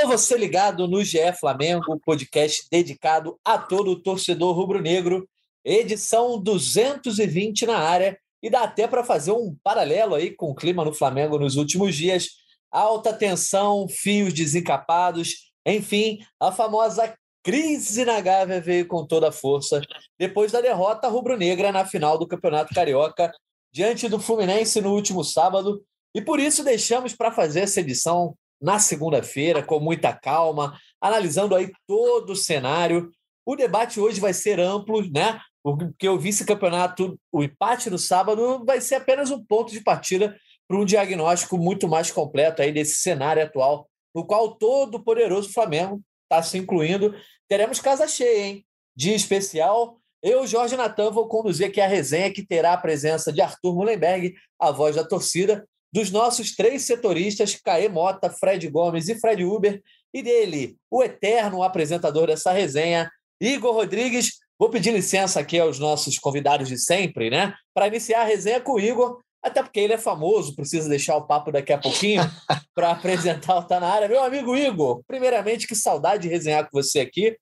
[0.00, 5.28] Alô, você ligado no GE Flamengo, podcast dedicado a todo o torcedor rubro-negro,
[5.62, 10.84] edição 220 na área, e dá até para fazer um paralelo aí com o clima
[10.84, 12.28] no Flamengo nos últimos dias.
[12.70, 19.82] Alta tensão, fios desencapados, enfim, a famosa crise na Gávea veio com toda a força
[20.18, 23.30] depois da derrota rubro-negra na final do Campeonato Carioca
[23.70, 25.84] diante do Fluminense no último sábado.
[26.14, 31.70] E por isso deixamos para fazer essa edição na segunda-feira, com muita calma, analisando aí
[31.86, 33.10] todo o cenário.
[33.44, 35.40] O debate hoje vai ser amplo, né?
[35.62, 40.36] Porque o vice-campeonato, o empate no sábado, vai ser apenas um ponto de partida
[40.68, 45.52] para um diagnóstico muito mais completo aí desse cenário atual, no qual todo o poderoso
[45.52, 47.14] Flamengo está se incluindo.
[47.48, 48.66] Teremos casa cheia, hein?
[48.94, 49.98] Dia especial.
[50.22, 54.34] Eu, Jorge Natan, vou conduzir aqui a resenha que terá a presença de Arthur Mullenberg,
[54.58, 59.80] a voz da torcida, dos nossos três setoristas, Caê Mota, Fred Gomes e Fred Uber,
[60.12, 63.10] e dele, o eterno apresentador dessa resenha,
[63.40, 64.38] Igor Rodrigues.
[64.58, 67.54] Vou pedir licença aqui aos nossos convidados de sempre, né?
[67.72, 71.26] Para iniciar a resenha com o Igor, até porque ele é famoso, precisa deixar o
[71.26, 72.22] papo daqui a pouquinho
[72.74, 74.08] para apresentar o Tá na área.
[74.08, 77.36] Meu amigo Igor, primeiramente, que saudade de resenhar com você aqui.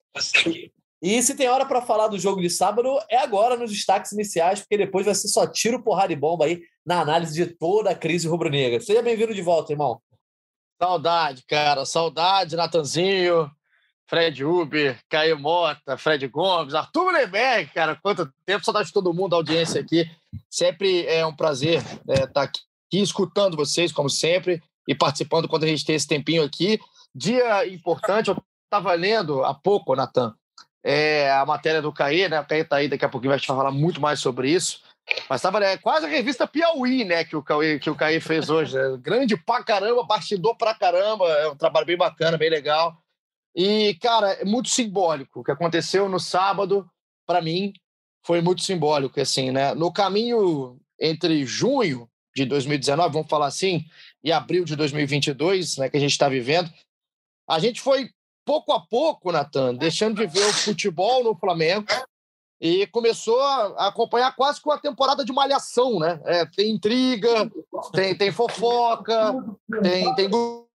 [1.00, 4.60] E se tem hora para falar do jogo de sábado, é agora nos destaques iniciais,
[4.60, 7.94] porque depois vai ser só tiro, porrada e bomba aí na análise de toda a
[7.94, 8.80] crise rubro-negra.
[8.80, 10.00] Seja bem-vindo de volta, irmão.
[10.80, 11.84] Saudade, cara.
[11.84, 13.48] Saudade, Natanzinho,
[14.08, 17.94] Fred Uber, Caio Mota, Fred Gomes, Arthur Mullenberg, cara.
[17.94, 20.04] Quanto tempo, saudade de todo mundo, da audiência aqui.
[20.50, 25.46] Sempre é um prazer estar é, tá aqui, aqui escutando vocês, como sempre, e participando
[25.46, 26.80] quando a gente tem esse tempinho aqui.
[27.14, 30.34] Dia importante, eu estava lendo há pouco, Natan,
[30.90, 32.40] é, a matéria do Caê, né?
[32.40, 34.82] O Caê tá aí, daqui a pouquinho vai te falar muito mais sobre isso.
[35.28, 37.24] Mas estava né, quase a revista Piauí, né?
[37.24, 38.74] Que o Caê, que o Caê fez hoje.
[38.74, 38.96] Né?
[38.98, 41.28] Grande pra caramba, bastidor pra caramba.
[41.28, 42.96] É um trabalho bem bacana, bem legal.
[43.54, 45.40] E, cara, é muito simbólico.
[45.40, 46.88] O que aconteceu no sábado,
[47.26, 47.74] para mim,
[48.24, 49.20] foi muito simbólico.
[49.20, 49.74] Assim, né?
[49.74, 53.84] No caminho entre junho de 2019, vamos falar assim,
[54.24, 56.72] e abril de 2022, né, que a gente está vivendo,
[57.46, 58.10] a gente foi
[58.48, 61.84] pouco a pouco, Natan, deixando de ver o futebol no Flamengo
[62.58, 66.18] e começou a acompanhar quase com a temporada de malhação, né?
[66.24, 67.50] É, tem intriga,
[67.92, 69.34] tem, tem fofoca,
[69.82, 70.30] tem, tem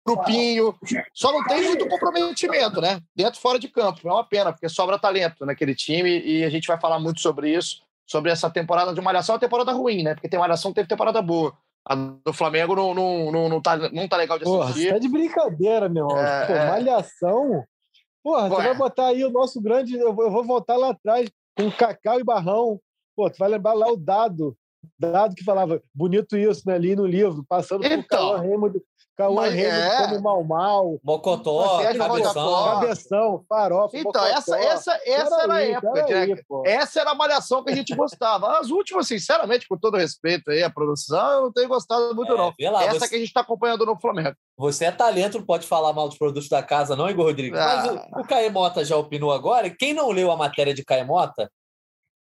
[0.06, 0.76] grupinho,
[1.16, 3.02] só não tem muito comprometimento, né?
[3.16, 4.08] Dentro e fora de campo.
[4.08, 7.58] É uma pena, porque sobra talento naquele time e a gente vai falar muito sobre
[7.58, 10.14] isso, sobre essa temporada de malhação, é uma temporada ruim, né?
[10.14, 11.58] Porque tem malhação, teve temporada boa.
[11.86, 14.86] A do Flamengo não, não, não, não, tá, não tá legal de assistir.
[14.86, 16.26] Porra, tá de brincadeira, meu irmão.
[16.26, 16.70] É, Pô, é...
[16.70, 17.64] Malhação.
[18.24, 19.98] Porra, você vai botar aí o nosso grande.
[19.98, 22.80] Eu vou voltar lá atrás com Cacau e Barrão.
[23.16, 24.56] Pô, tu vai lembrar lá o dado.
[24.98, 26.76] Dado que falava bonito isso, né?
[26.76, 28.82] Ali no livro, passando então, por Cauã Raymond,
[29.16, 30.08] Cauã é...
[30.08, 31.00] como mal mal.
[31.04, 32.64] Mocotó, cabeção.
[32.66, 33.98] Cabeção, farofa.
[33.98, 34.26] Então, mocotó.
[34.26, 36.06] essa, essa, essa era, a época.
[36.06, 36.36] Aí,
[36.66, 38.58] essa era a malhação que a gente gostava.
[38.58, 42.38] As últimas, sinceramente, com todo respeito aí, a produção, eu não tenho gostado muito, é,
[42.38, 42.54] não.
[42.72, 43.10] Lá, essa você...
[43.10, 44.36] que a gente está acompanhando no Flamengo.
[44.58, 47.60] Você é talento, não pode falar mal dos produtos da casa, não, Igor Rodrigues.
[47.60, 47.84] Ah.
[47.86, 49.68] Mas o, o Caê Mota já opinou agora.
[49.68, 51.52] E quem não leu a matéria de Caê Mota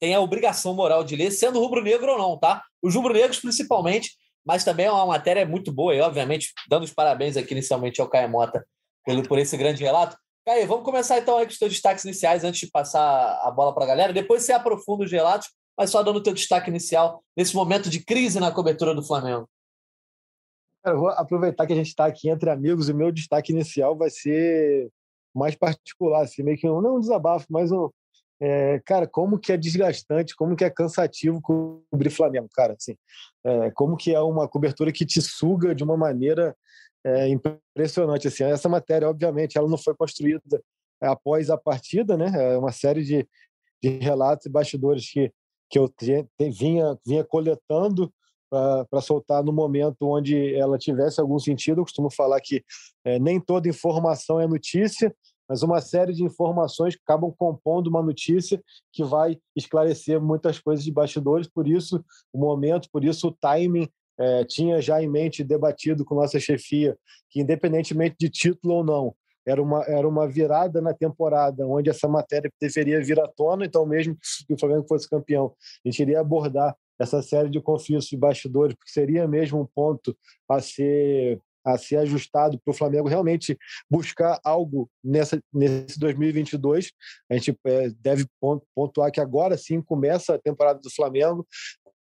[0.01, 2.63] tem a obrigação moral de ler, sendo rubro-negro ou não, tá?
[2.83, 4.13] Os rubro-negros, principalmente,
[4.49, 8.09] mas também é uma matéria muito boa, e obviamente, dando os parabéns aqui inicialmente ao
[8.09, 8.67] Caio Mota
[9.05, 10.17] por, por esse grande relato.
[10.47, 13.75] Caio, vamos começar então aí com os teus destaques iniciais antes de passar a bola
[13.75, 14.11] para a galera.
[14.11, 18.03] Depois você aprofunda os relatos, mas só dando o teu destaque inicial nesse momento de
[18.03, 19.47] crise na cobertura do Flamengo.
[20.83, 24.09] Eu vou aproveitar que a gente está aqui entre amigos e meu destaque inicial vai
[24.09, 24.89] ser
[25.37, 27.91] mais particular, assim, meio que um, não um desabafo, mas um,
[28.41, 32.97] é, cara, como que é desgastante, como que é cansativo cobrir Flamengo, cara, assim,
[33.45, 36.57] é, como que é uma cobertura que te suga de uma maneira
[37.05, 40.41] é, impressionante, assim, essa matéria, obviamente, ela não foi construída
[41.01, 43.27] após a partida, né, é uma série de,
[43.83, 45.33] de relatos e bastidores que,
[45.71, 48.13] que eu te, te, vinha, vinha coletando
[48.51, 52.65] para soltar no momento onde ela tivesse algum sentido, eu costumo falar que
[53.05, 55.15] é, nem toda informação é notícia,
[55.49, 58.63] mas uma série de informações que acabam compondo uma notícia
[58.93, 61.49] que vai esclarecer muitas coisas de bastidores.
[61.49, 66.15] Por isso, o momento, por isso, o timing é, tinha já em mente debatido com
[66.15, 66.99] nossa chefia
[67.31, 69.15] que, independentemente de título ou não,
[69.47, 73.87] era uma, era uma virada na temporada onde essa matéria deveria vir à tona, então,
[73.87, 74.17] mesmo
[74.47, 75.55] que o Flamengo fosse campeão,
[75.85, 80.17] a gente iria abordar essa série de conflitos de bastidores, porque seria mesmo um ponto
[80.49, 81.41] a ser
[81.75, 83.57] a ser ajustado para o Flamengo realmente
[83.91, 86.91] buscar algo nessa, nesse 2022.
[87.31, 88.27] A gente é, deve
[88.75, 91.47] pontuar que agora sim começa a temporada do Flamengo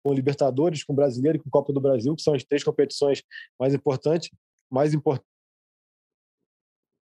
[0.04, 3.22] com Libertadores, com Brasileiro e com Copa do Brasil, que são as três competições
[3.60, 4.30] mais importantes,
[4.72, 5.37] mais importantes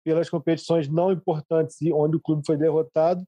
[0.04, 3.26] pelas competições não importantes e onde o clube foi derrotado.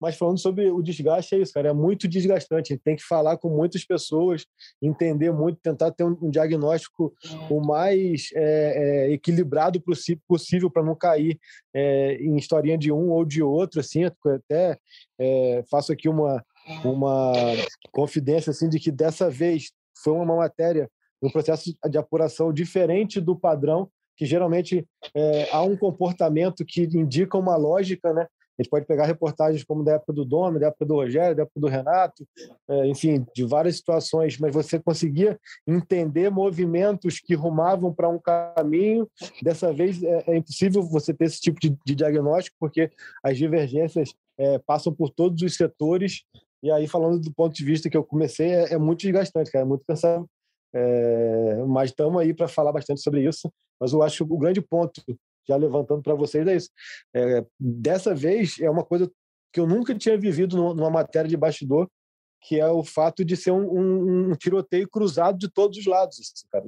[0.00, 1.70] Mas falando sobre o desgaste, é isso, cara.
[1.70, 2.72] É muito desgastante.
[2.72, 4.46] A gente tem que falar com muitas pessoas,
[4.80, 7.12] entender muito, tentar ter um, diagnóstico
[7.50, 9.82] o mais é, é, equilibrado
[10.28, 11.36] possível para não cair
[11.74, 13.80] é, em historinha de um ou de outro.
[13.80, 14.78] Assim, até
[15.18, 16.44] é, faço aqui uma,
[16.84, 17.32] uma
[17.90, 20.88] confidência assim de que dessa vez foi uma matéria
[21.20, 24.84] um processo de apuração diferente do padrão que geralmente
[25.14, 28.26] é, há um comportamento que indica uma lógica, né?
[28.58, 31.42] A gente pode pegar reportagens como da época do Domi, da época do Rogério, da
[31.44, 32.26] época do Renato,
[32.68, 39.08] é, enfim, de várias situações, mas você conseguia entender movimentos que rumavam para um caminho.
[39.40, 42.90] Dessa vez é, é, impossível você ter esse tipo de, diagnóstico, porque
[43.22, 46.24] as divergências é, passam por todos os setores.
[46.60, 49.68] E aí, falando do ponto de vista que eu comecei, é, muito desgastante, cara, é
[49.68, 50.28] muito cansado.
[50.74, 53.52] É, mas estamos aí para falar bastante sobre isso.
[53.80, 55.02] Mas eu acho que o grande ponto
[55.48, 56.70] já levantando para vocês é isso.
[57.14, 59.10] É, dessa vez é uma coisa
[59.52, 61.88] que eu nunca tinha vivido numa matéria de bastidor,
[62.42, 66.18] que é o fato de ser um, um, um tiroteio cruzado de todos os lados.
[66.20, 66.66] Assim, cara.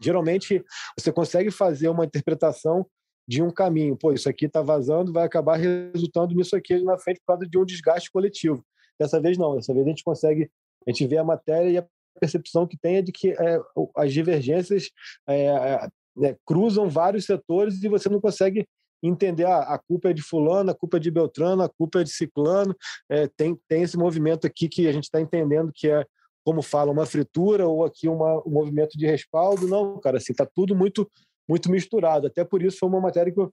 [0.00, 0.64] Geralmente
[0.98, 2.86] você consegue fazer uma interpretação
[3.26, 3.96] de um caminho.
[3.96, 7.58] Pô, isso aqui está vazando, vai acabar resultando nisso aqui na frente por causa de
[7.58, 8.64] um desgaste coletivo.
[8.98, 9.56] Dessa vez não.
[9.56, 10.50] Dessa vez a gente consegue,
[10.86, 11.86] a gente vê a matéria e a
[12.20, 13.60] percepção que tem é de que é,
[13.96, 14.90] as divergências
[15.28, 18.66] é, né, cruzam vários setores e você não consegue
[19.02, 22.04] entender ah, a culpa é de fulano, a culpa é de Beltrano, a culpa é
[22.04, 22.74] de ciclano.
[23.08, 26.06] É, tem, tem esse movimento aqui que a gente está entendendo que é,
[26.44, 29.66] como fala, uma fritura ou aqui uma, um movimento de respaldo.
[29.66, 31.10] Não, cara, assim, está tudo muito,
[31.48, 32.26] muito misturado.
[32.26, 33.52] Até por isso foi uma matéria que eu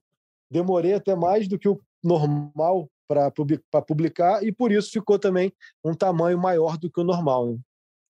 [0.50, 3.30] demorei até mais do que o normal para
[3.86, 5.52] publicar e por isso ficou também
[5.84, 7.52] um tamanho maior do que o normal.
[7.52, 7.58] Né?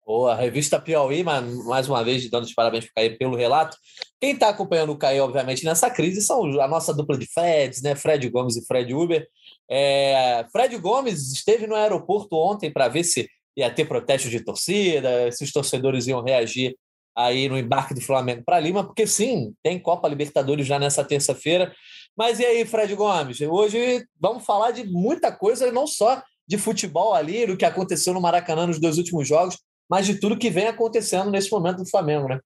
[0.10, 3.78] Boa, revista Piauí, mais uma vez dando os parabéns para o Caio pelo relato.
[4.20, 7.94] Quem está acompanhando o Caio, obviamente, nessa crise são a nossa dupla de Freds, né?
[7.96, 9.28] Fred Gomes e Fred Uber.
[9.70, 10.48] É...
[10.52, 15.44] Fred Gomes esteve no aeroporto ontem para ver se ia ter protesto de torcida, se
[15.44, 16.76] os torcedores iam reagir
[17.16, 21.72] aí no embarque do Flamengo para Lima, porque sim, tem Copa Libertadores já nessa terça-feira.
[22.18, 23.40] Mas e aí, Fred Gomes?
[23.42, 28.20] Hoje vamos falar de muita coisa, não só de futebol ali, do que aconteceu no
[28.20, 29.56] Maracanã nos dois últimos jogos,
[29.90, 32.40] mas de tudo que vem acontecendo nesse momento do Flamengo, né?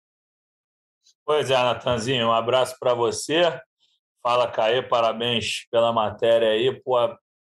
[1.26, 3.60] Pois é, Natanzinho, um abraço para você.
[4.22, 6.72] Fala, Caê, parabéns pela matéria aí.
[6.82, 6.96] Pô,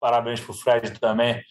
[0.00, 1.42] parabéns para o Fred também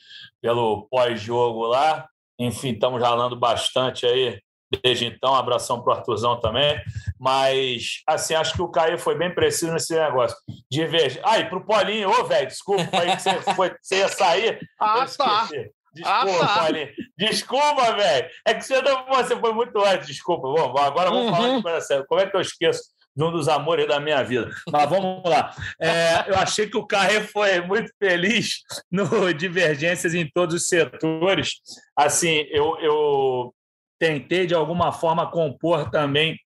[0.42, 2.08] pelo pós-jogo lá.
[2.38, 4.40] Enfim, estamos ralando bastante aí
[4.84, 5.34] desde então.
[5.34, 6.80] Um abração para o Arthurzão também.
[7.20, 10.38] Mas, assim, acho que o Caio foi bem preciso nesse negócio.
[10.70, 11.20] De ver.
[11.24, 14.60] Ah, e para o Paulinho, ô, velho, desculpa aí que você, foi, você ia sair.
[14.80, 15.48] Ah, tá.
[15.96, 16.60] Desculpa, ah, tá.
[16.60, 16.90] Paulinho.
[17.18, 18.30] Desculpa, velho.
[18.46, 20.48] É que você, não, você foi muito antes, desculpa.
[20.50, 21.36] Bom, agora vamos uhum.
[21.36, 22.06] falar de coisa séria.
[22.06, 22.84] Como é que eu esqueço
[23.16, 24.50] de um dos amores da minha vida?
[24.70, 25.56] Mas vamos lá.
[25.80, 28.60] É, eu achei que o Carré foi muito feliz
[28.92, 31.54] no Divergências em todos os setores.
[31.96, 33.56] Assim, eu, eu
[33.98, 36.38] tentei, de alguma forma, compor também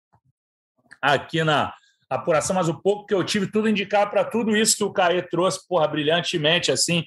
[1.01, 1.73] aqui na,
[2.08, 5.22] apuração, mas o pouco que eu tive, tudo indicar para tudo isso que o Caê
[5.22, 7.05] trouxe, porra, brilhantemente, assim,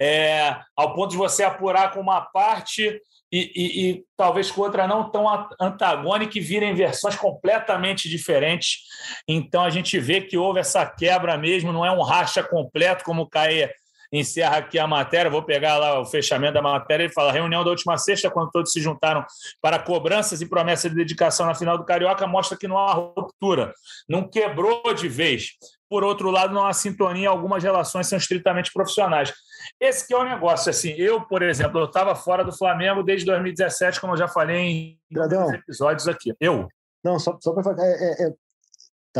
[0.00, 3.00] é, ao ponto de você apurar com uma parte
[3.32, 5.26] e, e, e, talvez com outra não tão
[5.58, 8.80] antagônica e virem versões completamente diferentes.
[9.26, 13.22] Então a gente vê que houve essa quebra mesmo, não é um racha completo, como
[13.22, 13.70] o Caê
[14.12, 15.30] encerra aqui a matéria.
[15.30, 17.04] Vou pegar lá o fechamento da matéria.
[17.04, 19.24] Ele fala: reunião da última sexta, quando todos se juntaram
[19.60, 23.72] para cobranças e promessa de dedicação na final do Carioca, mostra que não há ruptura,
[24.08, 25.52] não quebrou de vez.
[25.88, 29.32] Por outro lado, não há sintonia, algumas relações são estritamente profissionais.
[29.78, 30.70] Esse que é o negócio.
[30.70, 34.56] Assim, eu, por exemplo, eu estava fora do Flamengo desde 2017, como eu já falei
[34.56, 35.52] em Gradão.
[35.52, 36.32] episódios aqui.
[36.40, 36.66] Eu.
[37.04, 38.32] Não, só, só para falar, é, é, é,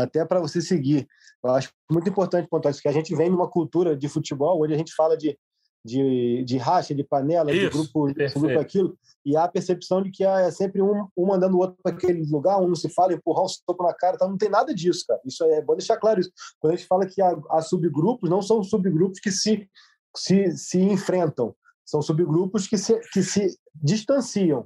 [0.01, 1.07] até para você seguir.
[1.43, 4.73] Eu acho muito importante pontuar isso, que a gente vem numa cultura de futebol onde
[4.73, 5.37] a gente fala de,
[5.83, 10.09] de, de racha, de panela, isso, de grupo, grupo aquilo, e há a percepção de
[10.09, 13.13] que é sempre um, um mandando o outro para aquele lugar, um não se fala,
[13.13, 15.19] empurrar um soco na cara, então não tem nada disso, cara.
[15.25, 16.31] Isso é bom deixar claro isso.
[16.59, 19.69] Quando a gente fala que há, há subgrupos, não são subgrupos que se,
[20.15, 21.53] se, se enfrentam,
[21.85, 24.65] são subgrupos que se, que se distanciam.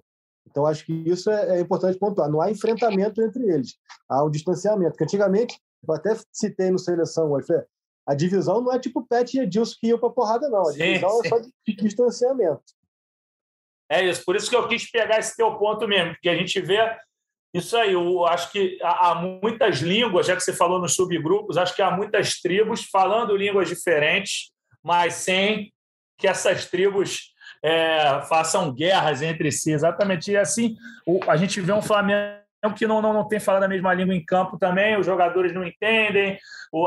[0.49, 2.29] Então, acho que isso é, é importante pontuar.
[2.29, 3.75] Não há enfrentamento entre eles,
[4.07, 4.91] há um distanciamento.
[4.91, 7.31] Porque antigamente, eu até citei no Seleção,
[8.07, 10.69] a divisão não é tipo Pet e Edilson que iam para porrada, não.
[10.69, 11.27] A divisão sim, sim.
[11.27, 12.63] é só de, de distanciamento.
[13.89, 16.59] É isso, por isso que eu quis pegar esse teu ponto mesmo, porque a gente
[16.61, 16.79] vê
[17.53, 17.93] isso aí.
[17.93, 21.91] Eu acho que há muitas línguas, já que você falou nos subgrupos, acho que há
[21.91, 24.51] muitas tribos falando línguas diferentes,
[24.83, 25.73] mas sem
[26.17, 29.71] que essas tribos é, façam guerras entre si.
[29.71, 30.31] Exatamente.
[30.31, 30.75] E assim,
[31.27, 34.23] a gente vê um Flamengo que não, não, não tem falado a mesma língua em
[34.23, 36.37] campo também, os jogadores não entendem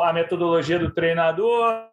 [0.02, 1.88] a metodologia do treinador,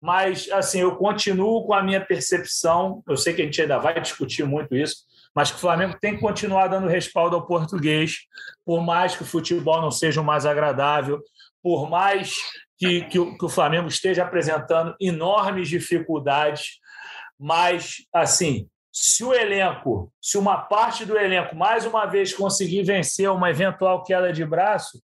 [0.00, 3.98] mas assim, eu continuo com a minha percepção, eu sei que a gente ainda vai
[4.00, 4.96] discutir muito isso,
[5.34, 8.18] mas que o Flamengo tem que continuar dando respaldo ao português,
[8.64, 11.20] por mais que o futebol não seja o mais agradável,
[11.62, 12.34] por mais
[12.78, 16.78] que, que, o, que o Flamengo esteja apresentando enormes dificuldades,
[17.38, 18.68] mas assim,
[19.02, 24.02] se o elenco, se uma parte do elenco mais uma vez conseguir vencer uma eventual
[24.04, 25.02] queda de braço,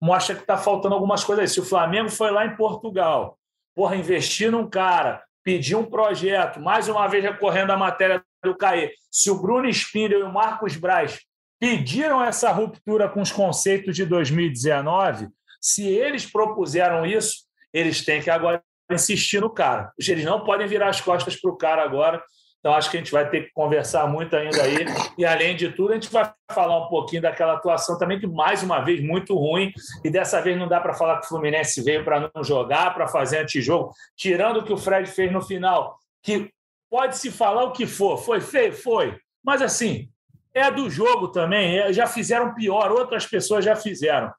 [0.00, 1.48] mostra que está faltando algumas coisas aí.
[1.48, 3.38] Se o Flamengo foi lá em Portugal,
[3.74, 8.90] porra, investir num cara, pedir um projeto, mais uma vez recorrendo à matéria do CAE,
[9.10, 11.20] se o Bruno Spindel e o Marcos Braz
[11.60, 15.28] pediram essa ruptura com os conceitos de 2019,
[15.60, 19.92] se eles propuseram isso, eles têm que agora insistir no cara.
[19.98, 22.24] Eles não podem virar as costas para o cara agora
[22.60, 24.84] então, acho que a gente vai ter que conversar muito ainda aí.
[25.16, 28.62] E, além de tudo, a gente vai falar um pouquinho daquela atuação também, que, mais
[28.62, 29.72] uma vez, muito ruim.
[30.04, 33.08] E dessa vez não dá para falar que o Fluminense veio para não jogar, para
[33.08, 33.92] fazer antijogo.
[34.14, 36.50] Tirando o que o Fred fez no final, que
[36.90, 38.18] pode-se falar o que for.
[38.18, 38.74] Foi feio?
[38.74, 39.18] Foi.
[39.42, 40.10] Mas, assim,
[40.52, 41.78] é do jogo também.
[41.78, 44.30] É, já fizeram pior, outras pessoas já fizeram.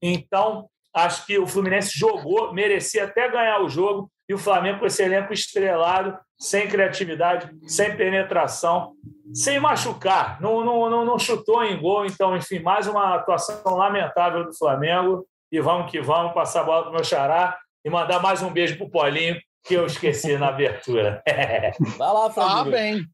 [0.00, 4.86] Então, acho que o Fluminense jogou, merecia até ganhar o jogo e o Flamengo com
[4.86, 8.94] esse elenco estrelado, sem criatividade, sem penetração,
[9.34, 12.04] sem machucar, não, não, não, não chutou em gol.
[12.06, 15.26] Então, enfim, mais uma atuação lamentável do Flamengo.
[15.50, 18.50] E vamos que vamos, passar a bola para o meu xará e mandar mais um
[18.50, 21.22] beijo para o Paulinho, que eu esqueci na abertura.
[21.98, 22.48] Vai lá, Fred.
[22.50, 23.06] Ah, bem.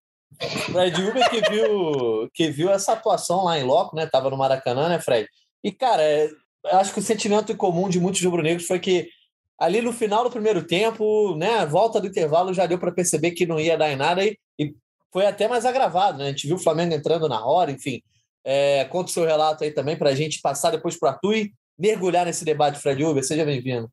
[0.71, 4.07] Fred Uber que viu, que viu essa atuação lá em loco, né?
[4.07, 5.29] Tava no Maracanã, né, Fred?
[5.65, 6.31] E, cara, é,
[6.73, 9.09] acho que o sentimento comum de muitos rubro-negros foi que
[9.59, 13.47] ali no final do primeiro tempo, né, volta do intervalo, já deu para perceber que
[13.47, 14.75] não ia dar em nada e, e,
[15.13, 16.27] foi até mais agravado, né?
[16.27, 18.03] A gente viu o Flamengo entrando na hora, enfim.
[18.45, 21.51] É, conta o seu relato aí também para a gente passar depois para tu e
[21.79, 23.25] mergulhar nesse debate, Fred Uber.
[23.25, 23.91] Seja bem-vindo.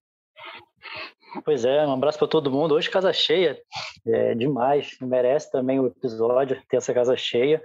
[1.43, 2.75] Pois é, um abraço para todo mundo.
[2.75, 3.57] Hoje casa cheia,
[4.05, 4.97] é demais.
[5.01, 7.61] Merece também o episódio ter essa casa cheia.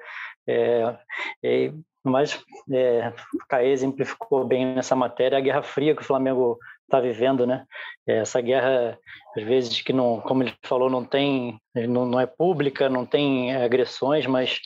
[0.47, 0.97] É,
[1.45, 2.43] é, mas
[2.73, 6.59] é, o Caê exemplificou bem nessa matéria a Guerra Fria que o Flamengo
[6.91, 7.65] está vivendo, né?
[8.07, 8.99] Essa guerra,
[9.37, 13.55] às vezes, que não, como ele falou, não tem, não, não é pública, não tem
[13.55, 14.61] agressões, mas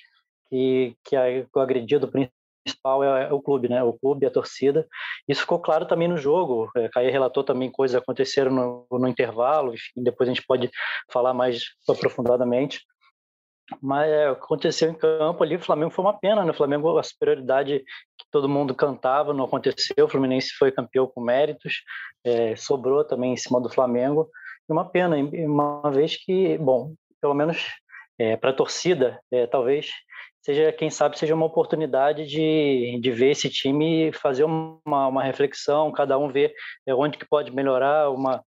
[0.48, 1.16] que, que
[1.54, 3.82] o agredido principal é, é, o clube, né?
[3.82, 4.86] O clube, a torcida.
[5.28, 6.70] Isso ficou claro também no jogo.
[6.76, 9.74] É, Caio relatou também coisas aconteceram no, no intervalo.
[9.74, 10.70] Enfim, depois a gente pode
[11.12, 12.80] falar mais aprofundadamente.
[13.80, 16.50] Mas é, aconteceu em campo ali, o Flamengo foi uma pena, né?
[16.50, 17.80] O Flamengo, a superioridade
[18.18, 20.04] que todo mundo cantava não aconteceu.
[20.04, 21.82] O Fluminense foi campeão com méritos,
[22.24, 24.28] é, sobrou também em cima do Flamengo.
[24.68, 27.58] E uma pena, uma vez que, bom, pelo menos
[28.18, 29.90] é, para a torcida, é, talvez
[30.44, 35.90] seja, quem sabe, seja uma oportunidade de, de ver esse time fazer uma, uma reflexão,
[35.90, 36.54] cada um ver
[36.86, 38.44] é, onde que pode melhorar, uma,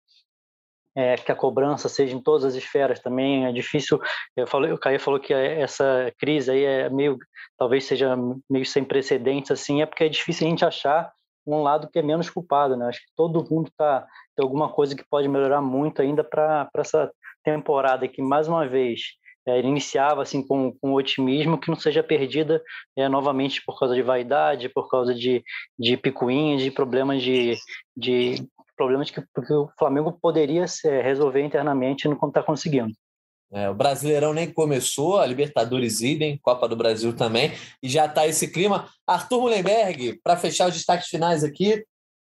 [0.95, 3.45] é, que a cobrança seja em todas as esferas também.
[3.45, 3.99] É difícil.
[4.35, 7.17] Eu falei, o Caio falou que essa crise aí é meio,
[7.57, 8.15] talvez seja
[8.49, 11.11] meio sem precedentes assim, é porque é difícil a gente achar
[11.45, 12.87] um lado que é menos culpado, né?
[12.87, 17.11] Acho que todo mundo tá tem alguma coisa que pode melhorar muito ainda para essa
[17.43, 19.01] temporada que mais uma vez
[19.47, 22.61] é, iniciava assim com, com otimismo que não seja perdida
[22.97, 25.43] é, novamente por causa de vaidade, por causa de,
[25.77, 27.55] de picuinhas, de problemas de,
[27.95, 30.65] de problemas que, que o Flamengo poderia
[31.03, 32.93] resolver internamente e não está conseguindo.
[33.51, 38.27] É, o Brasileirão nem começou, a Libertadores idem, Copa do Brasil também, e já está
[38.27, 38.89] esse clima.
[39.07, 41.85] Arthur Mullenberg, para fechar os destaques finais aqui,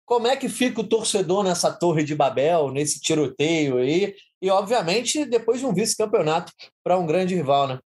[0.05, 4.15] como é que fica o torcedor nessa torre de Babel, nesse tiroteio aí?
[4.41, 7.79] E, obviamente, depois de um vice-campeonato para um grande rival, né?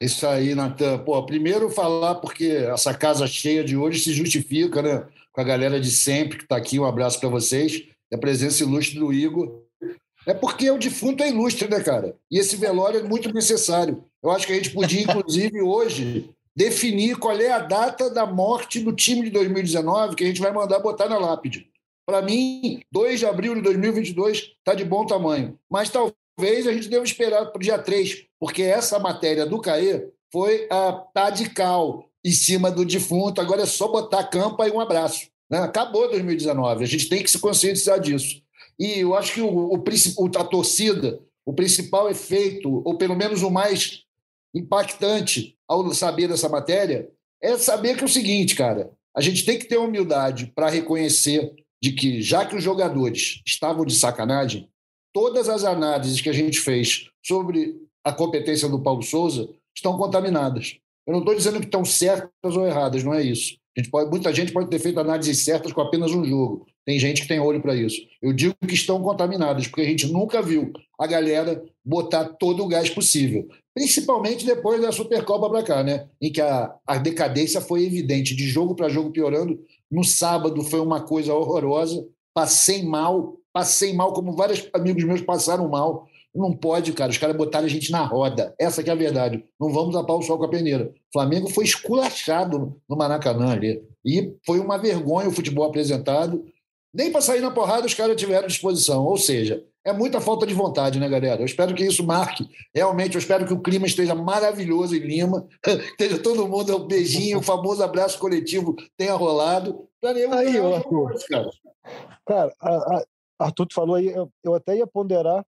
[0.00, 0.98] Isso aí, Natan.
[1.04, 5.06] Pô, primeiro falar porque essa casa cheia de hoje se justifica, né?
[5.32, 6.78] Com a galera de sempre que está aqui.
[6.78, 7.84] Um abraço para vocês.
[8.12, 9.62] A presença ilustre do Igor.
[10.26, 12.16] É porque o defunto é ilustre, né, cara?
[12.30, 14.04] E esse velório é muito necessário.
[14.22, 18.80] Eu acho que a gente podia, inclusive, hoje, definir qual é a data da morte
[18.80, 21.68] do time de 2019 que a gente vai mandar botar na lápide.
[22.06, 25.58] Para mim, 2 de abril de 2022 está de bom tamanho.
[25.70, 30.08] Mas talvez a gente deva esperar para o dia 3, porque essa matéria do CAE
[30.32, 33.40] foi a radical em cima do defunto.
[33.40, 35.28] Agora é só botar campa e um abraço.
[35.50, 35.58] Né?
[35.58, 36.84] Acabou 2019.
[36.84, 38.42] A gente tem que se conscientizar disso.
[38.78, 43.50] E eu acho que o, o, a torcida, o principal efeito, ou pelo menos o
[43.50, 44.04] mais
[44.54, 47.10] impactante ao saber dessa matéria,
[47.42, 51.54] é saber que é o seguinte, cara, a gente tem que ter humildade para reconhecer
[51.82, 54.68] de que, já que os jogadores estavam de sacanagem,
[55.12, 60.78] todas as análises que a gente fez sobre a competência do Paulo Souza estão contaminadas.
[61.10, 63.56] Eu não estou dizendo que estão certas ou erradas, não é isso.
[63.76, 66.66] Gente pode, muita gente pode ter feito análises certas com apenas um jogo.
[66.86, 68.00] Tem gente que tem olho para isso.
[68.22, 72.68] Eu digo que estão contaminadas, porque a gente nunca viu a galera botar todo o
[72.68, 73.48] gás possível.
[73.74, 76.06] Principalmente depois da Supercopa para cá, né?
[76.22, 79.60] Em que a, a decadência foi evidente, de jogo para jogo piorando.
[79.90, 82.06] No sábado foi uma coisa horrorosa.
[82.32, 86.06] Passei mal, passei mal, como vários amigos meus passaram mal.
[86.34, 87.10] Não pode, cara.
[87.10, 88.54] Os caras botaram a gente na roda.
[88.58, 89.44] Essa que é a verdade.
[89.58, 90.84] Não vamos tapar o sol com a peneira.
[90.84, 93.82] O Flamengo foi esculachado no Maracanã ali.
[94.04, 96.44] E foi uma vergonha o futebol apresentado.
[96.94, 99.04] Nem para sair na porrada os caras tiveram disposição.
[99.04, 101.40] Ou seja, é muita falta de vontade, né, galera?
[101.40, 102.48] Eu espero que isso marque.
[102.74, 105.48] Realmente, eu espero que o clima esteja maravilhoso em Lima.
[105.64, 109.88] Esteja todo mundo, um beijinho, o famoso abraço coletivo tenha rolado.
[110.04, 111.14] Aí, Arthur.
[111.28, 111.50] Cara,
[112.26, 113.04] cara a, a,
[113.38, 115.44] Arthur, tu falou aí, eu, eu até ia ponderar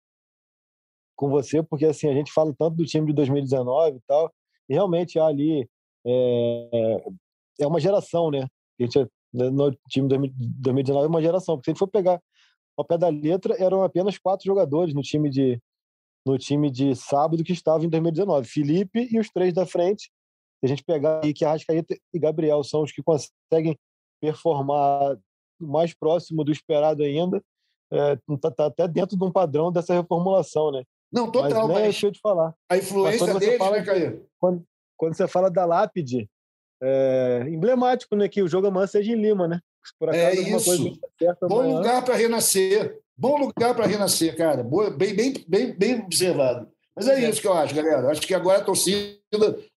[1.21, 4.33] com você, porque assim, a gente fala tanto do time de 2019 e tal,
[4.67, 5.69] e realmente há ali
[6.07, 7.05] é,
[7.61, 8.49] é uma geração, né?
[8.81, 8.99] A gente,
[9.31, 12.19] né, no time de 2019 é uma geração, porque se a gente for pegar
[12.75, 15.61] ao pé da letra, eram apenas quatro jogadores no time de
[16.25, 20.05] no time de sábado que estavam em 2019, Felipe e os três da frente.
[20.05, 23.79] Se a gente pegar aí que Arrascaeta e Gabriel são os que conseguem
[24.23, 25.19] performar
[25.59, 27.43] mais próximo do esperado ainda,
[27.91, 30.83] é, tá, tá até dentro de um padrão dessa reformulação, né?
[31.12, 31.67] Não, total.
[31.67, 32.55] Mas, né, mas deixa eu te falar.
[32.69, 34.26] A influência deles, fala, né, Caio?
[34.38, 34.64] Quando,
[34.97, 36.29] quando você fala da lápide,
[36.83, 38.29] é emblemático, né?
[38.29, 39.61] Que o jogo amanhã seja em Lima, né?
[39.99, 40.99] Por acaso, é isso.
[41.43, 41.76] Bom amanhã...
[41.76, 42.99] lugar para renascer.
[43.17, 44.62] Bom lugar para renascer, cara.
[44.62, 46.69] Boa, bem, bem, bem, bem observado.
[46.97, 48.11] Mas é, é isso que eu acho, galera.
[48.11, 49.19] Acho que agora a torcida,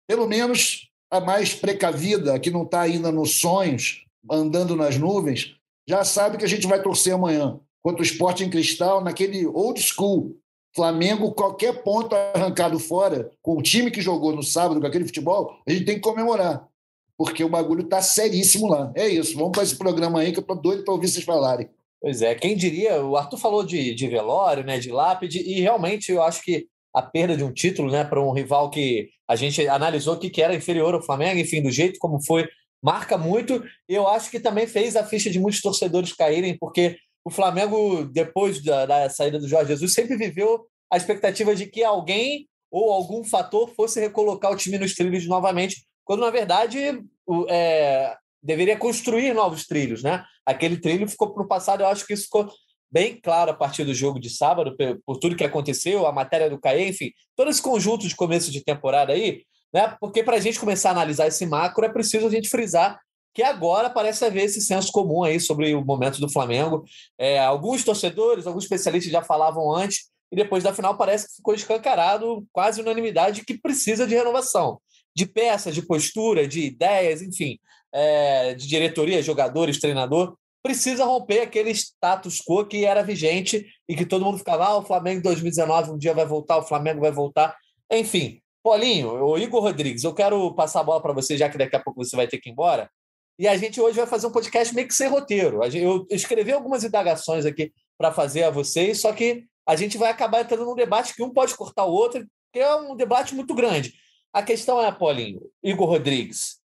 [0.07, 5.55] pelo menos a mais precavida, que não está ainda nos sonhos, andando nas nuvens,
[5.87, 7.59] já sabe que a gente vai torcer amanhã.
[7.81, 10.37] Contra o esporte em cristal, naquele old school,
[10.75, 15.55] Flamengo, qualquer ponto arrancado fora, com o time que jogou no sábado, com aquele futebol,
[15.67, 16.67] a gente tem que comemorar.
[17.15, 18.91] Porque o bagulho tá seríssimo lá.
[18.95, 19.35] É isso.
[19.35, 21.69] Vamos para esse programa aí que eu tô doido para ouvir vocês falarem.
[22.01, 26.11] Pois é, quem diria, o Arthur falou de, de velório, né, de lápide, e realmente
[26.11, 29.65] eu acho que a perda de um título, né, para um rival que a gente
[29.67, 32.45] analisou que, que era inferior ao Flamengo, enfim, do jeito como foi,
[32.83, 33.63] marca muito.
[33.87, 38.61] Eu acho que também fez a ficha de muitos torcedores caírem, porque o Flamengo, depois
[38.61, 43.23] da, da, saída do Jorge Jesus, sempre viveu a expectativa de que alguém ou algum
[43.23, 49.33] fator fosse recolocar o time nos trilhos novamente, quando na verdade o, é, deveria construir
[49.33, 50.23] novos trilhos, né?
[50.45, 52.51] Aquele trilho ficou para o passado, eu acho que isso ficou
[52.91, 56.49] bem claro a partir do jogo de sábado, por, por tudo que aconteceu, a matéria
[56.49, 59.95] do Caê, enfim, todo esse conjunto de começo de temporada aí, né?
[59.99, 62.99] Porque para a gente começar a analisar esse macro é preciso a gente frisar
[63.33, 66.83] que agora parece haver esse senso comum aí sobre o momento do Flamengo.
[67.17, 71.53] É, alguns torcedores, alguns especialistas já falavam antes, e depois da final parece que ficou
[71.53, 74.79] escancarado, quase unanimidade, que precisa de renovação.
[75.15, 77.59] De peças, de postura, de ideias, enfim,
[77.91, 80.35] é, de diretoria, jogadores, treinador.
[80.63, 84.85] Precisa romper aquele status quo que era vigente e que todo mundo ficava, ah, o
[84.85, 87.55] Flamengo em 2019 um dia vai voltar, o Flamengo vai voltar.
[87.91, 91.75] Enfim, Paulinho, o Igor Rodrigues, eu quero passar a bola para você, já que daqui
[91.75, 92.89] a pouco você vai ter que ir embora.
[93.37, 95.61] E a gente hoje vai fazer um podcast meio que sem roteiro.
[95.63, 100.41] Eu escrevi algumas indagações aqui para fazer a vocês, só que a gente vai acabar
[100.41, 103.93] entrando num debate que um pode cortar o outro, que é um debate muito grande.
[104.31, 106.59] A questão é, Paulinho, Igor Rodrigues,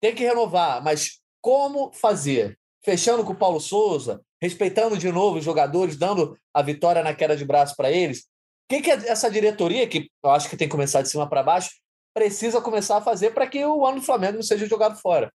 [0.00, 2.58] tem que renovar, mas como fazer?
[2.82, 7.36] Fechando com o Paulo Souza, respeitando de novo os jogadores, dando a vitória na queda
[7.36, 8.20] de braço para eles.
[8.20, 8.24] O
[8.70, 11.70] que, que essa diretoria, que eu acho que tem que começar de cima para baixo,
[12.14, 15.32] precisa começar a fazer para que o ano do Flamengo não seja jogado fora?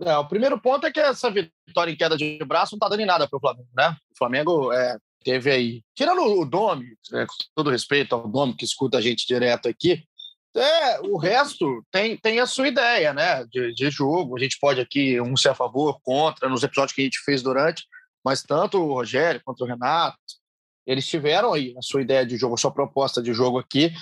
[0.00, 3.00] É, o primeiro ponto é que essa vitória em queda de braço não está dando
[3.00, 3.96] em nada para o Flamengo, né?
[4.12, 8.64] O Flamengo é, teve aí, tirando o Domi, né, com todo respeito ao Domi que
[8.64, 10.04] escuta a gente direto aqui,
[10.56, 13.44] é, o resto tem, tem a sua ideia, né?
[13.46, 14.36] De, de jogo.
[14.36, 17.42] A gente pode aqui um ser a favor, contra, nos episódios que a gente fez
[17.42, 17.84] durante,
[18.24, 20.18] mas tanto o Rogério quanto o Renato,
[20.86, 23.92] eles tiveram aí a sua ideia de jogo, a sua proposta de jogo aqui.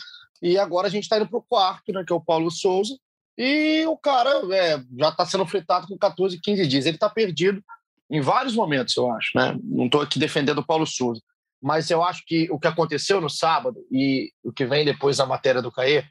[0.40, 2.04] E agora a gente está indo para o quarto, né?
[2.06, 2.96] Que é o Paulo Souza,
[3.36, 6.86] e o cara é, já está sendo fritado com 14, 15 dias.
[6.86, 7.62] Ele está perdido
[8.10, 9.30] em vários momentos, eu acho.
[9.34, 9.58] Né?
[9.62, 11.20] Não estou aqui defendendo o Paulo Souza,
[11.62, 15.26] mas eu acho que o que aconteceu no sábado e o que vem depois da
[15.26, 16.04] matéria do Caê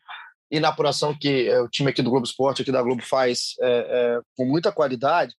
[0.52, 3.56] e na apuração que é, o time aqui do Globo Esporte, aqui da Globo, faz
[3.60, 5.34] é, é, com muita qualidade,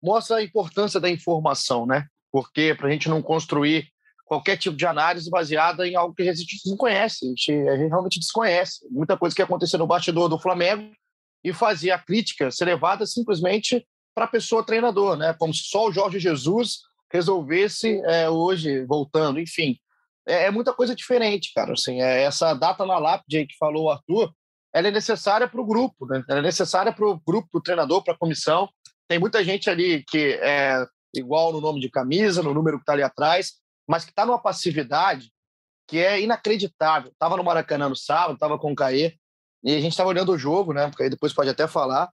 [0.00, 2.06] mostra a importância da informação, né?
[2.30, 3.88] Porque para a gente não construir
[4.24, 7.76] qualquer tipo de análise baseada em algo que a gente não conhece, a gente, a
[7.76, 8.86] gente realmente desconhece.
[8.90, 10.90] Muita coisa que aconteceu no bastidor do Flamengo
[11.44, 15.34] e fazia a crítica ser levada simplesmente para a pessoa treinador, né?
[15.38, 16.80] Como se só o Jorge Jesus
[17.12, 19.78] resolvesse é, hoje, voltando, enfim.
[20.26, 21.72] É, é, muita coisa diferente, cara.
[21.72, 24.32] Assim, é essa data na lápide aí que falou o Arthur,
[24.72, 26.24] ela é necessária para o grupo, né?
[26.28, 28.68] ela é necessária para o grupo, para o treinador, para a comissão.
[29.06, 32.94] Tem muita gente ali que é igual no nome de camisa, no número que está
[32.94, 33.52] ali atrás,
[33.86, 35.30] mas que está numa passividade
[35.86, 37.10] que é inacreditável.
[37.10, 39.14] Estava no Maracanã no sábado, estava com o Caê,
[39.62, 40.88] e a gente estava olhando o jogo, né?
[40.88, 42.10] Porque aí depois pode até falar.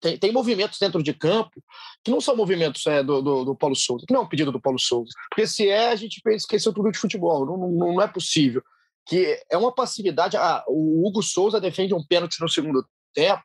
[0.00, 1.62] Tem, tem movimentos dentro de campo
[2.02, 4.52] que não são movimentos é, do, do, do, Paulo Souza, que não é um pedido
[4.52, 5.12] do Paulo Souza.
[5.30, 7.46] Porque se é, a gente esqueceu tudo de futebol.
[7.46, 8.62] Não, não, não é possível.
[9.06, 10.36] Que é uma passividade.
[10.36, 13.42] Ah, o Hugo Souza defende um pênalti no segundo tempo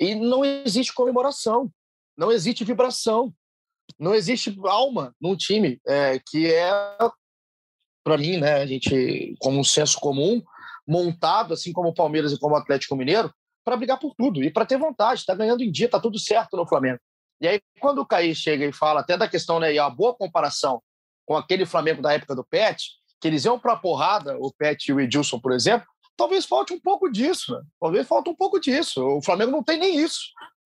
[0.00, 1.70] e não existe comemoração,
[2.16, 3.32] não existe vibração,
[3.98, 6.70] não existe alma num time é, que é,
[8.02, 10.42] para mim, né, a gente, como um senso comum,
[10.86, 13.32] montado, assim como o Palmeiras e como o Atlético Mineiro,
[13.64, 15.20] para brigar por tudo e para ter vontade.
[15.20, 16.98] Está ganhando em dia, está tudo certo no Flamengo.
[17.40, 20.14] E aí, quando o Caí chega e fala até da questão, né, e a boa
[20.14, 20.82] comparação
[21.26, 24.86] com aquele Flamengo da época do Pet, que eles iam para a porrada, o Pet
[24.88, 27.54] e o Edilson, por exemplo, talvez falte um pouco disso.
[27.54, 27.62] Né?
[27.80, 29.02] Talvez falte um pouco disso.
[29.02, 30.20] O Flamengo não tem nem isso.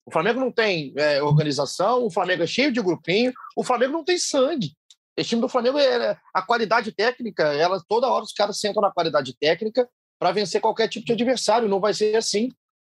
[0.05, 4.03] O Flamengo não tem é, organização, o Flamengo é cheio de grupinho, o Flamengo não
[4.03, 4.73] tem sangue.
[5.15, 8.91] Esse time do Flamengo, é, a qualidade técnica, ela toda hora os caras sentam na
[8.91, 9.87] qualidade técnica
[10.19, 12.51] para vencer qualquer tipo de adversário, não vai ser assim.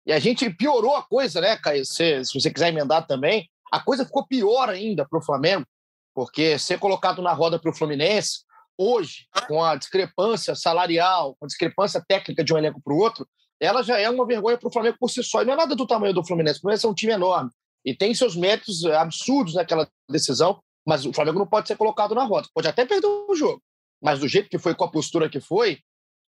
[0.06, 1.86] E a gente piorou a coisa, né, Caio?
[1.86, 5.66] Se, se você quiser emendar também, a coisa ficou pior ainda para o Flamengo,
[6.14, 8.42] porque ser colocado na roda para o Fluminense,
[8.78, 13.28] hoje, com a discrepância salarial, com a discrepância técnica de um elenco para o outro,
[13.60, 15.42] ela já é uma vergonha para o Flamengo por si só.
[15.42, 16.60] E não é nada do tamanho do Fluminense.
[16.60, 17.50] O Fluminense é um time enorme
[17.86, 22.24] e tem seus méritos absurdos naquela decisão, mas o Flamengo não pode ser colocado na
[22.26, 22.48] roda.
[22.54, 23.62] Pode até perder o jogo,
[24.02, 25.80] mas do jeito que foi, com a postura que foi,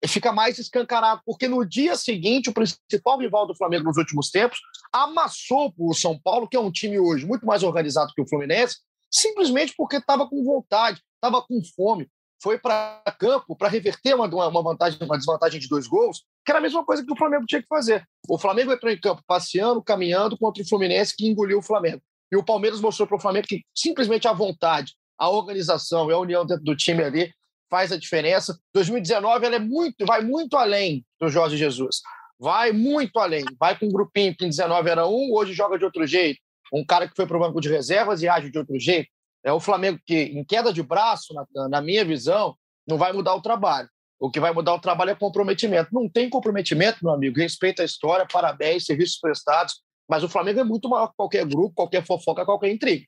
[0.09, 4.59] fica mais escancarado, porque no dia seguinte, o principal rival do Flamengo nos últimos tempos
[4.93, 8.77] amassou o São Paulo, que é um time hoje muito mais organizado que o Fluminense,
[9.11, 12.09] simplesmente porque estava com vontade, estava com fome,
[12.43, 16.59] foi para campo para reverter uma, uma vantagem, uma desvantagem de dois gols, que era
[16.59, 18.05] a mesma coisa que o Flamengo tinha que fazer.
[18.29, 22.03] O Flamengo entrou em campo passeando, caminhando contra o Fluminense, que engoliu o Flamengo.
[22.33, 26.19] E o Palmeiras mostrou para o Flamengo que simplesmente a vontade, a organização e a
[26.19, 27.33] união dentro do time ali
[27.73, 28.61] faz a diferença.
[28.75, 32.03] 2019 ela é muito, vai muito além do Jorge Jesus.
[32.39, 33.47] Vai muito além.
[33.59, 36.39] Vai com um grupinho que em 19 era um, hoje joga de outro jeito.
[36.71, 39.09] Um cara que foi para o banco de reservas e age de outro jeito.
[39.43, 42.55] É o Flamengo que, em queda de braço, na, na minha visão,
[42.87, 43.89] não vai mudar o trabalho.
[44.21, 45.95] O que vai mudar o trabalho é comprometimento.
[45.95, 47.41] Não tem comprometimento, meu amigo.
[47.41, 49.81] Respeita a história, parabéns, serviços prestados.
[50.07, 53.07] Mas o Flamengo é muito maior que qualquer grupo, qualquer fofoca, qualquer intriga.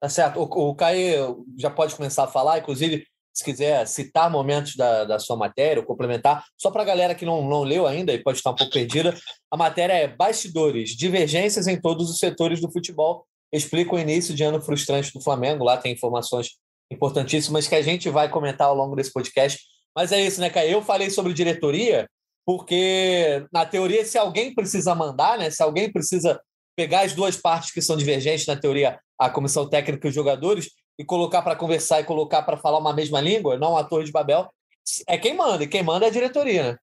[0.00, 0.38] Tá certo.
[0.38, 5.18] O, o Caio já pode começar a falar, inclusive, se quiser citar momentos da, da
[5.18, 8.38] sua matéria ou complementar, só para a galera que não, não leu ainda e pode
[8.38, 9.14] estar um pouco perdida,
[9.50, 14.42] a matéria é Bastidores, divergências em todos os setores do futebol explica o início de
[14.42, 15.64] ano frustrante do Flamengo.
[15.64, 16.48] Lá tem informações
[16.90, 19.60] importantíssimas que a gente vai comentar ao longo desse podcast.
[19.94, 20.72] Mas é isso, né, Caio?
[20.72, 22.08] Eu falei sobre diretoria
[22.44, 26.38] porque, na teoria, se alguém precisa mandar, né, se alguém precisa
[26.76, 30.70] pegar as duas partes que são divergentes, na teoria, a comissão técnica e os jogadores,
[30.98, 34.12] e colocar para conversar e colocar para falar uma mesma língua, não a Torre de
[34.12, 34.48] Babel,
[35.08, 36.78] é quem manda, e quem manda é a diretoria, né?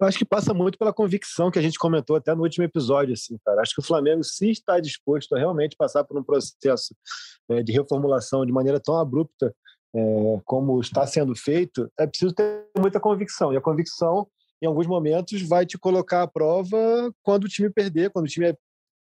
[0.00, 3.14] Eu acho que passa muito pela convicção que a gente comentou até no último episódio,
[3.14, 3.62] assim, cara.
[3.62, 6.94] Acho que o Flamengo, se está disposto a realmente passar por um processo
[7.48, 9.54] é, de reformulação de maneira tão abrupta
[9.94, 13.52] é, como está sendo feito, é preciso ter muita convicção.
[13.52, 14.26] E a convicção,
[14.60, 18.52] em alguns momentos, vai te colocar à prova quando o time perder, quando o time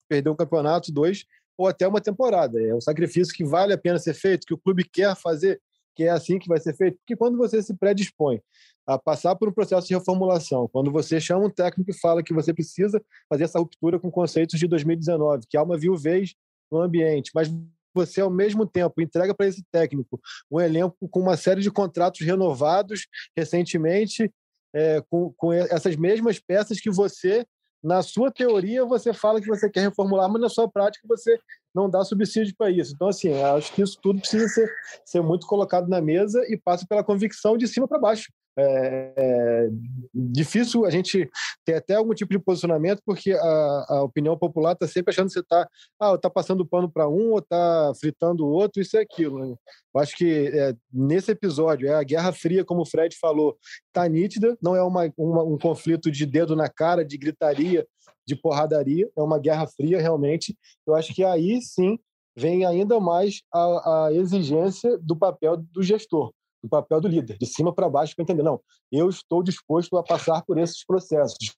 [0.08, 1.24] perder um campeonato, dois,
[1.56, 2.60] ou até uma temporada.
[2.60, 5.60] É um sacrifício que vale a pena ser feito, que o clube quer fazer,
[5.94, 6.96] que é assim que vai ser feito.
[6.98, 8.40] Porque quando você se predispõe
[8.86, 10.68] a passar por um processo de reformulação.
[10.68, 14.58] Quando você chama um técnico e fala que você precisa fazer essa ruptura com conceitos
[14.58, 16.34] de 2019, que há uma viuvez
[16.70, 17.48] no ambiente, mas
[17.94, 22.20] você, ao mesmo tempo, entrega para esse técnico um elenco com uma série de contratos
[22.20, 24.32] renovados recentemente,
[24.74, 27.44] é, com, com essas mesmas peças que você,
[27.82, 31.38] na sua teoria, você fala que você quer reformular, mas na sua prática você
[31.74, 32.92] não dá subsídio para isso.
[32.94, 34.70] Então, assim, acho que isso tudo precisa ser,
[35.04, 38.30] ser muito colocado na mesa e passa pela convicção de cima para baixo.
[38.58, 39.68] É, é,
[40.12, 41.30] difícil a gente
[41.64, 45.34] ter até algum tipo de posicionamento, porque a, a opinião popular está sempre achando que
[45.34, 45.68] você está
[46.00, 49.38] ah, tá passando pano para um ou está fritando o outro, isso e aquilo.
[49.38, 49.54] Né?
[49.94, 54.08] Eu acho que é, nesse episódio, é a Guerra Fria, como o Fred falou, está
[54.08, 57.86] nítida, não é uma, uma, um conflito de dedo na cara, de gritaria,
[58.26, 60.56] de porradaria, é uma guerra fria realmente.
[60.86, 61.98] Eu acho que aí sim
[62.36, 67.46] vem ainda mais a, a exigência do papel do gestor do papel do líder, de
[67.46, 71.54] cima para baixo, para entender, não, eu estou disposto a passar por esses processos.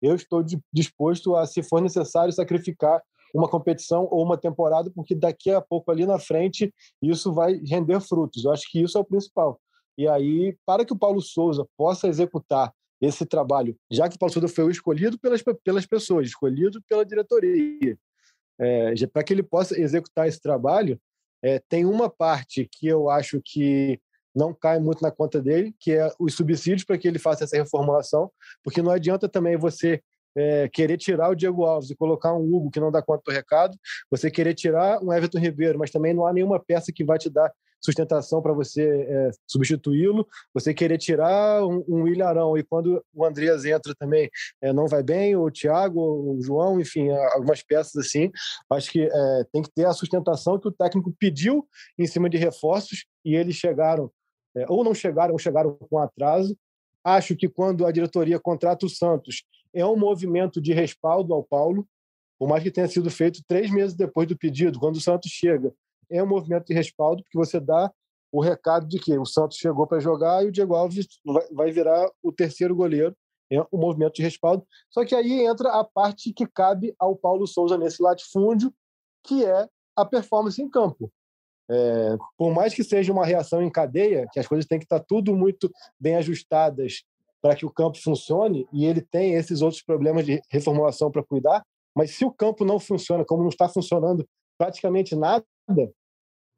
[0.00, 3.02] Eu estou disposto a, se for necessário, sacrificar
[3.34, 8.00] uma competição ou uma temporada, porque daqui a pouco, ali na frente, isso vai render
[8.00, 8.44] frutos.
[8.44, 9.60] Eu acho que isso é o principal.
[9.98, 14.32] E aí, para que o Paulo Souza possa executar esse trabalho, já que o Paulo
[14.32, 17.98] Souza foi escolhido pelas, pelas pessoas, escolhido pela diretoria,
[18.58, 20.98] é, para que ele possa executar esse trabalho,
[21.42, 24.00] é, tem uma parte que eu acho que
[24.36, 27.56] não cai muito na conta dele, que é os subsídios para que ele faça essa
[27.56, 28.30] reformulação,
[28.62, 30.00] porque não adianta também você
[30.36, 33.34] é, querer tirar o Diego Alves e colocar um Hugo que não dá conta do
[33.34, 33.74] recado,
[34.10, 37.30] você querer tirar um Everton Ribeiro, mas também não há nenhuma peça que vai te
[37.30, 43.02] dar sustentação para você é, substituí-lo, você querer tirar um, um William Arão e quando
[43.14, 44.28] o Andreas entra também
[44.60, 48.30] é, não vai bem, o Thiago, o João, enfim, algumas peças assim,
[48.70, 51.66] acho que é, tem que ter a sustentação que o técnico pediu
[51.98, 54.10] em cima de reforços e eles chegaram,
[54.56, 56.56] é, ou não chegaram, ou chegaram com atraso.
[57.04, 61.86] Acho que quando a diretoria contrata o Santos, é um movimento de respaldo ao Paulo,
[62.38, 65.72] por mais que tenha sido feito três meses depois do pedido, quando o Santos chega
[66.10, 67.92] é um movimento de respaldo, porque você dá
[68.32, 71.06] o recado de que o Santos chegou para jogar e o Diego Alves
[71.52, 73.16] vai virar o terceiro goleiro.
[73.50, 74.66] É um movimento de respaldo.
[74.90, 78.74] Só que aí entra a parte que cabe ao Paulo Souza nesse latifúndio,
[79.22, 81.12] que é a performance em campo.
[81.68, 85.00] É, por mais que seja uma reação em cadeia, que as coisas têm que estar
[85.00, 87.02] tudo muito bem ajustadas
[87.42, 91.64] para que o campo funcione, e ele tem esses outros problemas de reformulação para cuidar,
[91.94, 94.26] mas se o campo não funciona, como não está funcionando
[94.58, 95.44] praticamente nada,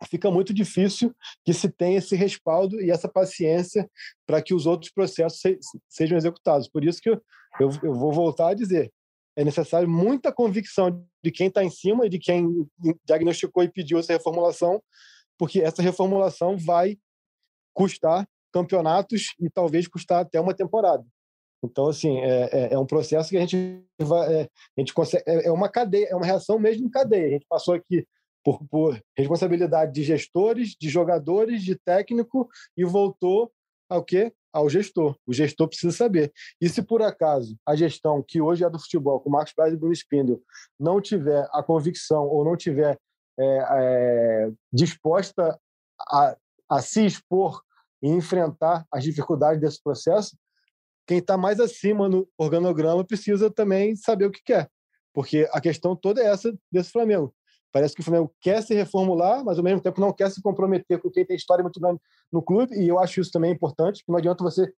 [0.07, 3.89] fica muito difícil que se tenha esse respaldo e essa paciência
[4.27, 6.69] para que os outros processos se, sejam executados.
[6.69, 7.21] Por isso que eu,
[7.61, 8.93] eu, eu, vou voltar a dizer,
[9.37, 12.67] é necessário muita convicção de quem está em cima e de quem
[13.05, 14.83] diagnosticou e pediu essa reformulação,
[15.39, 16.97] porque essa reformulação vai
[17.75, 21.05] custar campeonatos e talvez custar até uma temporada.
[21.63, 25.25] Então, assim, é, é, é um processo que a gente vai, é, a gente consegue,
[25.27, 27.27] é, é uma cadeia, é uma reação mesmo em cadeia.
[27.27, 28.07] A gente passou aqui
[28.43, 33.53] por, por responsabilidade de gestores, de jogadores, de técnico e voltou
[33.89, 34.33] ao quê?
[34.53, 35.17] Ao gestor.
[35.27, 36.33] O gestor precisa saber.
[36.61, 39.77] E se por acaso a gestão que hoje é do futebol, com Marcos Braz e
[39.77, 40.41] Bruno Spindel,
[40.79, 42.99] não tiver a convicção ou não tiver
[43.39, 45.59] é, é, disposta
[46.01, 46.37] a,
[46.69, 47.63] a se expor
[48.03, 50.37] e enfrentar as dificuldades desse processo,
[51.07, 54.71] quem está mais acima no organograma precisa também saber o que quer.
[55.13, 57.35] Porque a questão toda é essa desse Flamengo.
[57.73, 61.01] Parece que o Flamengo quer se reformular, mas ao mesmo tempo não quer se comprometer
[61.01, 62.01] com quem tem história muito grande
[62.33, 64.73] no clube, e eu acho isso também importante, que não adianta você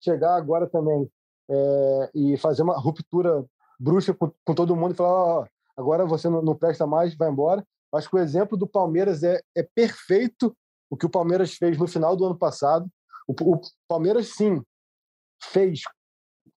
[0.00, 1.10] chegar agora também
[1.50, 3.44] é, e fazer uma ruptura
[3.78, 7.30] bruxa com, com todo mundo e falar: oh, agora você não, não, presta mais, vai
[7.30, 7.66] embora.
[7.94, 10.56] Acho que o exemplo do Palmeiras é, é perfeito
[10.88, 12.88] o que o Palmeiras fez no final do ano passado.
[13.26, 14.62] O, o Palmeiras, sim,
[15.42, 15.82] fez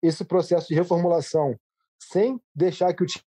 [0.01, 1.55] esse processo de reformulação
[1.99, 3.23] sem deixar que o time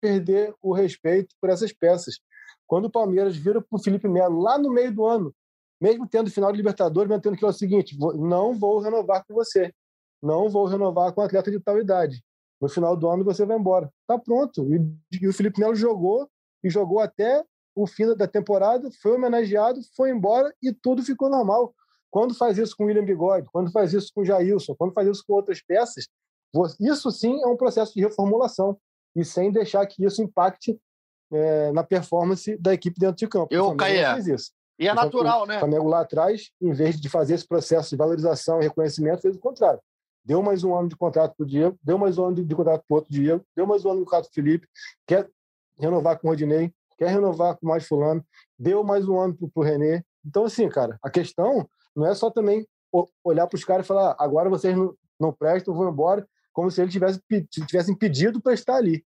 [0.00, 2.20] perder o respeito por essas peças.
[2.66, 5.34] Quando o Palmeiras vira para o Felipe Melo lá no meio do ano,
[5.80, 9.72] mesmo tendo final de Libertadores, mantendo que é o seguinte: não vou renovar com você,
[10.22, 12.22] não vou renovar com um atleta de tal idade.
[12.60, 13.90] No final do ano você vai embora.
[14.06, 14.66] Tá pronto.
[14.72, 16.28] E, e o Felipe Melo jogou
[16.62, 17.42] e jogou até
[17.74, 21.74] o fim da temporada, foi homenageado, foi embora e tudo ficou normal.
[22.10, 25.08] Quando faz isso com o William Bigode, quando faz isso com o Jailson, quando faz
[25.08, 26.08] isso com outras peças,
[26.80, 28.76] isso sim é um processo de reformulação
[29.14, 30.78] e sem deixar que isso impacte
[31.32, 33.52] é, na performance da equipe dentro de campo.
[33.52, 34.16] Eu, Caia.
[34.78, 35.56] E é natural, né?
[35.56, 39.36] O Flamengo lá atrás, em vez de fazer esse processo de valorização e reconhecimento, fez
[39.36, 39.80] o contrário.
[40.24, 42.82] Deu mais um ano de contrato para o Diego, deu mais um ano de contrato
[42.86, 44.66] para o outro Diego, deu mais um ano de contrato para o Felipe,
[45.06, 45.28] quer
[45.78, 48.24] renovar com o Rodinei, quer renovar com mais fulano,
[48.58, 50.02] deu mais um ano para o René.
[50.24, 52.66] Então, assim, cara, a questão não é só também
[53.24, 56.70] olhar para os caras e falar ah, agora vocês não, não prestam, vão embora, como
[56.70, 57.20] se eles tivesse,
[57.66, 59.04] tivessem pedido para estar ali.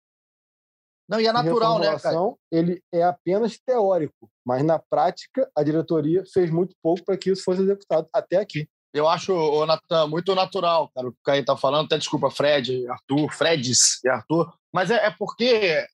[1.09, 2.17] Não, e é natural, né, cara?
[2.51, 7.43] Ele é apenas teórico, mas na prática a diretoria fez muito pouco para que isso
[7.43, 8.67] fosse executado até aqui.
[8.93, 11.85] Eu acho, Natan, muito natural, cara, o que o Caio está falando.
[11.85, 14.51] Até desculpa, Fred, Arthur, Freds e Arthur.
[14.73, 15.85] Mas é, é, porque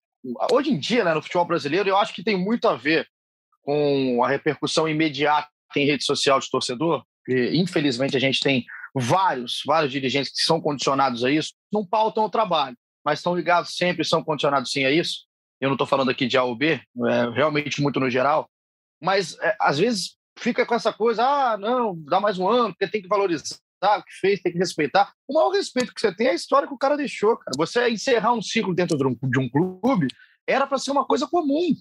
[0.51, 3.08] hoje em dia, né, no futebol brasileiro, eu acho que tem muito a ver
[3.62, 7.03] com a repercussão imediata em rede social de torcedor.
[7.27, 12.25] E, infelizmente, a gente tem vários, vários dirigentes que são condicionados a isso, não pautam
[12.25, 15.25] o trabalho, mas estão ligados sempre, são condicionados sim a isso.
[15.60, 18.49] Eu não estou falando aqui de A ou B, é, realmente muito no geral,
[19.01, 22.88] mas é, às vezes fica com essa coisa, ah, não, dá mais um ano, porque
[22.88, 23.58] tem que valorizar
[23.97, 25.13] o que fez, tem que respeitar.
[25.27, 27.51] O maior respeito que você tem é a história que o cara deixou, cara.
[27.58, 30.08] Você encerrar um ciclo dentro de um, clube
[30.47, 31.73] era para ser uma coisa comum,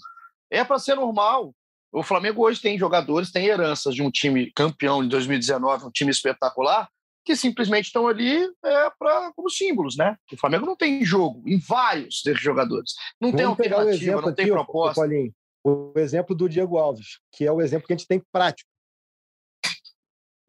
[0.51, 1.55] é para ser normal.
[1.92, 6.11] O Flamengo hoje tem jogadores, tem heranças de um time campeão de 2019, um time
[6.11, 6.88] espetacular,
[7.25, 10.17] que simplesmente estão ali é, pra, como símbolos, né?
[10.33, 12.95] O Flamengo não tem jogo em vários desses jogadores.
[13.21, 15.01] Não Vamos tem alternativa, não tem aqui, proposta.
[15.01, 15.33] Paulinho,
[15.65, 18.69] o exemplo do Diego Alves, que é o exemplo que a gente tem prático.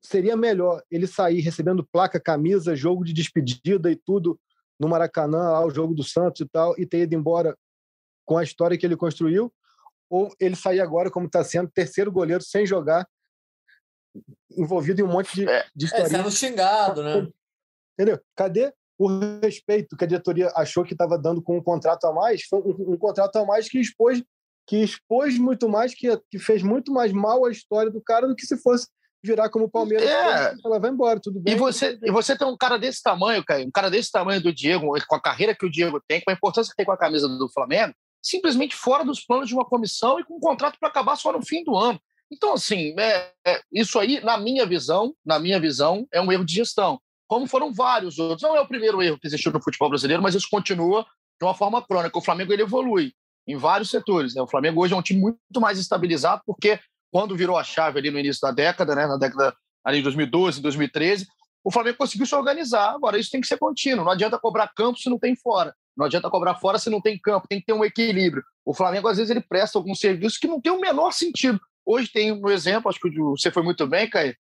[0.03, 4.39] seria melhor ele sair recebendo placa, camisa, jogo de despedida e tudo
[4.79, 7.55] no Maracanã, lá, o jogo do Santos e tal, e ter ido embora
[8.25, 9.53] com a história que ele construiu,
[10.09, 13.07] ou ele sair agora, como está sendo, terceiro goleiro sem jogar,
[14.51, 16.05] envolvido em um monte de, é, de história.
[16.05, 17.27] É, sendo xingado, né?
[17.93, 18.19] Entendeu?
[18.35, 19.07] Cadê o
[19.41, 22.43] respeito que a diretoria achou que estava dando com um contrato a mais?
[22.43, 24.23] Foi um, um, contrato a mais que expôs,
[24.67, 28.35] que expôs muito mais, que, que fez muito mais mal a história do cara do
[28.35, 28.87] que se fosse
[29.23, 30.07] virar como o Palmeiras.
[30.07, 30.53] É.
[30.63, 31.53] Ela vai embora, tudo bem.
[31.53, 34.53] E você, e você tem um cara desse tamanho, Caio, um cara desse tamanho do
[34.53, 36.97] Diego, com a carreira que o Diego tem, com a importância que tem com a
[36.97, 40.89] camisa do Flamengo, simplesmente fora dos planos de uma comissão e com um contrato para
[40.89, 41.99] acabar só no fim do ano.
[42.31, 46.45] Então, assim, é, é, isso aí, na minha visão, na minha visão, é um erro
[46.45, 46.99] de gestão.
[47.27, 48.41] Como foram vários outros.
[48.41, 51.05] Não é o primeiro erro que existiu no futebol brasileiro, mas isso continua
[51.39, 52.17] de uma forma crônica.
[52.17, 53.13] O Flamengo ele evolui
[53.47, 54.35] em vários setores.
[54.35, 54.41] Né?
[54.41, 56.79] O Flamengo hoje é um time muito mais estabilizado, porque
[57.11, 60.61] quando virou a chave ali no início da década, né, na década ali de 2012,
[60.61, 61.27] 2013,
[61.63, 62.93] o Flamengo conseguiu se organizar.
[62.93, 64.03] Agora, isso tem que ser contínuo.
[64.03, 65.73] Não adianta cobrar campo se não tem fora.
[65.95, 67.47] Não adianta cobrar fora se não tem campo.
[67.47, 68.43] Tem que ter um equilíbrio.
[68.65, 71.59] O Flamengo, às vezes, ele presta alguns serviços que não tem o menor sentido.
[71.85, 74.35] Hoje tem um exemplo, acho que você foi muito bem, Caio,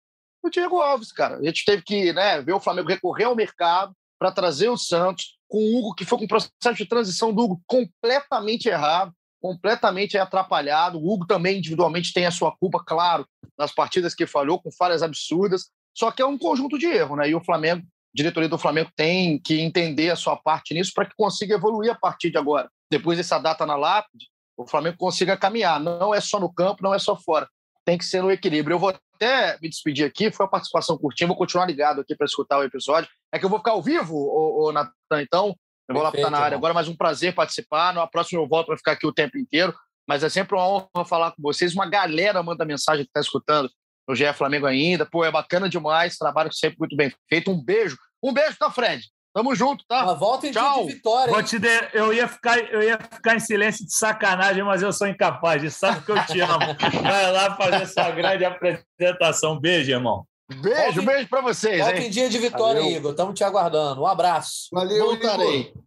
[0.43, 1.37] o Diego Alves, cara.
[1.37, 5.39] A gente teve que né, ver o Flamengo recorrer ao mercado para trazer o Santos,
[5.49, 10.19] com o Hugo, que foi com um processo de transição do Hugo completamente errado completamente
[10.19, 10.99] atrapalhado.
[10.99, 13.27] O Hugo também individualmente tem a sua culpa, claro,
[13.59, 15.71] nas partidas que falhou, com falhas absurdas.
[15.97, 17.31] Só que é um conjunto de erros, né?
[17.31, 21.07] E o Flamengo, a diretoria do Flamengo tem que entender a sua parte nisso para
[21.07, 22.71] que consiga evoluir a partir de agora.
[22.91, 24.27] Depois dessa data na lápide,
[24.61, 25.81] o Flamengo consiga caminhar.
[25.81, 27.49] Não é só no campo, não é só fora.
[27.85, 28.75] Tem que ser no equilíbrio.
[28.75, 32.27] Eu vou até me despedir aqui, foi uma participação curtinha, vou continuar ligado aqui para
[32.27, 33.09] escutar o episódio.
[33.33, 35.57] É que eu vou ficar ao vivo, ô, ô Natan, então
[35.89, 37.95] eu vou lá estar na área agora, mas um prazer participar.
[37.95, 39.75] Na próxima eu volto para ficar aqui o tempo inteiro.
[40.07, 41.75] Mas é sempre uma honra falar com vocês.
[41.75, 43.71] Uma galera manda mensagem que está escutando
[44.09, 45.07] no GE Flamengo ainda.
[45.07, 46.17] Pô, é bacana demais.
[46.17, 47.51] Trabalho sempre muito bem feito.
[47.51, 47.97] Um beijo.
[48.23, 49.09] Um beijo, tá, Fred?
[49.33, 50.03] Tamo junto, tá?
[50.03, 50.79] Uma volta em Tchau.
[50.79, 51.33] dia de vitória.
[51.33, 51.69] Vou te de...
[51.93, 55.63] eu, ia ficar, eu ia ficar em silêncio de sacanagem, mas eu sou incapaz.
[55.63, 56.75] De sabe que eu te amo.
[57.03, 59.59] Vai lá fazer sua grande apresentação.
[59.59, 60.27] Beijo, irmão.
[60.61, 61.79] Beijo, beijo para vocês.
[61.79, 62.97] Volta em dia de vitória, Valeu.
[62.97, 63.11] Igor.
[63.13, 64.03] Estamos te aguardando.
[64.03, 64.69] Um abraço.
[64.73, 65.61] Valeu, Voltarei.
[65.61, 65.83] Igor.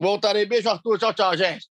[0.00, 0.46] Voltarei.
[0.46, 0.98] Beijo, Arthur.
[0.98, 1.68] Tchau, tchau, gente.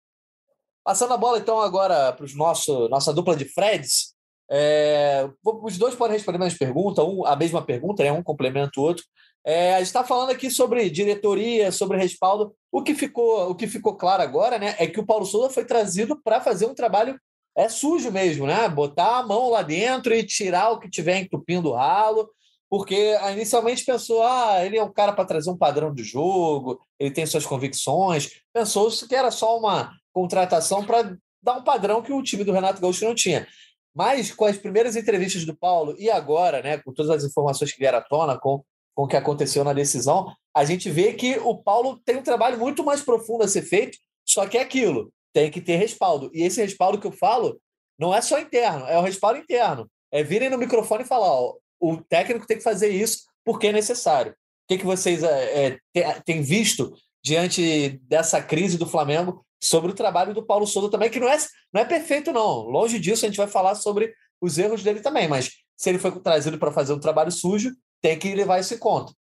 [0.84, 4.14] Passando a bola, então, agora para nosso nossa dupla de Freds.
[4.48, 8.12] É, os dois podem responder mais perguntas, um, a mesma pergunta, né?
[8.12, 9.02] um complementa o outro.
[9.46, 12.52] É, a gente está falando aqui sobre diretoria, sobre respaldo.
[12.72, 15.64] O que ficou, o que ficou claro agora né, é que o Paulo Souza foi
[15.64, 17.16] trazido para fazer um trabalho
[17.56, 18.68] é sujo mesmo, né?
[18.68, 22.28] Botar a mão lá dentro e tirar o que tiver entupindo o ralo,
[22.68, 27.10] porque inicialmente pensou, ah, ele é um cara para trazer um padrão de jogo, ele
[27.10, 28.42] tem suas convicções.
[28.52, 32.80] Pensou-se que era só uma contratação para dar um padrão que o time do Renato
[32.80, 33.46] Gaúcho não tinha.
[33.94, 37.78] Mas com as primeiras entrevistas do Paulo e agora, né, com todas as informações que
[37.78, 38.62] vieram à tona, com,
[38.96, 42.58] com o que aconteceu na decisão, a gente vê que o Paulo tem um trabalho
[42.58, 46.30] muito mais profundo a ser feito, só que é aquilo tem que ter respaldo.
[46.32, 47.60] E esse respaldo que eu falo
[47.98, 49.86] não é só interno, é o respaldo interno.
[50.10, 53.72] É virem no microfone e falar: ó, o técnico tem que fazer isso porque é
[53.72, 54.32] necessário.
[54.32, 55.78] O que, que vocês é,
[56.24, 61.20] têm visto diante dessa crise do Flamengo sobre o trabalho do Paulo Souza também, que
[61.20, 61.36] não é,
[61.72, 62.62] não é perfeito, não.
[62.62, 66.18] Longe disso, a gente vai falar sobre os erros dele também, mas se ele foi
[66.20, 69.12] trazido para fazer um trabalho sujo, tem que levar isso em conta.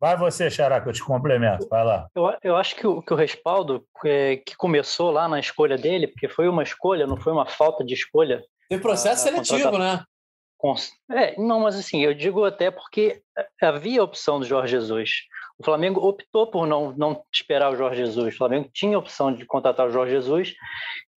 [0.00, 1.68] Vai você, Xará, que eu te complemento.
[1.68, 2.08] Vai lá.
[2.12, 6.08] Eu, eu acho que o, que o respaldo é, que começou lá na escolha dele,
[6.08, 8.44] porque foi uma escolha, não foi uma falta de escolha.
[8.68, 10.02] Tem processo a, seletivo, né?
[11.10, 13.20] É, não, mas assim, eu digo até porque
[13.60, 15.10] havia a opção do Jorge Jesus.
[15.58, 18.34] O Flamengo optou por não, não esperar o Jorge Jesus.
[18.34, 20.54] O Flamengo tinha a opção de contratar o Jorge Jesus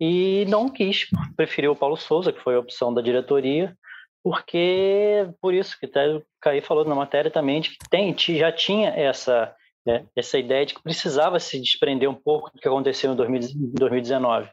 [0.01, 1.07] e não quis.
[1.37, 3.77] Preferiu o Paulo Souza, que foi a opção da diretoria,
[4.25, 8.51] porque por isso que até o Caí falou na matéria também de que tem, já
[8.51, 9.55] tinha essa
[9.87, 14.49] né, essa ideia de que precisava se desprender um pouco do que aconteceu em 2019.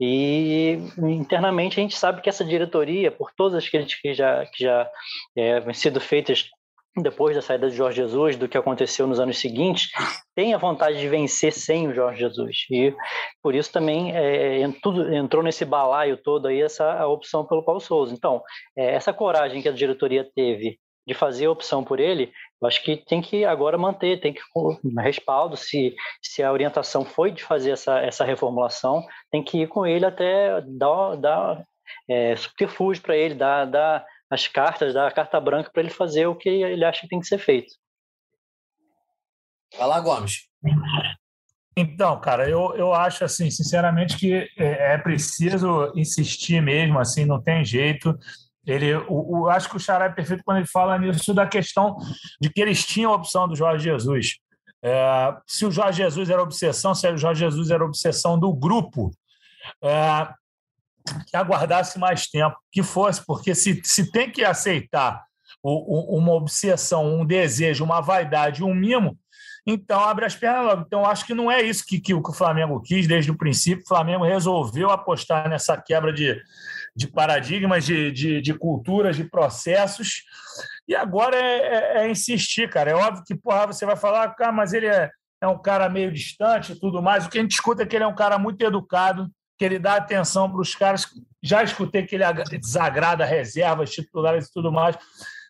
[0.00, 4.64] E internamente a gente sabe que essa diretoria, por todas as críticas que já que
[4.64, 4.90] já
[5.36, 6.48] é, sido feitas
[6.96, 9.90] depois da saída de Jorge Jesus, do que aconteceu nos anos seguintes,
[10.34, 12.66] tem a vontade de vencer sem o Jorge Jesus.
[12.70, 12.94] E
[13.42, 18.12] por isso também é, tudo, entrou nesse balaio todo aí essa opção pelo Paulo Souza.
[18.12, 18.42] Então,
[18.76, 22.30] é, essa coragem que a diretoria teve de fazer a opção por ele,
[22.60, 24.40] eu acho que tem que agora manter, tem que
[24.98, 29.86] respaldo, se, se a orientação foi de fazer essa, essa reformulação, tem que ir com
[29.86, 31.64] ele até dar, dar
[32.08, 36.26] é, subterfúgio para ele, dar, dar as cartas, dar a carta branca para ele fazer
[36.26, 37.74] o que ele acha que tem que ser feito.
[39.76, 40.48] Vai lá, Gomes.
[41.76, 47.40] Então, cara, eu, eu acho assim, sinceramente, que é, é preciso insistir mesmo, assim, não
[47.40, 48.16] tem jeito.
[48.66, 51.96] Ele, o, o, acho que o Xará é perfeito quando ele fala nisso da questão
[52.40, 54.36] de que eles tinham a opção do Jorge Jesus.
[54.82, 59.10] É, se o Jorge Jesus era obsessão, se o Jorge Jesus era obsessão do grupo,
[59.82, 60.28] é,
[61.26, 65.22] que aguardasse mais tempo, que fosse, porque se, se tem que aceitar
[65.62, 69.18] o, o, uma obsessão, um desejo, uma vaidade, um mimo,
[69.66, 70.82] então abre as pernas logo.
[70.86, 73.84] Então acho que não é isso que, que, o Flamengo quis desde o princípio.
[73.84, 76.40] O Flamengo resolveu apostar nessa quebra de,
[76.96, 80.22] de paradigmas, de, de, de culturas, de processos.
[80.88, 82.90] E agora é, é, é, insistir, cara.
[82.90, 86.10] É óbvio que porra, você vai falar, cara, mas ele é, é um cara meio
[86.10, 87.26] distante e tudo mais.
[87.26, 89.30] O que a gente escuta é que ele é um cara muito educado,
[89.60, 91.06] que ele dá atenção para os caras.
[91.42, 92.24] Já escutei que ele
[92.58, 94.96] desagrada reservas, titulares e tudo mais.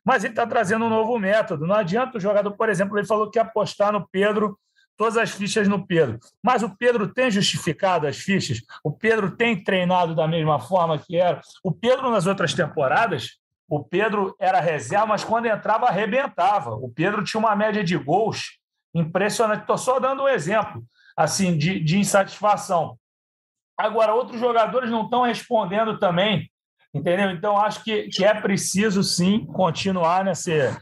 [0.04, 1.64] Mas ele está trazendo um novo método.
[1.64, 4.58] Não adianta o jogador, por exemplo, ele falou que ia apostar no Pedro
[4.96, 6.18] todas as fichas no Pedro.
[6.42, 8.60] Mas o Pedro tem justificado as fichas?
[8.82, 11.40] O Pedro tem treinado da mesma forma que era?
[11.62, 13.38] O Pedro, nas outras temporadas,
[13.68, 16.70] o Pedro era reserva, mas quando entrava, arrebentava.
[16.70, 18.58] O Pedro tinha uma média de gols
[18.92, 19.60] impressionante.
[19.60, 20.82] Estou só dando um exemplo
[21.16, 22.98] assim de, de insatisfação.
[23.80, 26.50] Agora, outros jogadores não estão respondendo também,
[26.92, 27.30] entendeu?
[27.30, 30.78] Então, acho que, que é preciso, sim, continuar nessa,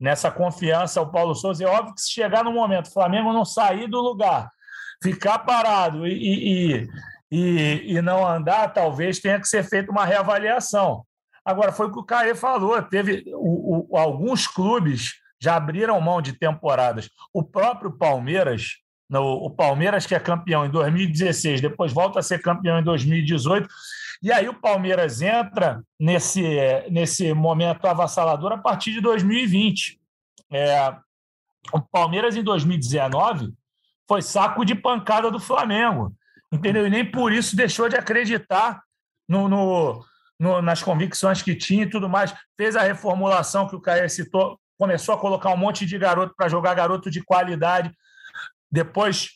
[0.00, 1.62] nessa confiança ao Paulo Souza.
[1.62, 4.48] É óbvio que se chegar no momento o Flamengo não sair do lugar,
[5.02, 6.12] ficar parado e,
[6.80, 6.88] e,
[7.30, 11.04] e, e não andar, talvez tenha que ser feita uma reavaliação.
[11.44, 16.22] Agora, foi o que o Caê falou: teve o, o, alguns clubes já abriram mão
[16.22, 17.10] de temporadas.
[17.30, 18.78] O próprio Palmeiras,
[19.08, 23.68] no, o Palmeiras que é campeão em 2016, depois volta a ser campeão em 2018
[24.22, 26.42] e aí o Palmeiras entra nesse,
[26.90, 30.00] nesse momento avassalador a partir de 2020.
[30.50, 30.92] É,
[31.72, 33.52] o Palmeiras, em 2019,
[34.08, 36.12] foi saco de pancada do Flamengo.
[36.50, 36.86] Entendeu?
[36.86, 38.82] E nem por isso deixou de acreditar
[39.28, 40.04] no, no,
[40.38, 42.34] no, nas convicções que tinha e tudo mais.
[42.56, 46.48] Fez a reformulação que o Caio citou, começou a colocar um monte de garoto para
[46.48, 47.92] jogar garoto de qualidade.
[48.70, 49.30] Depois,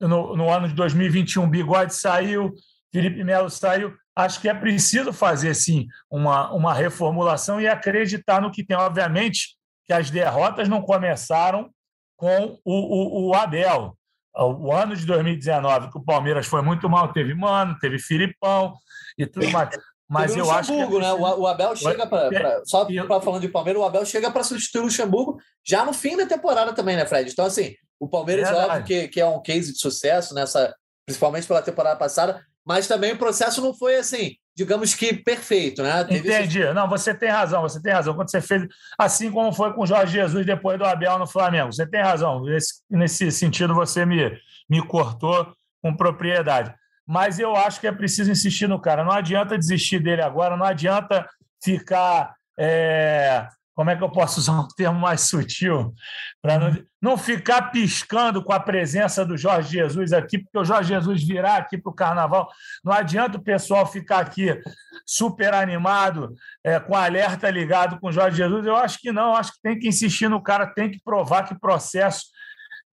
[0.00, 2.52] no, no ano de 2021, Bigode saiu,
[2.92, 8.50] Felipe Melo saiu acho que é preciso fazer, sim, uma, uma reformulação e acreditar no
[8.50, 8.76] que tem.
[8.76, 11.70] Obviamente que as derrotas não começaram
[12.16, 13.96] com o, o, o Abel.
[14.32, 18.74] O ano de 2019, que o Palmeiras foi muito mal, teve Mano, teve Filipão
[19.18, 19.70] e tudo mais.
[20.08, 20.80] Mas eu acho que.
[20.80, 21.12] É né?
[21.12, 22.64] O Abel chega para.
[22.64, 26.16] Só para falando de Palmeiras, o Abel chega para substituir o Luxemburgo já no fim
[26.16, 27.30] da temporada também, né, Fred?
[27.30, 30.74] Então, assim, o Palmeiras, é óbvio que, que é um case de sucesso nessa,
[31.04, 36.02] principalmente pela temporada passada, mas também o processo não foi assim, digamos que perfeito, né?
[36.04, 36.60] Teve Entendi.
[36.60, 36.72] Esse...
[36.72, 38.14] Não, você tem razão, você tem razão.
[38.14, 38.66] Quando você fez,
[38.98, 42.42] assim como foi com o Jorge Jesus depois do Abel no Flamengo, você tem razão.
[42.42, 44.30] Nesse, nesse sentido, você me,
[44.68, 46.74] me cortou com propriedade.
[47.06, 49.04] Mas eu acho que é preciso insistir no cara.
[49.04, 51.28] Não adianta desistir dele agora, não adianta
[51.62, 53.46] ficar é,
[53.80, 55.94] como é que eu posso usar um termo mais sutil,
[56.42, 60.90] para não, não ficar piscando com a presença do Jorge Jesus aqui, porque o Jorge
[60.90, 62.46] Jesus virá aqui para o carnaval.
[62.84, 64.54] Não adianta o pessoal ficar aqui
[65.06, 68.66] super animado, é, com alerta ligado com o Jorge Jesus.
[68.66, 71.54] Eu acho que não, acho que tem que insistir no cara, tem que provar que
[71.54, 72.26] o processo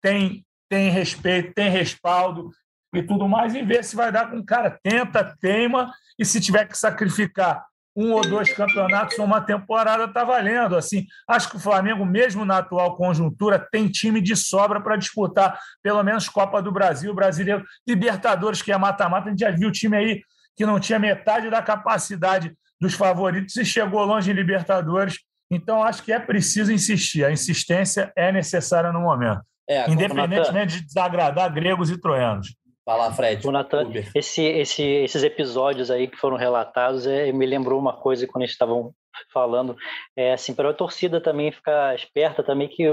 [0.02, 2.50] tem, tem respeito, tem respaldo
[2.94, 4.78] e tudo mais, e ver se vai dar com o cara.
[4.82, 7.64] Tenta, teima, e se tiver que sacrificar
[7.96, 10.76] um ou dois campeonatos ou uma temporada está valendo.
[10.76, 15.58] Assim, acho que o Flamengo, mesmo na atual conjuntura, tem time de sobra para disputar
[15.82, 19.28] pelo menos Copa do Brasil, Brasileiro, Libertadores, que é mata-mata.
[19.28, 20.22] A gente já viu o time aí
[20.56, 25.18] que não tinha metade da capacidade dos favoritos e chegou longe em Libertadores.
[25.50, 27.24] Então, acho que é preciso insistir.
[27.24, 29.40] A insistência é necessária no momento.
[29.68, 32.54] É, independentemente de desagradar gregos e troianos.
[32.84, 33.46] Fala, Fred.
[33.46, 38.26] O Nathan, esse, esse, esses episódios aí que foram relatados é, me lembrou uma coisa
[38.26, 38.94] quando eles estavam
[39.32, 39.76] falando,
[40.16, 42.84] é assim, para a torcida também ficar esperta também que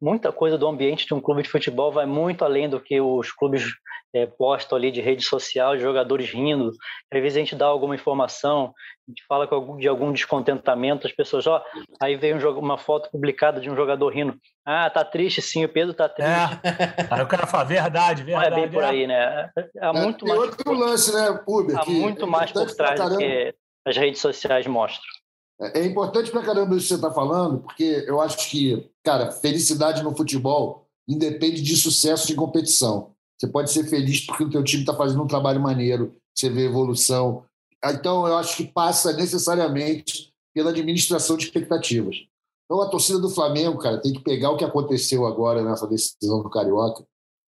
[0.00, 3.32] muita coisa do ambiente de um clube de futebol vai muito além do que os
[3.32, 3.64] clubes
[4.12, 6.72] é, postam ali de rede social, de jogadores rindo.
[7.12, 8.74] Às vezes a gente dá alguma informação,
[9.08, 9.48] a gente fala
[9.78, 11.64] de algum descontentamento, as pessoas, ó,
[12.00, 14.36] aí vem um, uma foto publicada de um jogador rindo.
[14.64, 16.30] Ah, tá triste, sim, o Pedro tá triste.
[16.30, 17.08] É.
[17.10, 18.50] Aí o cara fala, verdade, verdade.
[18.50, 19.50] Não é bem por aí, né?
[19.80, 20.76] Há é, muito tem mais outro por...
[20.76, 21.78] lance, né, Uber?
[21.78, 23.54] Há muito é mais por trás do que
[23.86, 25.08] as redes sociais mostram.
[25.60, 29.32] É, é importante pra caramba isso que você tá falando, porque eu acho que, cara,
[29.32, 33.14] felicidade no futebol independe de sucesso de competição.
[33.40, 36.66] Você pode ser feliz porque o teu time está fazendo um trabalho maneiro, você vê
[36.66, 37.42] evolução.
[37.82, 42.16] Então, eu acho que passa necessariamente pela administração de expectativas.
[42.66, 46.42] Então, a torcida do Flamengo, cara, tem que pegar o que aconteceu agora nessa decisão
[46.42, 47.02] do Carioca,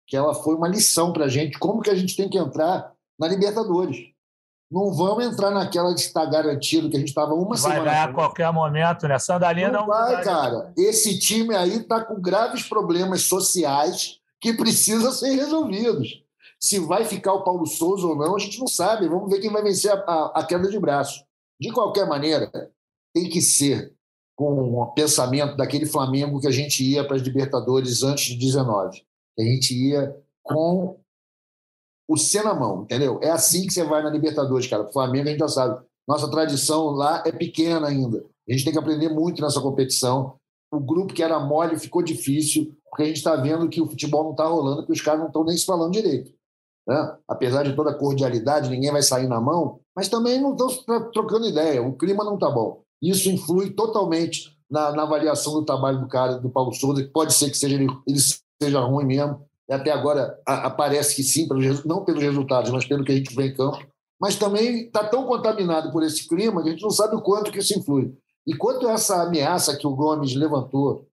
[0.09, 2.93] que ela foi uma lição para a gente, como que a gente tem que entrar
[3.17, 4.09] na Libertadores.
[4.69, 7.85] Não vamos entrar naquela de estar garantido que a gente estava uma vai semana.
[7.85, 9.17] Vai ganhar a qualquer momento, né?
[9.21, 10.73] Sandalina não, não vai, cara.
[10.77, 16.23] Esse time aí está com graves problemas sociais que precisam ser resolvidos.
[16.61, 19.09] Se vai ficar o Paulo Souza ou não, a gente não sabe.
[19.09, 21.25] Vamos ver quem vai vencer a, a, a queda de braço.
[21.61, 22.51] De qualquer maneira,
[23.15, 23.95] tem que ser
[24.37, 29.03] com o pensamento daquele Flamengo que a gente ia para as Libertadores antes de 19.
[29.39, 30.99] A gente ia com
[32.09, 33.19] o C na mão, entendeu?
[33.23, 34.85] É assim que você vai na Libertadores, cara.
[34.85, 35.85] O Flamengo a gente já sabe.
[36.07, 38.25] Nossa tradição lá é pequena ainda.
[38.49, 40.37] A gente tem que aprender muito nessa competição.
[40.71, 44.25] O grupo que era mole ficou difícil, porque a gente está vendo que o futebol
[44.25, 46.33] não está rolando, que os caras não estão nem se falando direito.
[46.89, 47.17] Né?
[47.29, 51.47] Apesar de toda a cordialidade, ninguém vai sair na mão, mas também não estão trocando
[51.47, 51.83] ideia.
[51.83, 52.81] O clima não está bom.
[53.03, 57.35] Isso influi totalmente na, na, avaliação do trabalho do cara, do Paulo Souza, que pode
[57.35, 57.87] ser que seja, ele,
[58.63, 59.43] seja ruim mesmo.
[59.71, 61.47] Até agora aparece que sim,
[61.85, 63.87] não pelos resultados, mas pelo que a gente vê em campo.
[64.19, 67.53] Mas também está tão contaminado por esse clima que a gente não sabe o quanto
[67.53, 68.15] que isso influi.
[68.47, 71.07] E quanto essa ameaça que o Gomes levantou,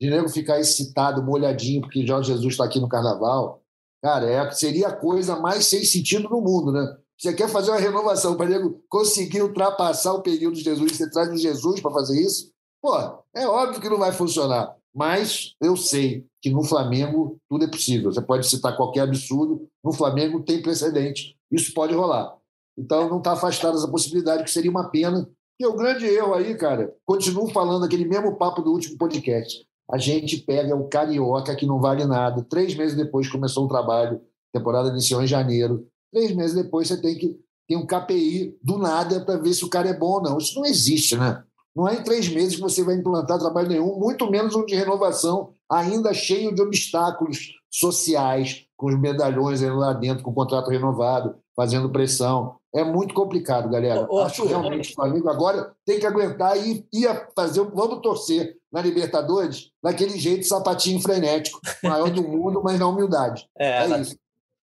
[0.00, 3.62] de nego ficar excitado, molhadinho, porque Jorge Jesus está aqui no carnaval,
[4.02, 6.96] cara, é, seria a coisa mais sem sentido no mundo, né?
[7.18, 11.28] Você quer fazer uma renovação para nego conseguir ultrapassar o período de Jesus, você traz
[11.28, 12.50] o Jesus para fazer isso?
[12.80, 12.96] Pô,
[13.36, 14.74] é óbvio que não vai funcionar.
[14.94, 18.10] Mas eu sei que no Flamengo tudo é possível.
[18.10, 21.36] Você pode citar qualquer absurdo, no Flamengo tem precedente.
[21.50, 22.34] Isso pode rolar.
[22.76, 25.28] Então não está afastado essa possibilidade, que seria uma pena.
[25.60, 29.62] E o grande erro aí, cara, continuo falando aquele mesmo papo do último podcast.
[29.90, 32.44] A gente pega o carioca que não vale nada.
[32.48, 34.20] Três meses depois começou o trabalho,
[34.54, 35.86] a temporada iniciou em janeiro.
[36.12, 37.36] Três meses depois você tem que
[37.66, 40.38] ter um KPI do nada para ver se o cara é bom ou não.
[40.38, 41.42] Isso não existe, né?
[41.74, 44.74] Não é em três meses que você vai implantar trabalho nenhum, muito menos um de
[44.74, 51.36] renovação, ainda cheio de obstáculos sociais, com os medalhões lá dentro, com o contrato renovado,
[51.54, 52.56] fazendo pressão.
[52.74, 54.06] É muito complicado, galera.
[54.08, 57.62] Ô, Acho realmente o Flamengo agora tem que aguentar e ia fazer.
[57.64, 63.48] Vamos torcer na Libertadores daquele jeito sapatinho frenético, maior do mundo, mas na humildade.
[63.58, 64.16] É, é isso.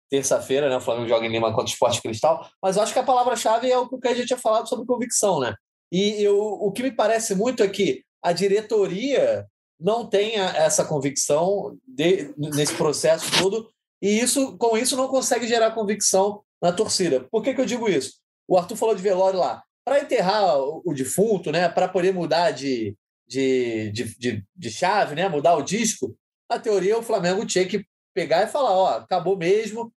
[0.10, 0.78] Terça-feira, né?
[0.78, 2.48] O Flamengo joga em Lima contra o Esporte Cristal.
[2.64, 5.54] Mas acho que a palavra-chave é o que a gente tinha falado sobre convicção, né?
[5.92, 9.46] E eu, o que me parece muito é que a diretoria
[9.80, 13.70] não tenha essa convicção de, nesse processo todo,
[14.02, 17.26] e isso com isso não consegue gerar convicção na torcida.
[17.32, 18.14] Por que, que eu digo isso?
[18.48, 19.64] O Arthur falou de velório lá.
[19.86, 22.96] Para enterrar o, defunto, né, para poder mudar de,
[23.28, 26.16] de, de, de, de chave, né, mudar o disco,
[26.50, 29.94] na teoria o Flamengo tinha que pegar e falar: ó, acabou mesmo,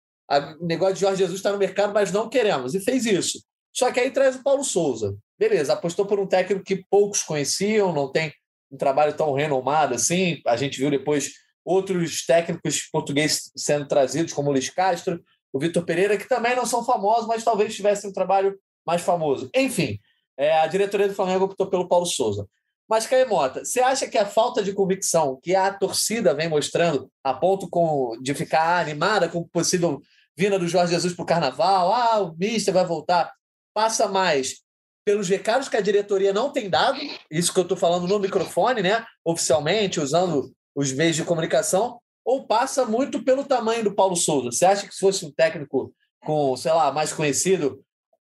[0.60, 2.74] o negócio de Jorge Jesus está no mercado, mas não queremos.
[2.74, 3.42] E fez isso.
[3.72, 5.16] Só que aí traz o Paulo Souza.
[5.38, 8.32] Beleza, apostou por um técnico que poucos conheciam, não tem
[8.70, 10.40] um trabalho tão renomado assim.
[10.46, 11.32] A gente viu depois
[11.64, 15.22] outros técnicos portugueses sendo trazidos, como o Luiz Castro,
[15.52, 19.50] o Vitor Pereira, que também não são famosos, mas talvez tivessem um trabalho mais famoso.
[19.54, 19.98] Enfim,
[20.38, 22.46] é, a diretoria do Flamengo optou pelo Paulo Souza.
[22.88, 27.32] Mas, Caemota, você acha que a falta de convicção que a torcida vem mostrando, a
[27.32, 30.00] ponto com, de ficar animada com possível
[30.36, 33.32] vinda do Jorge Jesus para o Carnaval, ah, o Mister vai voltar,
[33.72, 34.62] passa mais
[35.04, 36.98] pelos recados que a diretoria não tem dado,
[37.30, 42.46] isso que eu estou falando no microfone, né, oficialmente, usando os meios de comunicação, ou
[42.46, 44.50] passa muito pelo tamanho do Paulo Souza?
[44.50, 47.84] Você acha que se fosse um técnico com, sei lá, mais conhecido,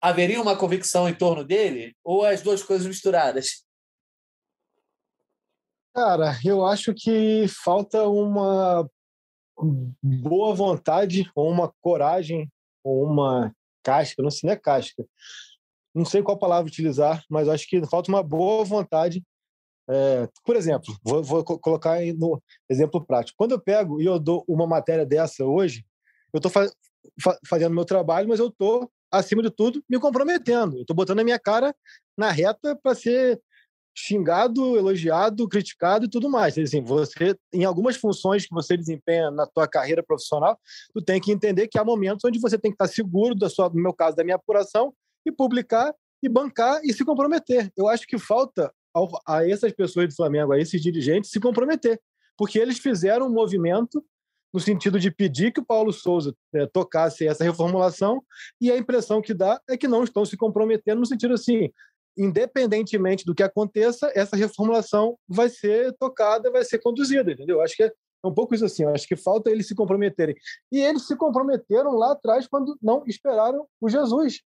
[0.01, 1.95] haveria uma convicção em torno dele?
[2.03, 3.65] Ou as duas coisas misturadas?
[5.95, 8.87] Cara, eu acho que falta uma
[10.03, 12.47] boa vontade, ou uma coragem,
[12.83, 13.51] ou uma
[13.83, 15.03] casca, não sei, não é casca,
[15.95, 19.23] não sei qual palavra utilizar, mas acho que falta uma boa vontade.
[19.89, 23.37] É, por exemplo, vou, vou colocar no exemplo prático.
[23.37, 25.85] Quando eu pego e eu dou uma matéria dessa hoje,
[26.33, 26.69] eu estou fa
[27.47, 30.77] fazendo meu trabalho, mas eu estou, acima de tudo, me comprometendo.
[30.77, 31.73] Eu estou botando a minha cara
[32.17, 33.41] na reta para ser
[33.97, 36.57] xingado, elogiado, criticado e tudo mais.
[36.57, 40.59] Assim, você, em algumas funções que você desempenha na tua carreira profissional,
[40.93, 43.69] tu tem que entender que há momentos onde você tem que estar seguro da sua,
[43.69, 44.93] no meu caso, da minha apuração
[45.25, 47.71] e publicar e bancar e se comprometer.
[47.75, 48.71] Eu acho que falta
[49.25, 51.99] a essas pessoas do Flamengo, a esses dirigentes, se comprometer,
[52.37, 54.03] porque eles fizeram um movimento
[54.53, 58.23] no sentido de pedir que o Paulo Souza é, tocasse essa reformulação
[58.59, 61.69] e a impressão que dá é que não estão se comprometendo no sentido assim,
[62.17, 67.61] independentemente do que aconteça, essa reformulação vai ser tocada, vai ser conduzida, entendeu?
[67.61, 67.91] Acho que é
[68.23, 70.35] um pouco isso assim, acho que falta eles se comprometerem.
[70.71, 74.41] E eles se comprometeram lá atrás quando não esperaram o Jesus.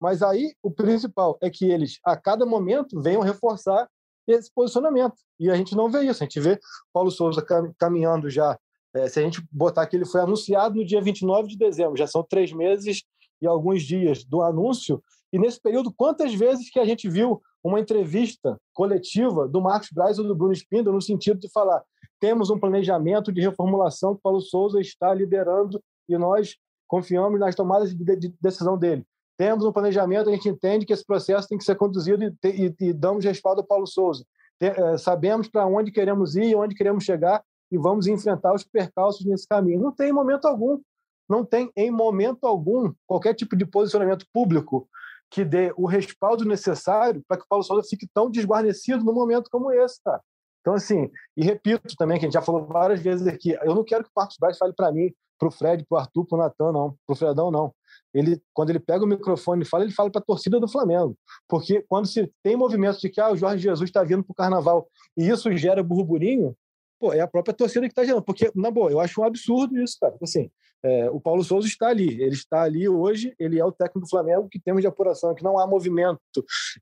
[0.00, 3.88] Mas aí o principal é que eles, a cada momento, venham reforçar
[4.26, 5.14] esse posicionamento.
[5.38, 6.22] E a gente não vê isso.
[6.22, 6.58] A gente vê
[6.92, 7.44] Paulo Souza
[7.78, 8.58] caminhando já.
[8.94, 12.06] É, se a gente botar que ele foi anunciado no dia 29 de dezembro, já
[12.06, 13.02] são três meses
[13.42, 15.02] e alguns dias do anúncio,
[15.32, 20.16] e nesse período, quantas vezes que a gente viu uma entrevista coletiva do Marcos Braz
[20.18, 21.82] ou do Bruno Spindler no sentido de falar
[22.24, 26.56] temos um planejamento de reformulação que Paulo Souza está liderando e nós
[26.86, 29.04] confiamos nas tomadas de decisão dele.
[29.36, 32.74] Temos um planejamento, a gente entende que esse processo tem que ser conduzido e, e,
[32.80, 34.24] e damos respaldo ao Paulo Souza.
[34.60, 39.46] É, sabemos para onde queremos ir, onde queremos chegar e vamos enfrentar os percalços nesse
[39.46, 39.80] caminho.
[39.80, 40.80] Não tem momento algum,
[41.28, 44.88] não tem em momento algum qualquer tipo de posicionamento público
[45.30, 49.50] que dê o respaldo necessário para que o Paulo Souza fique tão desguarnecido num momento
[49.50, 50.22] como esse, cara.
[50.60, 53.84] Então, assim, e repito também, que a gente já falou várias vezes aqui, eu não
[53.84, 56.36] quero que o Marcos Braz fale para mim, para o Fred, para o Arthur, para
[56.36, 57.74] o Natan, não, para o Fredão, não.
[58.14, 61.16] Ele, quando ele pega o microfone e fala, ele fala para a torcida do Flamengo.
[61.48, 64.36] Porque quando se tem movimento de que ah, o Jorge Jesus está vindo para o
[64.36, 66.56] carnaval e isso gera burburinho,
[67.00, 68.22] pô, é a própria torcida que está gerando.
[68.22, 70.16] Porque, na boa, eu acho um absurdo isso, cara.
[70.22, 70.48] Assim,
[70.84, 74.08] é, o Paulo Souza está ali, ele está ali hoje, ele é o técnico do
[74.08, 76.20] Flamengo que temos de apuração, que não há movimento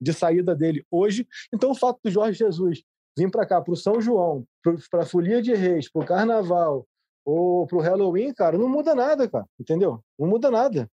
[0.00, 1.26] de saída dele hoje.
[1.54, 2.82] Então, o fato do Jorge Jesus
[3.16, 4.44] vir para cá, para o São João,
[4.90, 6.86] para a Folia de Reis, para o Carnaval
[7.24, 10.02] ou para o Halloween, cara, não muda nada, cara, entendeu?
[10.18, 10.90] Não muda nada.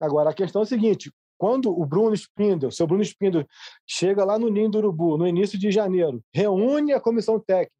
[0.00, 3.46] Agora, a questão é a seguinte: quando o Bruno Spindel, seu Bruno Spindel,
[3.86, 7.72] chega lá no Ninho do Urubu, no início de janeiro, reúne a comissão técnica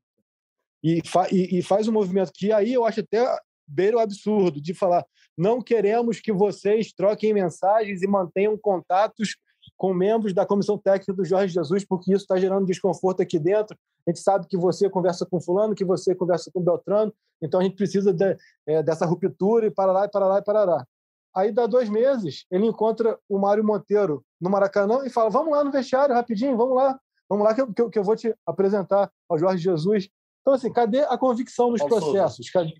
[0.82, 3.24] e, fa e, e faz um movimento que aí eu acho até
[3.66, 5.04] beira o absurdo de falar
[5.38, 9.36] não queremos que vocês troquem mensagens e mantenham contatos
[9.76, 13.78] com membros da comissão técnica do Jorge Jesus, porque isso está gerando desconforto aqui dentro.
[14.04, 17.62] A gente sabe que você conversa com fulano, que você conversa com Beltrano, então a
[17.62, 20.86] gente precisa de, é, dessa ruptura e para lá, e para lá, e para lá.
[21.34, 25.62] Aí dá dois meses, ele encontra o Mário Monteiro no Maracanã e fala, vamos lá
[25.62, 26.98] no vestiário, rapidinho, vamos lá,
[27.28, 30.08] vamos lá que eu, que eu, que eu vou te apresentar ao Jorge Jesus.
[30.40, 32.50] Então, assim, cadê a convicção nos Paulo processos?
[32.50, 32.74] Cadê...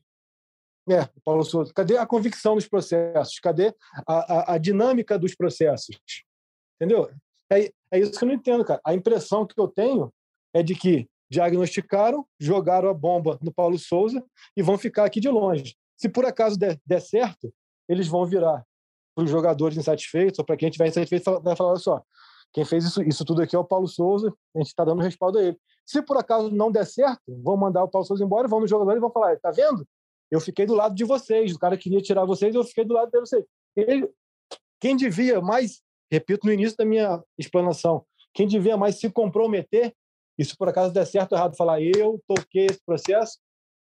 [0.91, 1.73] É, Paulo Souza.
[1.75, 3.39] Cadê a convicção nos processos?
[3.41, 3.75] Cadê
[4.07, 6.01] a, a, a dinâmica dos processos?
[6.81, 7.11] Entendeu?
[7.53, 8.81] É, é isso que eu não entendo, cara.
[8.85, 10.13] A impressão que eu tenho
[10.55, 14.25] é de que diagnosticaram, jogaram a bomba no Paulo Souza
[14.57, 15.77] e vão ficar aqui de longe.
[15.97, 17.53] Se por acaso der, der certo,
[17.89, 18.65] eles vão virar
[19.15, 22.03] para os jogadores insatisfeitos ou para quem estiver insatisfeito, vai falar: olha só,
[22.53, 25.39] quem fez isso, isso tudo aqui é o Paulo Souza, a gente está dando respaldo
[25.39, 25.59] a ele.
[25.85, 28.97] Se por acaso não der certo, vão mandar o Paulo Souza embora, vão no jogador
[28.97, 29.87] e vão falar: tá vendo?
[30.31, 33.11] Eu fiquei do lado de vocês, o cara queria tirar vocês, eu fiquei do lado
[33.11, 33.45] de vocês.
[33.75, 34.09] Ele,
[34.79, 35.81] quem devia mais
[36.11, 39.95] repito no início da minha explanação, quem devia mais se comprometer,
[40.39, 43.39] e se por acaso der certo ou errado, falar eu toquei esse processo,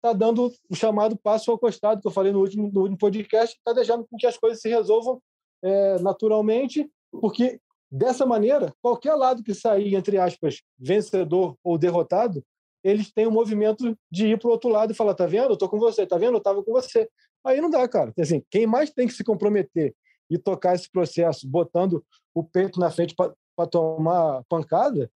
[0.04, 3.56] está dando o chamado passo ao costado, que eu falei no último, no último podcast,
[3.56, 5.18] está deixando com que as coisas se resolvam
[5.62, 7.58] é, naturalmente, porque
[7.90, 12.44] dessa maneira, qualquer lado que sair, entre aspas, vencedor ou derrotado,
[12.82, 15.48] eles têm o um movimento de ir para o outro lado e falar: tá vendo?
[15.48, 16.34] Eu estou com você, tá vendo?
[16.34, 17.08] Eu estava com você.
[17.42, 18.12] Aí não dá, cara.
[18.18, 19.94] Assim, quem mais tem que se comprometer
[20.28, 25.10] e tocar esse processo botando o peito na frente para tomar pancada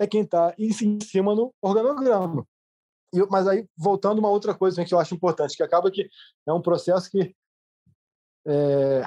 [0.00, 2.44] é quem está em cima no organograma.
[3.12, 6.08] E, mas aí, voltando uma outra coisa que eu acho importante, que acaba que
[6.46, 7.34] é um processo que
[8.46, 9.02] é,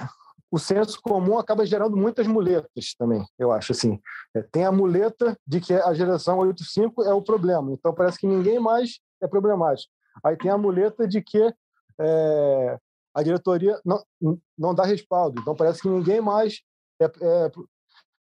[0.51, 3.99] o senso comum acaba gerando muitas muletas também, eu acho assim.
[4.35, 8.27] É, tem a muleta de que a geração 85 é o problema, então parece que
[8.27, 9.91] ninguém mais é problemático.
[10.23, 11.51] Aí tem a muleta de que
[11.99, 12.77] é,
[13.15, 14.03] a diretoria não,
[14.57, 15.41] não dá respaldo.
[15.41, 16.61] Então parece que ninguém mais
[17.01, 17.51] é, é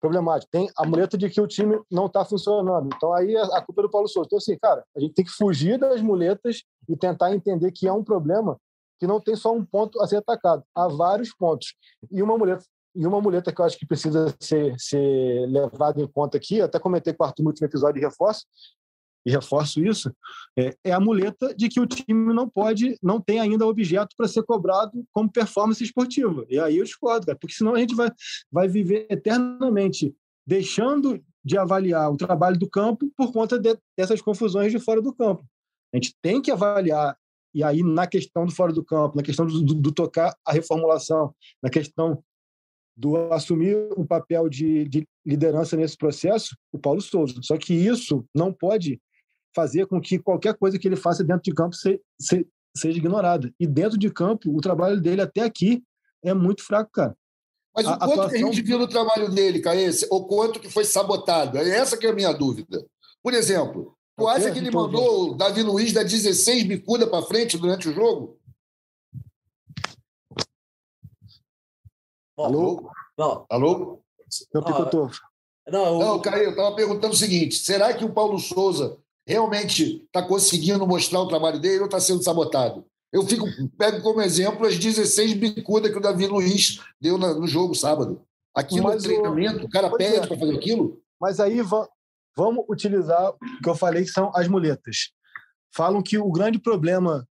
[0.01, 0.51] problemático.
[0.51, 2.88] Tem a muleta de que o time não está funcionando.
[2.94, 4.26] Então aí a, culpa é do Paulo Souza.
[4.26, 7.92] Então, assim, cara, a gente tem que fugir das muletas e tentar entender que é
[7.92, 8.59] um problema
[8.98, 10.62] que não tem só um ponto a ser atacado.
[10.74, 11.74] Há vários pontos.
[12.11, 16.09] E uma muleta e uma muleta que eu acho que precisa ser, ser levada em
[16.09, 18.44] conta aqui, até comentei com o Arthur no último episódio de reforço,
[19.24, 20.14] e reforço isso,
[20.58, 24.28] é, é, a muleta de que o time não pode, não tem ainda objeto para
[24.28, 26.44] ser cobrado como performance esportiva.
[26.48, 28.10] E aí eu discordo, cara, porque senão a gente vai,
[28.50, 30.14] vai viver eternamente
[30.46, 35.14] deixando de avaliar o trabalho do campo por conta de, dessas confusões de fora do
[35.14, 35.44] campo.
[35.92, 37.16] A gente tem que avaliar,
[37.54, 40.52] e aí na questão do fora do campo, na questão do, do, do tocar a
[40.52, 42.22] reformulação, na questão
[42.96, 47.34] do assumir um papel de, de, liderança nesse processo, o Paulo Souza.
[47.42, 49.00] Só que isso não pode
[49.55, 52.46] fazer com que qualquer coisa que ele faça dentro de campo se, se,
[52.76, 53.53] seja ignorada.
[53.59, 55.82] E dentro de campo, o trabalho dele até aqui
[56.22, 57.16] é muito fraco, cara.
[57.74, 58.30] Mas o a, quanto atuação...
[58.30, 61.59] que a gente viu no trabalho dele, Caese, ou quanto que foi sabotado?
[61.59, 62.84] É essa que é a minha dúvida.
[63.22, 67.59] Por exemplo, tu acha que ele mandou o Davi Luiz dar 16 bicuda para frente
[67.59, 68.38] durante o jogo?
[72.36, 72.90] Alô?
[73.16, 73.46] Não.
[73.48, 74.03] Alô?
[74.53, 75.11] Não picotou.
[75.68, 75.98] Não, eu...
[75.98, 78.98] não Caio, eu estava perguntando o seguinte: será que o Paulo Souza
[79.30, 82.84] realmente está conseguindo mostrar o trabalho dele ou está sendo sabotado?
[83.12, 83.46] Eu fico,
[83.78, 88.22] pego como exemplo as 16 bicudas que o Davi Luiz deu no jogo sábado.
[88.52, 90.26] Aquilo mas é treinamento, o, o cara pede é.
[90.26, 91.00] para fazer aquilo.
[91.20, 91.60] Mas aí
[92.36, 95.12] vamos utilizar o que eu falei, que são as muletas.
[95.72, 97.24] Falam que o grande problema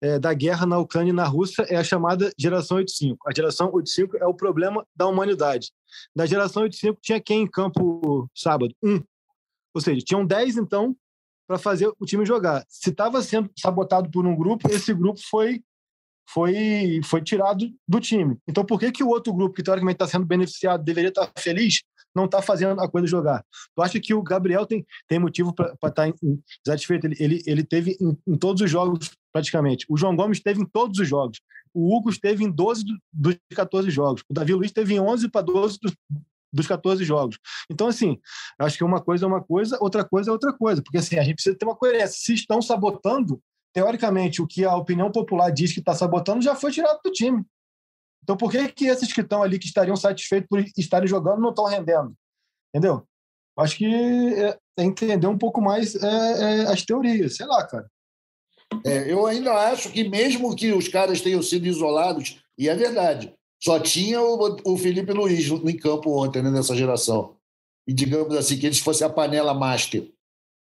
[0.00, 3.28] é, da guerra na Ucrânia e na Rússia é a chamada geração 85.
[3.28, 5.72] A geração 85 é o problema da humanidade.
[6.14, 8.72] Da geração 85 tinha quem em campo sábado?
[8.80, 9.02] Um.
[9.74, 10.96] Ou seja, tinham 10, então,
[11.50, 12.64] para fazer o time jogar.
[12.68, 15.60] Se estava sendo sabotado por um grupo, esse grupo foi
[16.32, 18.38] foi foi tirado do time.
[18.46, 21.40] Então, por que que o outro grupo que teoricamente está sendo beneficiado deveria estar tá
[21.40, 21.80] feliz
[22.14, 23.44] não está fazendo a coisa jogar.
[23.74, 26.12] Tu acha que o Gabriel tem, tem motivo para estar tá
[26.66, 27.06] insatisfeito?
[27.06, 29.86] Ele, ele, ele teve em, em, todos os jogos, praticamente.
[29.88, 31.40] O João Gomes esteve em todos os jogos.
[31.72, 34.24] O Hugo esteve em 12 dos 14 jogos.
[34.28, 35.94] O Davi Luiz esteve em 11 para 12 dos,
[36.52, 37.38] dos 14 jogos.
[37.70, 38.18] Então, assim,
[38.58, 40.82] acho que uma coisa é uma coisa, outra coisa é outra coisa.
[40.82, 42.18] Porque, assim, a gente precisa ter uma coerência.
[42.18, 43.40] Se estão sabotando,
[43.72, 47.44] teoricamente, o que a opinião popular diz que está sabotando já foi tirado do time.
[48.22, 51.50] Então, por que, que esses que estão ali, que estariam satisfeitos por estarem jogando, não
[51.50, 52.14] estão rendendo?
[52.68, 53.06] Entendeu?
[53.58, 57.90] Acho que é, é entender um pouco mais é, é, as teorias, sei lá, cara.
[58.84, 63.34] É, eu ainda acho que, mesmo que os caras tenham sido isolados, e é verdade,
[63.62, 67.36] só tinha o, o Felipe Luiz em campo ontem, né, nessa geração.
[67.86, 70.10] E digamos assim, que eles fossem a panela master.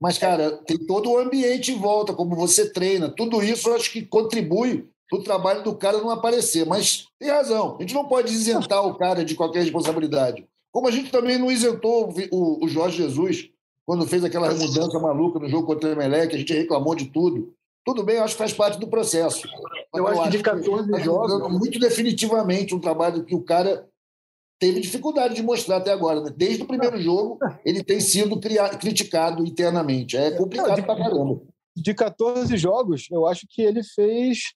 [0.01, 3.09] Mas, cara, tem todo o ambiente em volta, como você treina.
[3.09, 6.65] Tudo isso eu acho que contribui o trabalho do cara não aparecer.
[6.65, 10.45] Mas tem razão, a gente não pode isentar o cara de qualquer responsabilidade.
[10.71, 13.49] Como a gente também não isentou o, o Jorge Jesus
[13.85, 17.53] quando fez aquela mudança maluca no jogo contra o Emelec, a gente reclamou de tudo.
[17.85, 19.47] Tudo bem, acho que faz parte do processo.
[19.97, 21.51] Eu, acho, que de 14 que jogos.
[21.51, 23.87] Muito definitivamente um trabalho que o cara
[24.59, 26.21] teve dificuldade de mostrar até agora.
[26.21, 26.33] Né?
[26.35, 28.39] Desde o primeiro jogo, ele tem sido
[28.79, 30.17] criticado internamente.
[30.17, 31.41] É complicado pra caramba.
[31.75, 34.53] De 14 jogos, eu acho que ele fez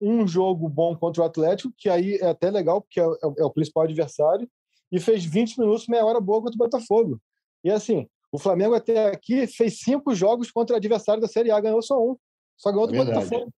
[0.00, 3.44] um jogo bom contra o Atlético, que aí é até legal, porque é, é, é
[3.44, 4.48] o principal adversário,
[4.92, 7.20] e fez 20 minutos, meia hora boa contra o Botafogo.
[7.64, 11.82] E assim, o Flamengo até aqui fez cinco jogos contra adversário da Série A, ganhou
[11.82, 12.16] só um.
[12.56, 13.52] Só ganhou do é Botafogo.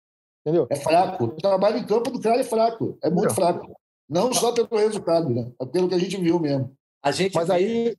[0.51, 0.67] Entendeu?
[0.69, 1.25] É fraco.
[1.25, 2.99] O trabalho em campo do cara é fraco.
[3.03, 3.73] É muito fraco.
[4.09, 5.51] Não só pelo resultado, né?
[5.61, 6.77] É pelo que a gente viu mesmo.
[7.03, 7.97] A gente Mas aí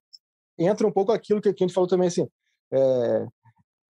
[0.60, 2.28] entra um pouco aquilo que a gente falou também, assim.
[2.72, 3.26] É...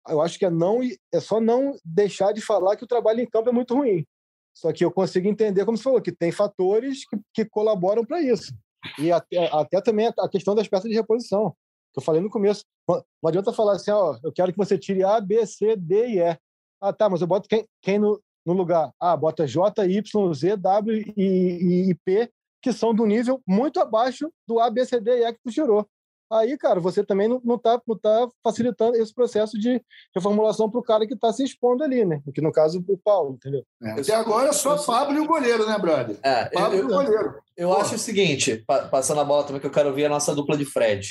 [0.08, 0.80] Eu acho que é, não,
[1.12, 4.06] é só não deixar de falar que o trabalho em campo é muito ruim.
[4.54, 8.20] Só que eu consigo entender, como você falou, que tem fatores que, que colaboram para
[8.20, 8.54] isso.
[8.98, 11.56] E até, até também a questão das peças de reposição,
[11.92, 12.64] que eu falei no começo.
[12.86, 16.20] Não adianta falar assim, ó, eu quero que você tire A, B, C, D e
[16.20, 16.38] E.
[16.80, 18.92] Ah, tá, mas eu boto quem, quem no, no lugar?
[19.00, 22.30] Ah, bota J, Y, Z, W e, e P,
[22.62, 25.50] que são do nível muito abaixo do A, B, C, D e E que tu
[25.50, 25.88] tirou
[26.30, 29.80] aí, cara, você também não, não, tá, não tá facilitando esse processo de
[30.14, 32.20] reformulação para o cara que está se expondo ali, né?
[32.34, 33.64] Que no caso, o Paulo, entendeu?
[33.82, 33.92] É.
[33.92, 36.16] Até agora é só Pablo e o goleiro, né, brother?
[36.22, 37.34] É, Pablo eu, e o goleiro.
[37.56, 37.76] Eu Pô.
[37.76, 40.64] acho o seguinte, passando a bola também, que eu quero ver a nossa dupla de
[40.64, 41.08] Fred.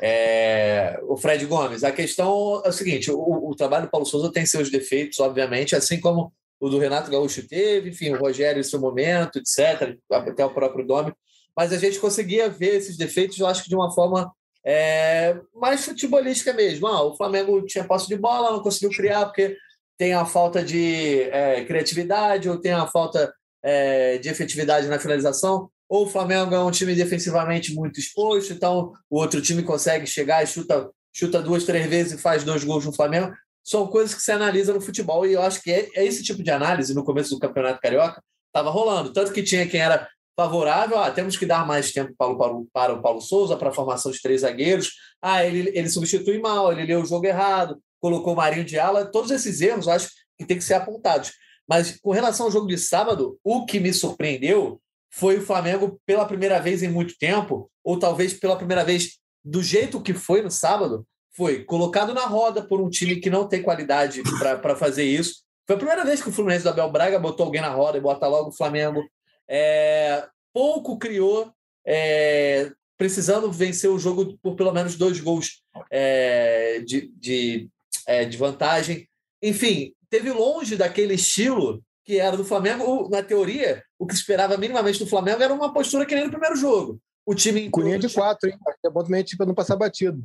[0.00, 4.32] É, o Fred Gomes, a questão é o seguinte: o, o trabalho do Paulo Souza
[4.32, 6.32] tem seus defeitos, obviamente, assim como
[6.62, 10.86] o do Renato Gaúcho teve, enfim, o Rogério em seu momento, etc., até o próprio
[10.86, 11.12] Domi.
[11.56, 14.32] Mas a gente conseguia ver esses defeitos, eu acho que de uma forma
[14.64, 16.86] é, mais futebolística mesmo.
[16.86, 19.56] Ah, o Flamengo tinha posse de bola, não conseguiu criar porque
[19.98, 25.68] tem a falta de é, criatividade ou tem a falta é, de efetividade na finalização.
[25.88, 30.44] Ou o Flamengo é um time defensivamente muito exposto, então o outro time consegue chegar
[30.44, 33.34] e chuta, chuta duas, três vezes e faz dois gols no Flamengo.
[33.64, 36.42] São coisas que se analisa no futebol e eu acho que é, é esse tipo
[36.42, 39.12] de análise no começo do Campeonato Carioca estava rolando.
[39.12, 40.98] Tanto que tinha quem era favorável.
[40.98, 43.72] Ah, temos que dar mais tempo para o, Paulo, para o Paulo Souza, para a
[43.72, 44.92] formação de três zagueiros.
[45.20, 49.06] Ah, ele, ele substitui mal, ele leu o jogo errado, colocou o Marinho de ala.
[49.06, 50.08] Todos esses erros acho
[50.38, 51.32] que tem que ser apontados.
[51.68, 56.24] Mas com relação ao jogo de sábado, o que me surpreendeu foi o Flamengo pela
[56.24, 60.50] primeira vez em muito tempo, ou talvez pela primeira vez do jeito que foi no
[60.50, 65.42] sábado, foi colocado na roda por um time que não tem qualidade para fazer isso.
[65.66, 68.00] Foi a primeira vez que o Fluminense do Abel Braga botou alguém na roda e
[68.00, 69.02] bota logo o Flamengo
[69.48, 71.52] é, pouco criou,
[71.86, 77.68] é, precisando vencer o jogo por pelo menos dois gols é, de, de,
[78.06, 79.08] é, de vantagem.
[79.42, 83.08] Enfim, teve longe daquele estilo que era do Flamengo.
[83.10, 86.56] Na teoria, o que esperava minimamente do Flamengo era uma postura que nem no primeiro
[86.56, 86.98] jogo.
[87.24, 87.70] O time.
[87.70, 88.56] Com linha de quatro, hein?
[88.84, 90.22] É bom também tipo, não passar batido.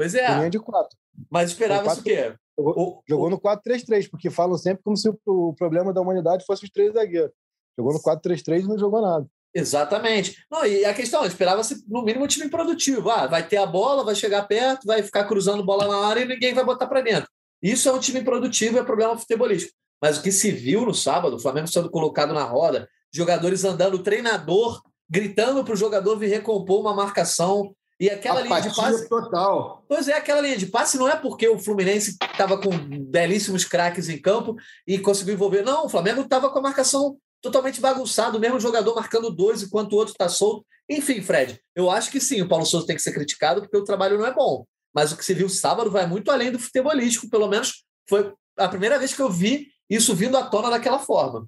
[0.00, 0.34] Pois é.
[0.34, 0.96] Linha de quatro.
[1.30, 2.34] Mas esperava-se o quê?
[2.58, 3.30] Jogou, o, jogou o...
[3.30, 7.32] no 4-3-3, porque falam sempre como se o problema da humanidade fosse os três zagueiros.
[7.78, 9.26] Jogou no 4-3-3 e não jogou nada.
[9.54, 10.42] Exatamente.
[10.50, 13.10] Não, e a questão, esperava-se no mínimo um time produtivo.
[13.10, 16.28] Ah, vai ter a bola, vai chegar perto, vai ficar cruzando bola na área e
[16.28, 17.28] ninguém vai botar para dentro.
[17.62, 19.74] Isso é um time produtivo, é problema futebolístico.
[20.00, 23.96] mas o que se viu no sábado, o Flamengo sendo colocado na roda, jogadores andando,
[23.96, 24.80] o treinador
[25.10, 27.74] gritando para o jogador vir recompor uma marcação.
[28.00, 29.08] E aquela Apatia linha de passe.
[29.10, 29.84] total.
[29.86, 34.08] Pois é, aquela linha de passe não é porque o Fluminense estava com belíssimos craques
[34.08, 35.62] em campo e conseguiu envolver.
[35.62, 39.92] Não, o Flamengo estava com a marcação totalmente bagunçada, o mesmo jogador marcando dois enquanto
[39.92, 40.64] o outro está solto.
[40.88, 43.84] Enfim, Fred, eu acho que sim, o Paulo Souza tem que ser criticado porque o
[43.84, 44.64] trabalho não é bom.
[44.94, 48.68] Mas o que se viu sábado vai muito além do futebolístico, pelo menos foi a
[48.68, 51.46] primeira vez que eu vi isso vindo à tona daquela forma.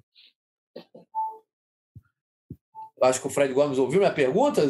[3.01, 4.61] Acho que o Fred Gomes ouviu minha pergunta.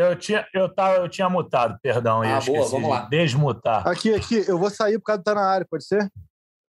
[0.00, 2.22] Eu tinha, eu tava, eu tinha mutado, perdão.
[2.22, 3.02] Ah, boa, vamos lá.
[3.10, 3.86] desmutar.
[3.86, 6.10] Aqui, aqui, eu vou sair por causa de estar na área, pode ser?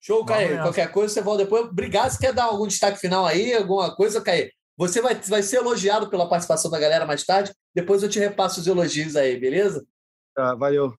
[0.02, 0.58] Show, Caê.
[0.58, 1.66] Qualquer coisa você volta depois.
[1.66, 2.10] Obrigado.
[2.10, 4.52] Se quer dar algum destaque final aí, alguma coisa, Caê?
[4.76, 7.54] Você vai, vai ser elogiado pela participação da galera mais tarde.
[7.76, 9.86] Depois eu te repasso os elogios aí, beleza?
[10.34, 10.96] Tá, valeu.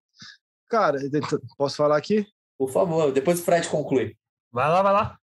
[0.68, 0.99] Cara,
[1.59, 2.24] posso falar aqui?
[2.57, 4.14] Por favor, depois o Fred conclui.
[4.53, 5.18] Vai lá, vai lá.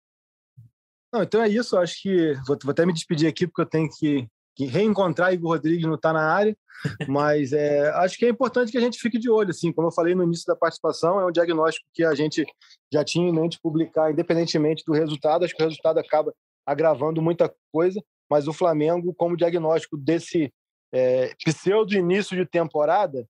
[1.12, 1.76] Não, então é isso.
[1.76, 4.26] Acho que vou, vou até me despedir aqui, porque eu tenho que
[4.56, 6.56] que reencontrar Igor Rodrigues não está na área,
[7.06, 9.50] mas é, acho que é importante que a gente fique de olho.
[9.50, 12.44] Assim, como eu falei no início da participação, é um diagnóstico que a gente
[12.90, 15.44] já tinha em mente publicar, independentemente do resultado.
[15.44, 16.34] Acho que o resultado acaba
[16.64, 20.52] agravando muita coisa, mas o Flamengo, como diagnóstico desse
[20.92, 23.28] é, pseudo início de temporada,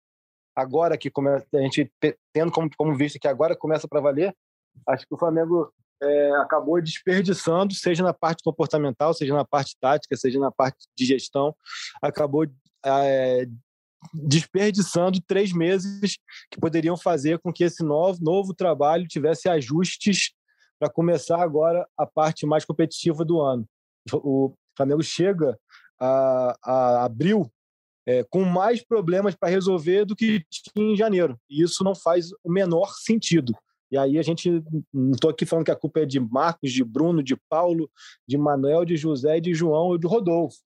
[0.55, 1.91] agora que começa, a gente
[2.33, 4.35] tendo como, como visto que agora começa para valer,
[4.87, 5.73] acho que o Flamengo
[6.03, 11.05] é, acabou desperdiçando, seja na parte comportamental, seja na parte tática, seja na parte de
[11.05, 11.55] gestão,
[12.03, 12.47] acabou
[12.85, 13.47] é,
[14.13, 16.19] desperdiçando três meses
[16.51, 20.33] que poderiam fazer com que esse novo, novo trabalho tivesse ajustes
[20.79, 23.67] para começar agora a parte mais competitiva do ano.
[24.13, 25.59] O Flamengo chega
[25.99, 27.51] a, a abril
[28.07, 31.39] é, com mais problemas para resolver do que tinha em janeiro.
[31.51, 33.53] E isso não faz o menor sentido.
[33.91, 34.63] E aí a gente
[34.93, 37.91] não estou aqui falando que a culpa é de Marcos, de Bruno, de Paulo,
[38.27, 40.59] de Manuel, de José, de João e de Rodolfo.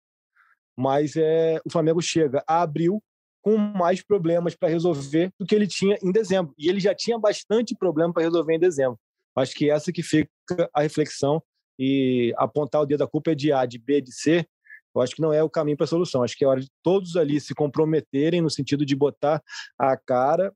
[0.77, 3.03] Mas é, o Flamengo chega a abril
[3.43, 6.55] com mais problemas para resolver do que ele tinha em dezembro.
[6.59, 8.99] E ele já tinha bastante problema para resolver em dezembro.
[9.37, 10.31] Acho que essa que fica
[10.75, 11.43] a reflexão
[11.79, 14.47] e apontar o dedo da culpa é de A, de B, de C.
[14.95, 16.23] Eu acho que não é o caminho para a solução.
[16.23, 19.43] Acho que é hora de todos ali se comprometerem no sentido de botar
[19.79, 20.53] a cara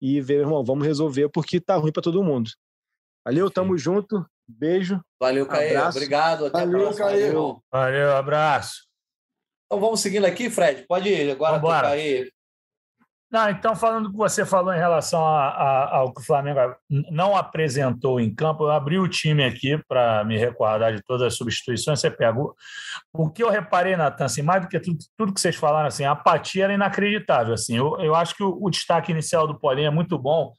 [0.00, 2.50] e ver, irmão, vamos resolver porque tá ruim para todo mundo.
[3.24, 4.24] Valeu, tamo junto.
[4.46, 5.00] Beijo.
[5.20, 5.76] Valeu, Caê.
[5.76, 6.46] Obrigado.
[6.46, 7.06] Até Valeu, a próxima.
[7.06, 7.32] Caê.
[7.70, 8.88] Valeu, abraço.
[9.66, 10.86] Então vamos seguindo aqui, Fred.
[10.86, 12.30] Pode ir agora aí.
[13.30, 16.74] Não, então, falando do que você falou em relação a, a, ao que o Flamengo
[17.10, 21.34] não apresentou em campo, eu abri o time aqui para me recordar de todas as
[21.36, 22.00] substituições.
[22.00, 22.54] Você pegou.
[23.12, 26.04] O que eu reparei, Natan, assim, mais do que tudo, tudo que vocês falaram, assim,
[26.04, 27.52] a apatia era inacreditável.
[27.52, 30.54] Assim, eu, eu acho que o, o destaque inicial do Paulinho é muito bom.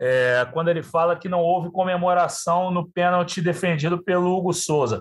[0.00, 5.00] É, quando ele fala que não houve comemoração no pênalti defendido pelo Hugo Souza.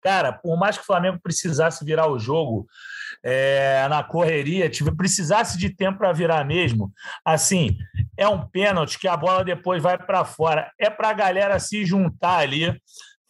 [0.00, 2.66] Cara, por mais que o Flamengo precisasse virar o jogo
[3.24, 6.92] é, na correria, tive, precisasse de tempo para virar mesmo,
[7.24, 7.76] assim,
[8.16, 10.70] é um pênalti que a bola depois vai para fora.
[10.78, 12.80] É para a galera se juntar ali,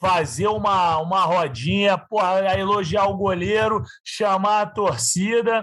[0.00, 5.62] fazer uma, uma rodinha, porra, elogiar o goleiro, chamar a torcida,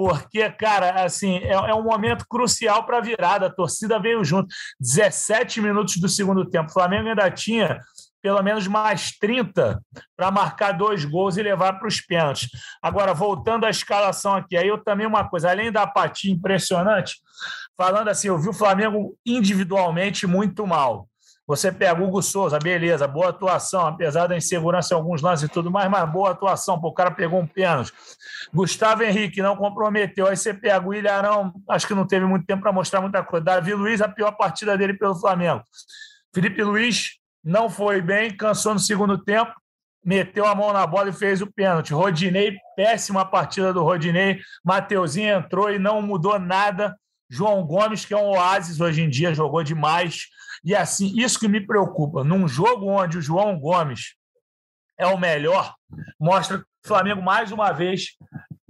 [0.00, 3.46] porque, cara, assim, é, é um momento crucial para a virada.
[3.46, 4.48] A torcida veio junto.
[4.80, 6.70] 17 minutos do segundo tempo.
[6.70, 7.78] O Flamengo ainda tinha
[8.22, 9.80] pelo menos mais 30
[10.16, 12.48] para marcar dois gols e levar para os pênaltis.
[12.82, 17.16] Agora, voltando à escalação aqui, aí eu também uma coisa, além da apatia impressionante,
[17.76, 21.08] falando assim, eu vi o Flamengo individualmente muito mal.
[21.50, 25.52] Você pega o Hugo Souza, beleza, boa atuação, apesar da insegurança em alguns lances e
[25.52, 27.92] tudo mais, mas boa atuação, pô, o cara pegou um pênalti.
[28.54, 32.62] Gustavo Henrique não comprometeu, aí você pega o Ilharão, acho que não teve muito tempo
[32.62, 33.44] para mostrar muita coisa.
[33.44, 35.64] Davi Luiz, a pior partida dele pelo Flamengo.
[36.32, 39.52] Felipe Luiz, não foi bem, cansou no segundo tempo,
[40.04, 41.92] meteu a mão na bola e fez o pênalti.
[41.92, 44.40] Rodinei, péssima partida do Rodinei.
[44.64, 46.96] Mateuzinho entrou e não mudou nada.
[47.28, 50.26] João Gomes, que é um oásis hoje em dia, jogou demais.
[50.64, 52.24] E assim, isso que me preocupa.
[52.24, 54.14] Num jogo onde o João Gomes
[54.98, 55.74] é o melhor,
[56.18, 58.16] mostra que o Flamengo, mais uma vez,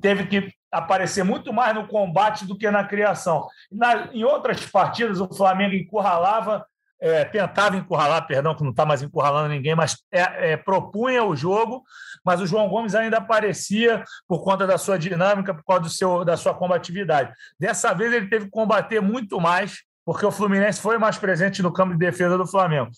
[0.01, 3.49] teve que aparecer muito mais no combate do que na criação.
[3.71, 6.64] Na, em outras partidas, o Flamengo encurralava
[7.01, 11.34] é, tentava encurralar, perdão, que não está mais encurralando ninguém, mas é, é, propunha o
[11.34, 11.82] jogo,
[12.24, 16.24] mas o João Gomes ainda aparecia por conta da sua dinâmica, por causa do seu,
[16.24, 17.32] da sua combatividade.
[17.59, 21.72] Dessa vez ele teve que combater muito mais, porque o Fluminense foi mais presente no
[21.72, 22.90] campo de defesa do Flamengo.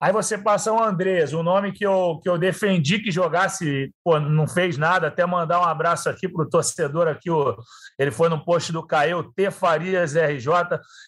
[0.00, 4.20] Aí você passa o Andrés, o nome que eu, que eu defendi que jogasse, pô,
[4.20, 7.56] não fez nada, até mandar um abraço aqui para o torcedor aqui, o,
[7.98, 9.50] ele foi no post do Caio, T.
[9.50, 10.52] Farias RJ,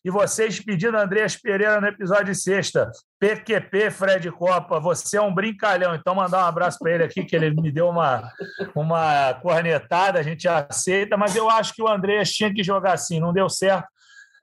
[0.04, 5.94] e vocês pedindo Andrés Pereira no episódio sexta, PQP Fred Copa, você é um brincalhão,
[5.94, 8.28] então mandar um abraço para ele aqui, que ele me deu uma,
[8.74, 13.20] uma cornetada, a gente aceita, mas eu acho que o Andrés tinha que jogar assim,
[13.20, 13.86] não deu certo,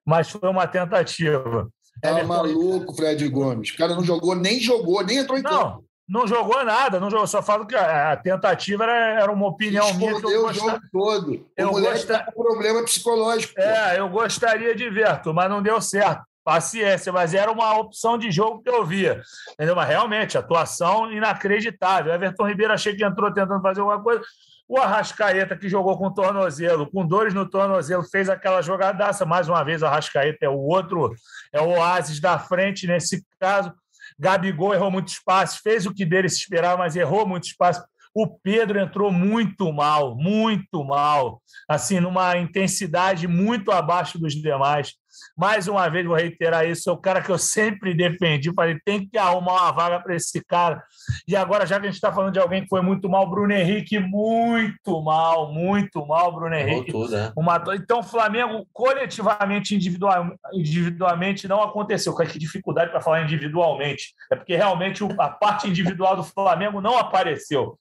[0.06, 1.68] mas foi uma tentativa.
[2.02, 3.72] Tá maluco, Fred Gomes.
[3.72, 5.88] O cara não jogou, nem jogou, nem entrou em não, campo.
[6.08, 7.28] Não jogou nada, não jogou.
[7.28, 10.20] Só falo que a tentativa era, era uma opinião minha.
[10.22, 11.32] Que eu o jogo todo.
[11.34, 12.08] O eu moleque gost...
[12.08, 13.60] tá com problema psicológico.
[13.60, 14.02] É, pô.
[14.02, 16.24] eu gostaria de ver, mas não deu certo.
[16.46, 19.22] Paciência, mas era uma opção de jogo que eu via.
[19.52, 19.76] Entendeu?
[19.76, 22.14] Mas realmente, atuação inacreditável.
[22.14, 24.24] Everton Ribeiro achei que entrou tentando fazer alguma coisa.
[24.68, 29.26] O Arrascaeta, que jogou com tornozelo, com dores no tornozelo, fez aquela jogadaça.
[29.26, 31.14] Mais uma vez, o Arrascaeta é o outro,
[31.54, 33.72] é o oásis da frente nesse caso.
[34.20, 37.84] Gabigol errou muito espaço, fez o que dele se esperava, mas errou muito espaço.
[38.14, 41.40] O Pedro entrou muito mal, muito mal,
[41.70, 44.96] assim, numa intensidade muito abaixo dos demais.
[45.38, 48.54] Mais uma vez, vou reiterar isso, é o cara que eu sempre defendi.
[48.54, 50.84] Falei, tem que arrumar uma vaga para esse cara.
[51.28, 53.54] E agora, já que a gente está falando de alguém que foi muito mal, Bruno
[53.54, 56.92] Henrique, muito mal, muito mal, Bruno Henrique.
[56.92, 57.32] Tudo, né?
[57.36, 57.62] uma...
[57.76, 60.34] Então, o Flamengo, coletivamente, individual...
[60.54, 62.16] individualmente, não aconteceu.
[62.16, 64.14] Que dificuldade para falar individualmente.
[64.32, 67.78] É porque realmente a parte individual do Flamengo não apareceu.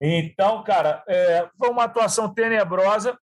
[0.00, 1.48] Então, cara, é...
[1.58, 3.18] foi uma atuação tenebrosa,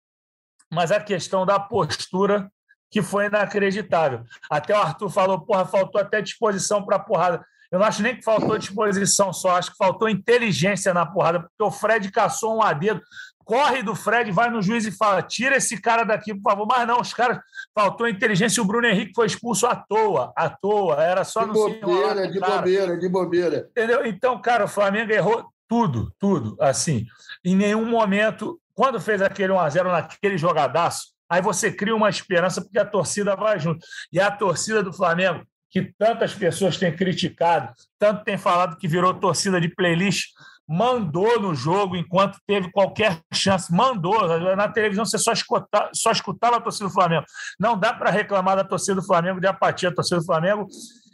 [0.71, 2.49] mas a questão da postura
[2.91, 4.21] que foi inacreditável.
[4.49, 7.43] Até o Arthur falou, porra, faltou até disposição para porrada.
[7.71, 11.63] Eu não acho nem que faltou disposição só, acho que faltou inteligência na porrada, porque
[11.63, 13.01] o Fred caçou um a dedo,
[13.45, 16.67] corre do Fred, vai no juiz e fala: tira esse cara daqui, por favor.
[16.67, 17.39] Mas não, os caras
[17.73, 21.47] faltou inteligência e o Bruno Henrique foi expulso à toa, à toa, era só de
[21.47, 22.57] no bobeira, de cara.
[22.57, 23.69] bobeira, de bobeira.
[23.71, 24.05] Entendeu?
[24.05, 27.05] Então, cara, o Flamengo errou tudo, tudo, assim.
[27.45, 32.77] Em nenhum momento, quando fez aquele 1x0 naquele jogadaço, Aí você cria uma esperança porque
[32.77, 33.85] a torcida vai junto.
[34.11, 39.13] E a torcida do Flamengo, que tantas pessoas têm criticado, tanto tem falado que virou
[39.13, 40.31] torcida de playlist,
[40.67, 44.27] mandou no jogo enquanto teve qualquer chance, mandou.
[44.57, 47.25] Na televisão você só escutava, só escutava a torcida do Flamengo.
[47.57, 49.87] Não dá para reclamar da torcida do Flamengo de apatia.
[49.87, 50.67] A torcida do Flamengo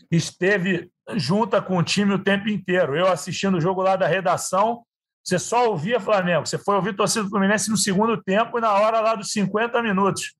[0.10, 2.96] esteve junta com o time o tempo inteiro.
[2.96, 4.82] Eu assistindo o jogo lá da redação,
[5.28, 6.46] você só ouvia Flamengo.
[6.46, 9.82] Você foi ouvir torcida do Fluminense no segundo tempo e na hora lá dos 50
[9.82, 10.34] minutos.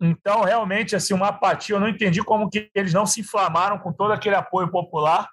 [0.00, 1.74] Então, realmente, assim, uma apatia.
[1.74, 5.28] Eu não entendi como que eles não se inflamaram com todo aquele apoio popular.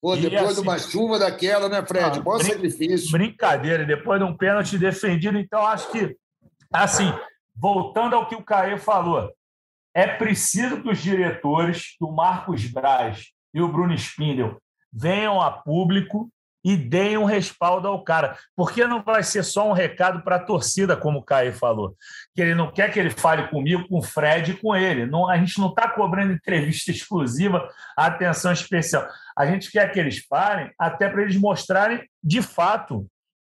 [0.00, 2.20] Pô, depois e, assim, de uma chuva daquela, né, Fred?
[2.20, 3.12] Ah, Bom brin sacrifício.
[3.12, 5.36] Brincadeira, depois de um pênalti defendido.
[5.36, 6.16] Então, acho que,
[6.72, 7.12] assim,
[7.54, 9.30] voltando ao que o Caê falou,
[9.94, 14.58] é preciso que os diretores, o Marcos Braz e o Bruno Spindel,
[14.90, 16.30] venham a público
[16.64, 18.36] e deem um respaldo ao cara.
[18.54, 21.96] Porque não vai ser só um recado para a torcida, como o Caio falou.
[22.34, 25.06] Que ele não quer que ele fale comigo, com o Fred e com ele.
[25.06, 29.06] Não, a gente não está cobrando entrevista exclusiva, atenção especial.
[29.36, 33.06] A gente quer que eles falem até para eles mostrarem, de fato,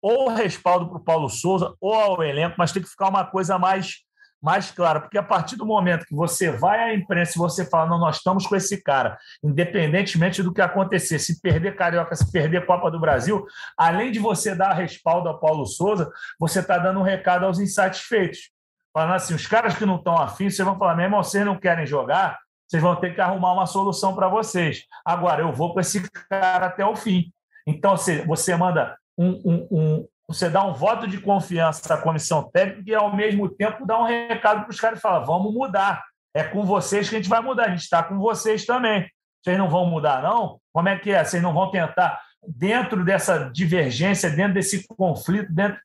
[0.02, 3.58] ou respaldo para o Paulo Souza ou ao elenco, mas tem que ficar uma coisa
[3.58, 4.07] mais
[4.42, 7.90] mais clara, porque a partir do momento que você vai à imprensa e você fala,
[7.90, 12.66] não, nós estamos com esse cara, independentemente do que acontecer, se perder Carioca, se perder
[12.66, 13.46] Copa do Brasil,
[13.78, 18.52] além de você dar respaldo ao Paulo Souza, você está dando um recado aos insatisfeitos.
[18.94, 21.60] Falando assim, os caras que não estão afins, vocês vão falar, meu irmão, vocês não
[21.60, 24.84] querem jogar, vocês vão ter que arrumar uma solução para vocês.
[25.06, 27.32] Agora, eu vou com esse cara até o fim.
[27.66, 32.92] Então, você manda um, um, um, você dá um voto de confiança à comissão técnica
[32.92, 36.04] e, ao mesmo tempo, dá um recado para os caras e fala: vamos mudar.
[36.34, 37.66] É com vocês que a gente vai mudar.
[37.66, 39.10] A gente está com vocês também.
[39.42, 40.60] Vocês não vão mudar, não?
[40.74, 41.24] Como é que é?
[41.24, 45.80] Vocês não vão tentar, dentro dessa divergência, dentro desse conflito, dentro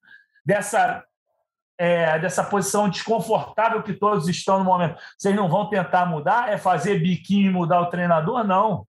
[0.45, 1.05] dessa,
[1.78, 6.53] é, dessa posição desconfortável que todos estão no momento, vocês não vão tentar mudar?
[6.53, 8.43] É fazer biquinho e mudar o treinador?
[8.43, 8.86] Não.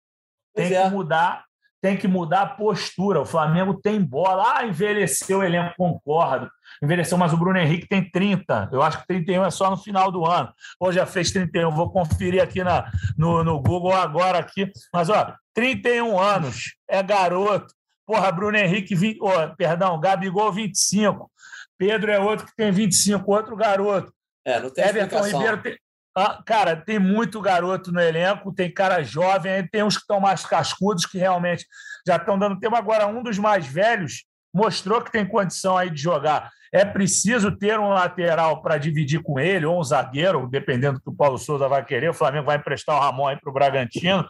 [0.55, 0.88] Tem pois que é.
[0.88, 1.44] mudar
[1.83, 3.20] tem que mudar a postura.
[3.20, 4.55] O Flamengo tem bola.
[4.57, 6.49] Ah, envelheceu o elenco, concordo.
[6.80, 8.70] Envelheceu, mas o Bruno Henrique tem 30.
[8.72, 10.51] Eu acho que 31 é só no final do ano.
[10.78, 11.72] Ou já fez 31.
[11.72, 14.70] Vou conferir aqui na, no, no Google agora aqui.
[14.95, 16.76] Mas, ó, 31 anos.
[16.89, 17.74] É garoto.
[18.07, 21.30] Porra, Bruno Henrique, 20, oh, perdão, Gabigol, 25.
[21.76, 24.12] Pedro é outro que tem 25, outro garoto.
[24.45, 25.41] É, não tem Everton explicação.
[25.41, 25.76] Ribeiro tem,
[26.14, 30.44] ah, cara, tem muito garoto no elenco, tem cara jovem, tem uns que estão mais
[30.44, 31.66] cascudos, que realmente
[32.06, 32.76] já estão dando tempo.
[32.76, 36.50] Agora, um dos mais velhos mostrou que tem condição aí de jogar.
[36.70, 41.10] É preciso ter um lateral para dividir com ele, ou um zagueiro, dependendo do que
[41.10, 42.10] o Paulo Souza vai querer.
[42.10, 44.26] O Flamengo vai emprestar o Ramon aí para o Bragantino.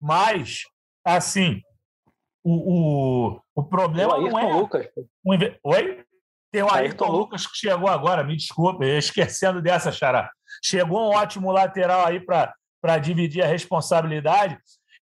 [0.00, 0.62] Mas
[1.04, 1.62] assim,
[2.42, 4.52] o, o, o problema o não é.
[4.52, 4.86] Lucas.
[5.62, 6.04] Oi?
[6.52, 10.30] Tem o Ayrton, Ayrton Lucas que chegou agora, me desculpe, esquecendo dessa, Xará.
[10.62, 14.58] Chegou um ótimo lateral aí para dividir a responsabilidade.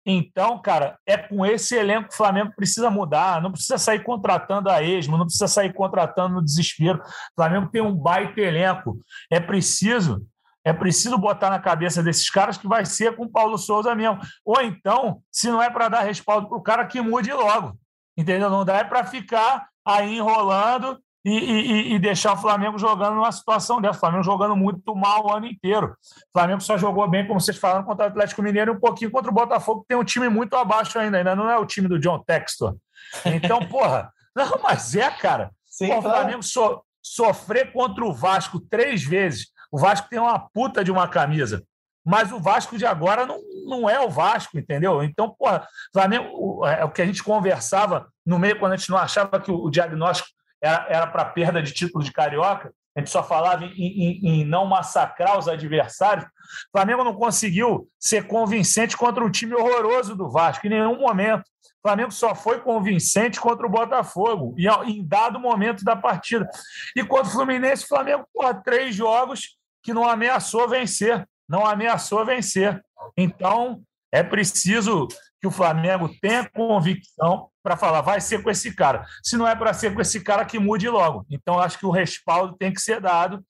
[0.06, 3.40] Então, cara, é com esse elenco que o Flamengo precisa mudar.
[3.40, 7.00] Não precisa sair contratando a esmo, não precisa sair contratando no desespero.
[7.00, 8.98] O Flamengo tem um baita elenco.
[9.30, 10.26] É preciso
[10.66, 14.18] é preciso botar na cabeça desses caras que vai ser com o Paulo Souza mesmo.
[14.42, 17.78] Ou então, se não é para dar respaldo para o cara, que mude logo.
[18.16, 18.48] Entendeu?
[18.48, 23.32] Não dá é para ficar aí enrolando e, e, e, deixar o Flamengo jogando numa
[23.32, 23.96] situação dessa.
[23.96, 25.96] O Flamengo jogando muito mal o ano inteiro.
[26.28, 29.10] O Flamengo só jogou bem, como vocês falaram, contra o Atlético Mineiro e um pouquinho
[29.10, 31.18] contra o Botafogo, que tem um time muito abaixo ainda.
[31.18, 32.76] Ainda não é o time do John Textor.
[33.24, 35.50] Então, porra, não, mas é, cara.
[35.66, 40.38] Sim, Pô, o Flamengo so, sofrer contra o Vasco três vezes o Vasco tem uma
[40.38, 41.64] puta de uma camisa.
[42.06, 45.02] Mas o Vasco de agora não, não é o Vasco, entendeu?
[45.02, 48.98] Então, porra, Flamengo, é o que a gente conversava no meio, quando a gente não
[48.98, 50.28] achava que o diagnóstico
[50.64, 54.64] era para perda de título de carioca, a gente só falava em, em, em, não
[54.66, 56.24] massacrar os adversários.
[56.24, 61.42] O Flamengo não conseguiu ser convincente contra um time horroroso do Vasco em nenhum momento.
[61.42, 66.48] O Flamengo só foi convincente contra o Botafogo, e em dado momento da partida.
[66.96, 72.24] E contra o Fluminense, o Flamengo, porra, três jogos que não ameaçou vencer, não ameaçou
[72.24, 72.80] vencer.
[73.16, 75.08] Então, é preciso
[75.44, 79.04] que o Flamengo tenha convicção para falar, vai ser com esse cara.
[79.22, 81.26] Se não é para ser com esse cara, que mude logo.
[81.30, 83.44] Então, acho que o respaldo tem que ser dado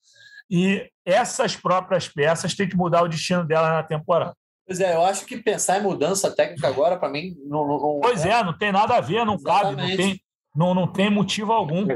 [0.51, 4.35] e essas próprias peças têm que mudar o destino dela na temporada.
[4.67, 8.27] Pois é, eu acho que pensar em mudança técnica agora, para mim, não, não, Pois
[8.27, 8.31] é...
[8.31, 9.77] é, não tem nada a ver, não Exatamente.
[9.77, 10.21] cabe, não tem,
[10.57, 11.87] não, não tem motivo algum.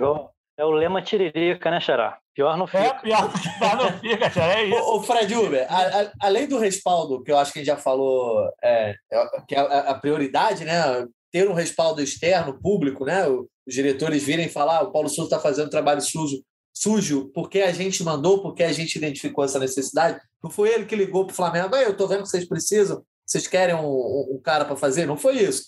[0.56, 2.18] É o lema tiririca, né, Xará?
[2.38, 2.78] Pior não fica.
[2.78, 4.78] É, pior, pior não fica, Xará, é isso.
[4.78, 7.76] O, Fred Uber, a, a, além do respaldo, que eu acho que a gente já
[7.76, 11.04] falou, é, é que é a, a, prioridade, né?
[11.32, 13.26] Ter um respaldo externo, público, né?
[13.28, 16.40] Os diretores virem falar, ah, o Paulo Souza está fazendo trabalho sujo,
[16.72, 20.20] sujo, porque a gente mandou, porque a gente identificou essa necessidade.
[20.40, 23.48] Não foi ele que ligou para o Flamengo, eu estou vendo que vocês precisam, vocês
[23.48, 25.06] querem um, um cara para fazer?
[25.06, 25.64] Não foi isso.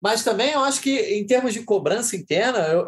[0.00, 2.86] Mas também eu acho que, em termos de cobrança interna, eu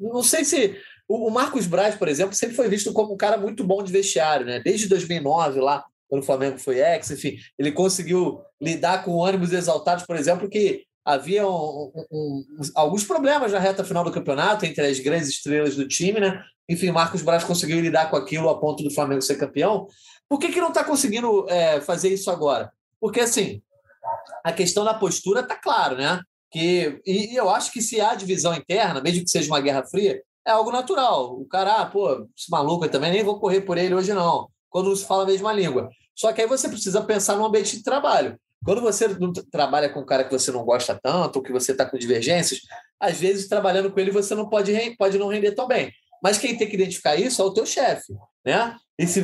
[0.00, 0.80] não sei se.
[1.08, 4.44] O Marcos Braz, por exemplo, sempre foi visto como um cara muito bom de vestiário,
[4.44, 4.60] né?
[4.60, 10.04] Desde 2009, lá, quando o Flamengo foi ex, enfim, ele conseguiu lidar com ânimos exaltados,
[10.04, 12.44] por exemplo, que havia um, um,
[12.74, 16.44] alguns problemas na reta final do campeonato entre as grandes estrelas do time, né?
[16.68, 19.86] Enfim, Marcos Braz conseguiu lidar com aquilo a ponto do Flamengo ser campeão.
[20.28, 22.70] Por que, que não está conseguindo é, fazer isso agora?
[23.00, 23.62] Porque, assim,
[24.44, 26.20] a questão da postura está claro, né?
[26.50, 29.84] Que, e, e, eu acho que se há divisão interna, mesmo que seja uma guerra
[29.84, 31.38] fria, é algo natural.
[31.38, 34.48] O cara, ah, pô, esse maluco eu também nem vou correr por ele hoje, não.
[34.70, 35.90] Quando se fala a mesma língua.
[36.14, 38.38] Só que aí você precisa pensar no ambiente de trabalho.
[38.64, 39.06] Quando você
[39.52, 42.60] trabalha com um cara que você não gosta tanto, ou que você está com divergências,
[42.98, 45.92] às vezes trabalhando com ele você não pode, pode não render tão bem.
[46.22, 48.12] Mas quem tem que identificar isso é o teu chefe,
[48.44, 48.74] né?
[48.98, 49.22] E se,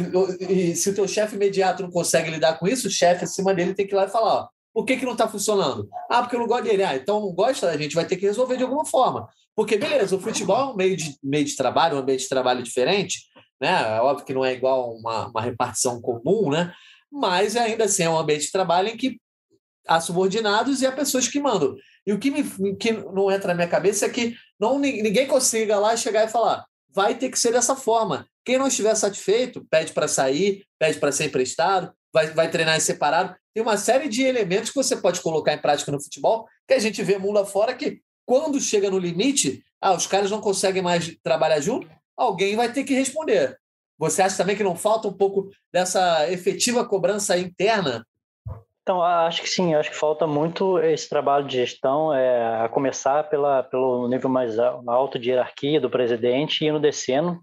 [0.49, 3.75] e se o teu chefe imediato não consegue lidar com isso, o chefe acima dele
[3.75, 5.89] tem que ir lá e falar, ó, por que, que não está funcionando?
[6.11, 6.83] Ah, porque eu não gosto dele.
[6.83, 9.29] Ah, então não gosta, a gente vai ter que resolver de alguma forma.
[9.55, 12.61] Porque, beleza, o futebol é um meio de, meio de trabalho, um ambiente de trabalho
[12.61, 13.20] diferente,
[13.61, 13.97] né?
[13.97, 16.75] É óbvio que não é igual uma, uma repartição comum, né?
[17.11, 19.20] Mas ainda assim é um ambiente de trabalho em que
[19.87, 21.77] há subordinados e há pessoas que mandam.
[22.05, 25.79] E o que, me, que não entra na minha cabeça é que não, ninguém consiga
[25.79, 28.27] lá chegar e falar vai ter que ser dessa forma.
[28.45, 32.80] Quem não estiver satisfeito, pede para sair, pede para ser emprestado, vai, vai treinar em
[32.80, 33.34] separado.
[33.52, 36.78] Tem uma série de elementos que você pode colocar em prática no futebol, que a
[36.78, 41.14] gente vê mundo afora que, quando chega no limite, ah, os caras não conseguem mais
[41.22, 41.86] trabalhar junto,
[42.16, 43.58] alguém vai ter que responder.
[43.98, 48.07] Você acha também que não falta um pouco dessa efetiva cobrança interna
[48.84, 53.24] então, acho que sim, acho que falta muito esse trabalho de gestão, é, a começar
[53.30, 57.41] pela, pelo nível mais alto de hierarquia do presidente e indo descendo.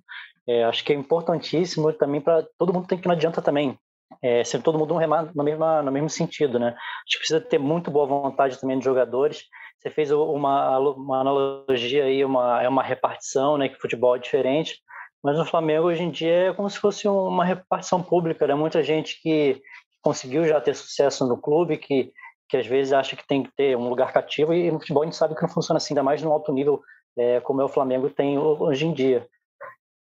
[0.48, 3.76] É, acho que é importantíssimo também para todo mundo tem que não adianta também
[4.24, 6.70] é, todo mundo remar no no mesmo sentido, né?
[6.70, 9.46] Acho que precisa ter muito boa vontade também dos jogadores.
[9.80, 13.68] Você fez uma, uma analogia aí, uma, é uma repartição, né?
[13.68, 14.80] Que futebol é diferente,
[15.24, 18.54] mas no Flamengo hoje em dia é como se fosse uma repartição pública, né?
[18.54, 19.60] Muita gente que
[20.02, 22.12] conseguiu já ter sucesso no clube, que,
[22.48, 25.06] que às vezes acha que tem que ter um lugar cativo, e no futebol a
[25.06, 26.82] gente sabe que não funciona assim, ainda mais no alto nível,
[27.18, 29.28] é, como é o Flamengo tem hoje em dia.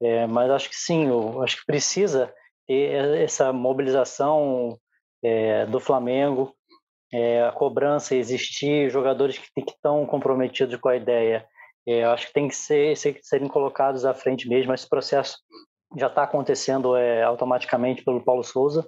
[0.01, 1.07] É, mas acho que sim,
[1.43, 2.33] acho que precisa
[2.73, 4.77] essa mobilização
[5.23, 6.53] é, do Flamengo,
[7.13, 11.45] é, a cobrança existir, jogadores que, estão comprometidos com a ideia.
[11.87, 14.73] É, acho que tem que ser, ser, serem colocados à frente mesmo.
[14.73, 15.37] Esse processo
[15.97, 18.87] já está acontecendo é, automaticamente pelo Paulo Souza,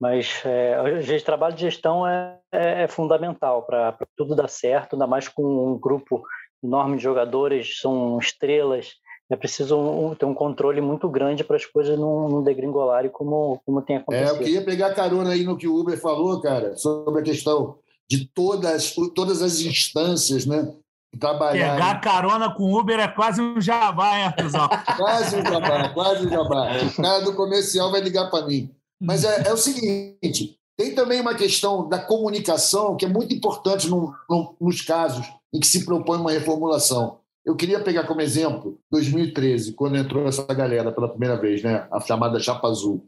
[0.00, 5.06] mas é, o trabalho de gestão é, é, é fundamental para tudo dá certo, ainda
[5.06, 6.22] mais com um grupo
[6.62, 8.92] enorme de jogadores, são estrelas.
[9.34, 13.60] É preciso um, ter um controle muito grande para as coisas não, não degringolarem como,
[13.66, 14.28] como tem acontecido.
[14.28, 17.76] É, eu queria pegar carona aí no que o Uber falou, cara, sobre a questão
[18.08, 20.72] de todas, todas as instâncias, né?
[21.18, 21.74] Trabalhar.
[21.74, 24.68] Pegar carona com Uber é quase um jabá, hein, Artuzão?
[24.96, 26.68] quase um jabá, quase um jabá.
[26.84, 28.70] O cara do comercial vai ligar para mim.
[29.00, 33.88] Mas é, é, o seguinte: tem também uma questão da comunicação que é muito importante
[33.88, 37.18] no, no, nos casos em que se propõe uma reformulação.
[37.44, 42.00] Eu queria pegar como exemplo 2013, quando entrou essa galera pela primeira vez, né, a
[42.00, 43.06] chamada Chapa Azul.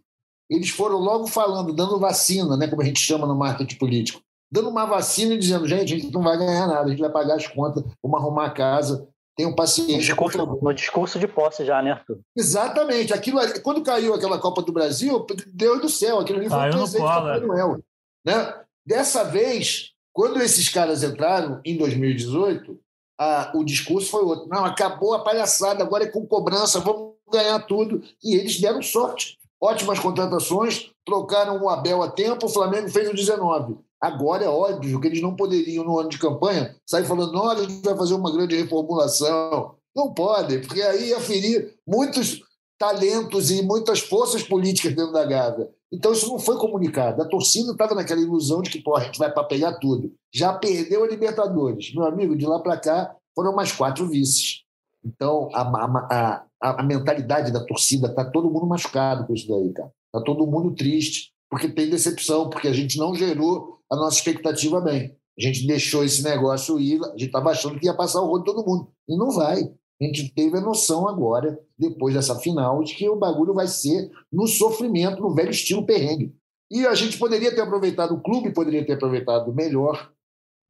[0.49, 4.69] Eles foram logo falando, dando vacina, né, como a gente chama no marketing político dando
[4.69, 7.37] uma vacina e dizendo, gente, a gente não vai ganhar nada, a gente vai pagar
[7.37, 9.95] as contas, vamos arrumar a casa, tenham paciência.
[9.95, 12.21] No discurso, no discurso de posse já, né, Arthur?
[12.37, 13.13] Exatamente.
[13.13, 17.03] Aquilo, quando caiu aquela Copa do Brasil, Deus do céu, aquilo ali foi um presente
[17.03, 17.81] para Noel.
[18.25, 18.55] Né?
[18.85, 22.79] Dessa vez, quando esses caras entraram, em 2018,
[23.19, 24.49] a, o discurso foi outro.
[24.49, 28.03] Não, acabou a palhaçada, agora é com cobrança, vamos ganhar tudo.
[28.23, 29.39] E eles deram sorte.
[29.61, 33.79] Ótimas contratações, trocaram o Abel a tempo, o Flamengo fez o 19.
[34.01, 37.69] Agora é óbvio que eles não poderiam, no ano de campanha, sair falando: olha, a
[37.69, 39.75] gente vai fazer uma grande reformulação.
[39.95, 42.43] Não podem, porque aí ia ferir muitos
[42.79, 45.71] talentos e muitas forças políticas dentro da Gávea.
[45.93, 47.23] Então isso não foi comunicado.
[47.23, 50.13] A torcida estava naquela ilusão de que pô, a gente vai para pegar tudo.
[50.35, 51.95] Já perdeu a Libertadores.
[51.95, 54.63] Meu amigo, de lá para cá foram mais quatro vices.
[55.05, 59.73] Então a, a, a, a mentalidade da torcida está todo mundo machucado com isso daí,
[59.73, 59.91] cara.
[60.07, 64.81] Está todo mundo triste porque tem decepção, porque a gente não gerou a nossa expectativa
[64.81, 65.17] bem.
[65.39, 68.45] A gente deixou esse negócio ir, a gente estava achando que ia passar o rodo
[68.45, 68.91] de todo mundo.
[69.09, 69.71] E não vai.
[70.01, 74.11] A gente teve a noção agora, depois dessa final, de que o bagulho vai ser
[74.31, 76.35] no sofrimento, no velho estilo perrengue.
[76.71, 80.11] E a gente poderia ter aproveitado, o clube poderia ter aproveitado melhor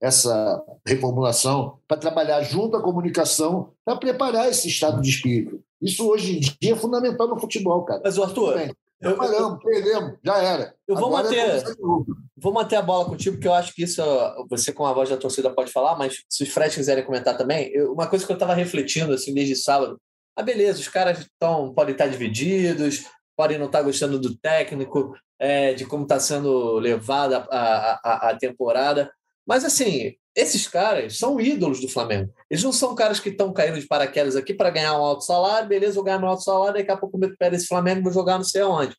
[0.01, 5.61] essa reformulação para trabalhar junto à comunicação para preparar esse estado de espírito.
[5.81, 8.03] Isso hoje em dia é fundamental no futebol, cara.
[8.05, 8.71] Mas, Arthur,
[9.01, 10.75] eu, Falamos, perdemos, já era.
[10.89, 11.77] Eu vou Agora é manter,
[12.37, 14.03] vou manter a bola contigo, porque eu acho que isso
[14.49, 17.71] você, com a voz da torcida, pode falar, mas se os Fred quiserem comentar também,
[17.73, 19.99] eu, uma coisa que eu estava refletindo assim, desde sábado,
[20.37, 23.05] ah, beleza, os caras tão, podem estar divididos,
[23.35, 28.37] podem não estar gostando do técnico, é, de como está sendo levada a, a, a
[28.37, 29.11] temporada,
[29.47, 32.31] mas assim, esses caras são ídolos do Flamengo.
[32.51, 35.69] Eles não são caras que estão caindo de paraquedas aqui para ganhar um alto salário,
[35.69, 38.13] beleza, vou ganhar um alto salário, daqui a pouco eu meto pé desse Flamengo vou
[38.13, 38.95] jogar não sei aonde.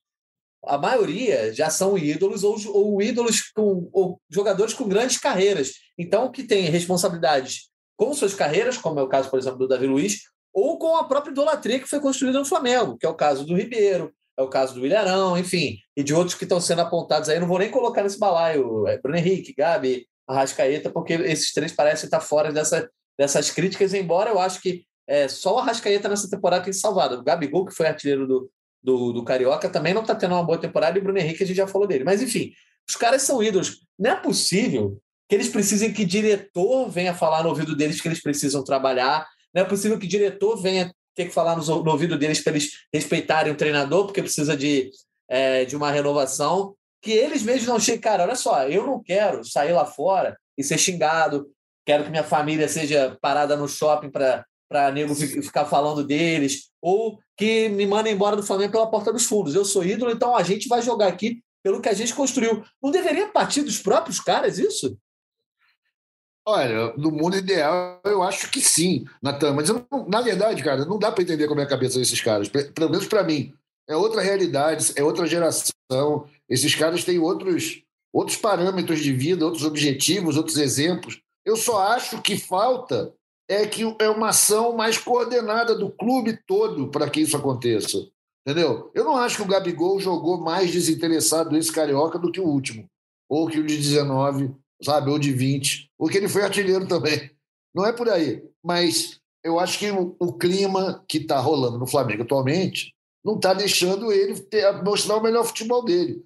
[0.67, 5.73] A maioria já são ídolos ou, ou ídolos com ou jogadores com grandes carreiras.
[5.97, 9.87] Então, que tem responsabilidades com suas carreiras, como é o caso, por exemplo, do Davi
[9.87, 10.21] Luiz,
[10.53, 13.55] ou com a própria idolatria que foi construída no Flamengo, que é o caso do
[13.55, 17.39] Ribeiro, é o caso do Ilharão, enfim, e de outros que estão sendo apontados aí.
[17.39, 18.87] Não vou nem colocar nesse balaio.
[18.87, 24.29] É Bruno Henrique, Gabi, Arrascaeta, porque esses três parecem estar fora dessa, dessas críticas, embora
[24.29, 27.15] eu acho que é, só o Arrascaeta nessa temporada tem salvado.
[27.15, 28.51] O Gabigol, que foi artilheiro do,
[28.87, 31.45] do, do Carioca, também não está tendo uma boa temporada, e o Bruno Henrique, a
[31.45, 32.05] gente já falou dele.
[32.05, 32.53] Mas, enfim,
[32.87, 33.81] os caras são ídolos.
[33.99, 34.97] Não é possível
[35.27, 39.27] que eles precisem que diretor venha falar no ouvido deles que eles precisam trabalhar.
[39.53, 42.71] Não é possível que diretor venha ter que falar no, no ouvido deles para eles
[42.93, 44.89] respeitarem o treinador, porque precisa de,
[45.27, 49.43] é, de uma renovação que eles mesmos não cheguem, cara, olha só, eu não quero
[49.43, 51.47] sair lá fora e ser xingado,
[51.85, 57.19] quero que minha família seja parada no shopping para para nego ficar falando deles, ou
[57.37, 59.55] que me mandem embora do Flamengo pela porta dos fundos.
[59.55, 62.63] Eu sou ídolo, então a gente vai jogar aqui pelo que a gente construiu.
[62.81, 64.97] Não deveria partir dos próprios caras isso?
[66.45, 69.53] Olha, no mundo ideal, eu acho que sim, Natan.
[69.53, 69.67] Mas,
[70.07, 72.47] na verdade, cara, não dá para entender como é a cabeça desses caras.
[72.47, 73.53] Pelo menos para mim.
[73.85, 76.25] É outra realidade, é outra geração.
[76.49, 77.81] Esses caras têm outros,
[78.13, 81.21] outros parâmetros de vida, outros objetivos, outros exemplos.
[81.45, 83.13] Eu só acho que falta
[83.49, 87.97] é que é uma ação mais coordenada do clube todo para que isso aconteça.
[88.45, 88.91] Entendeu?
[88.93, 92.89] Eu não acho que o Gabigol jogou mais desinteressado nesse Carioca do que o último.
[93.29, 95.11] Ou que o de 19, sabe?
[95.11, 95.91] Ou de 20.
[95.97, 97.29] Porque ele foi artilheiro também.
[97.75, 98.43] Não é por aí.
[98.63, 102.93] Mas eu acho que o, o clima que está rolando no Flamengo atualmente
[103.23, 106.23] não está deixando ele ter, mostrar o melhor futebol dele.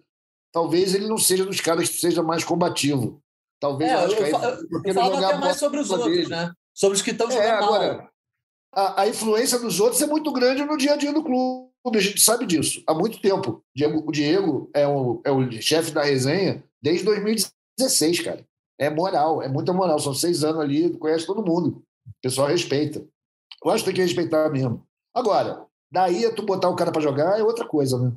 [0.51, 3.19] Talvez ele não seja dos caras que seja mais combativo.
[3.59, 6.27] Talvez é, eu, eu, eu, eu falo até mais sobre os outros, dele.
[6.27, 6.51] né?
[6.73, 8.11] Sobre os que estão jogando é, agora, mal.
[8.73, 11.69] A, a, influência dos outros é muito grande no dia a dia do clube.
[11.85, 13.63] A gente sabe disso há muito tempo.
[13.75, 18.45] Diego, o Diego é o, é o chefe da resenha desde 2016, cara.
[18.79, 19.99] É moral, é muita moral.
[19.99, 21.83] São seis anos ali, conhece todo mundo.
[22.07, 23.05] O pessoal respeita.
[23.63, 24.85] Eu acho que tem que respeitar mesmo.
[25.13, 28.11] Agora, daí tu botar o cara para jogar é outra coisa, né?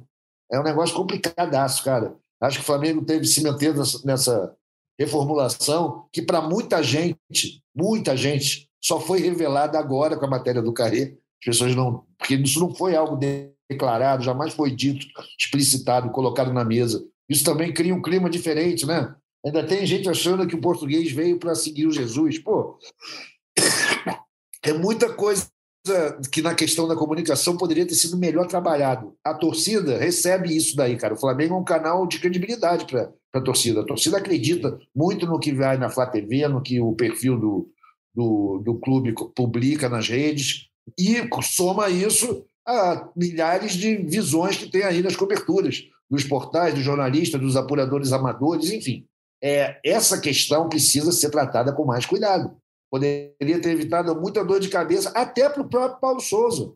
[0.51, 2.15] É um negócio complicadaço, cara.
[2.41, 3.75] Acho que o Flamengo teve se manter
[4.05, 4.57] nessa,
[4.99, 10.73] reformulação que para muita gente, muita gente, só foi revelada agora com a matéria do
[10.73, 11.15] Carré.
[11.41, 12.05] As pessoas não.
[12.19, 13.19] Porque isso não foi algo
[13.71, 15.07] declarado, jamais foi dito,
[15.39, 17.05] explicitado, colocado na mesa.
[17.29, 19.15] Isso também cria um clima diferente, né?
[19.45, 22.39] Ainda tem gente achando que o português veio para seguir o Jesus.
[22.39, 22.79] Pô,
[24.62, 25.47] é muita coisa
[26.32, 29.15] que na questão da comunicação poderia ter sido melhor trabalhado.
[29.23, 31.15] A torcida recebe isso daí, cara.
[31.15, 33.82] O Flamengo é um canal de credibilidade para a torcida.
[33.82, 37.69] A torcida acredita muito no que vai na Flá TV, no que o perfil do,
[38.15, 44.82] do, do clube publica nas redes, e soma isso a milhares de visões que tem
[44.85, 49.05] aí nas coberturas, dos portais, dos jornalistas, dos apuradores amadores, enfim.
[49.43, 52.56] É, essa questão precisa ser tratada com mais cuidado.
[52.95, 56.71] Poderia ter evitado muita dor de cabeça, até para o próprio Paulo Souza.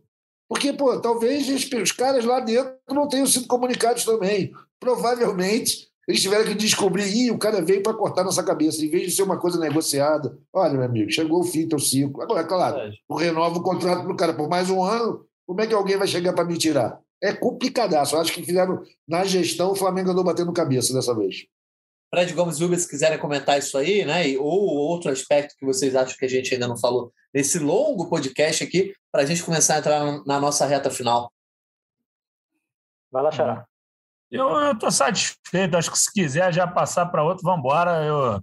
[0.49, 4.51] Porque, pô, talvez os caras lá dentro não tenham sido comunicados também.
[4.81, 9.05] Provavelmente eles tiveram que descobrir, e o cara veio para cortar nossa cabeça, em vez
[9.05, 10.37] de ser uma coisa negociada.
[10.53, 12.21] Olha, meu amigo, chegou o fim do ciclo.
[12.21, 15.69] Agora, claro, o renova o contrato para o cara por mais um ano, como é
[15.69, 16.99] que alguém vai chegar para me tirar?
[17.23, 18.17] É complicadaço.
[18.17, 21.47] Eu acho que fizeram na gestão, o Flamengo andou batendo cabeça dessa vez.
[22.11, 24.25] Fred Gomes e Uber, se quiserem comentar isso aí, né?
[24.39, 28.65] Ou outro aspecto que vocês acham que a gente ainda não falou nesse longo podcast
[28.65, 31.31] aqui, para a gente começar a entrar na nossa reta final.
[33.11, 33.67] Vai lá, Xará.
[34.31, 35.77] Eu estou satisfeito.
[35.77, 38.05] Acho que se quiser já passar para outro, vamos embora.
[38.05, 38.43] Eu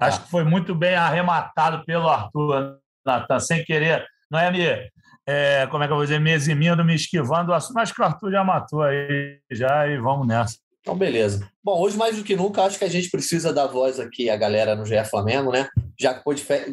[0.00, 0.24] acho tá.
[0.24, 4.06] que foi muito bem arrematado pelo Arthur, Natan, sem querer.
[4.30, 4.90] Não é me,
[5.26, 8.00] é, como é que eu vou dizer, me eximindo, me esquivando do assunto, mas que
[8.00, 10.56] o Arthur já matou aí já e vamos nessa.
[10.82, 11.48] Então, beleza.
[11.62, 14.36] Bom, hoje mais do que nunca, acho que a gente precisa dar voz aqui à
[14.36, 15.68] galera no GE Flamengo, né?
[15.98, 16.28] Já que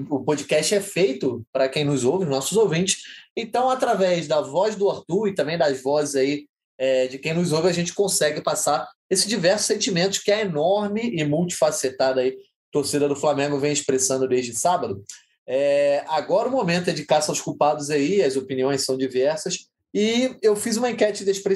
[0.09, 3.03] o podcast é feito para quem nos ouve, nossos ouvintes.
[3.37, 7.51] Então, através da voz do Arthur e também das vozes aí é, de quem nos
[7.51, 12.35] ouve, a gente consegue passar esses diversos sentimentos que a enorme e multifacetada aí,
[12.71, 15.03] torcida do Flamengo vem expressando desde sábado.
[15.47, 19.68] É, agora o momento é de caça aos culpados aí, as opiniões são diversas.
[19.93, 21.55] E eu fiz uma enquete despre...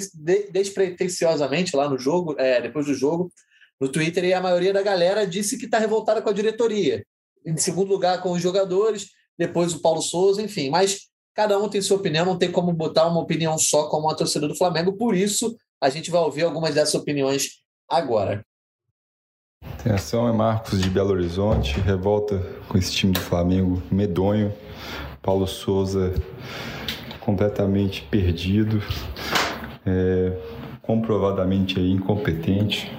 [0.51, 3.31] despretensiosamente lá no jogo, é, depois do jogo,
[3.80, 7.05] no Twitter, e a maioria da galera disse que está revoltada com a diretoria.
[7.45, 10.69] Em segundo lugar, com os jogadores, depois o Paulo Souza, enfim.
[10.69, 14.15] Mas cada um tem sua opinião, não tem como botar uma opinião só como a
[14.15, 18.45] torcida do Flamengo, por isso a gente vai ouvir algumas dessas opiniões agora.
[19.80, 22.39] Atenção, é Marcos de Belo Horizonte, revolta
[22.69, 24.53] com esse time do Flamengo medonho.
[25.22, 26.14] Paulo Souza
[27.26, 28.82] completamente perdido,
[29.86, 30.34] é,
[30.82, 32.91] comprovadamente incompetente.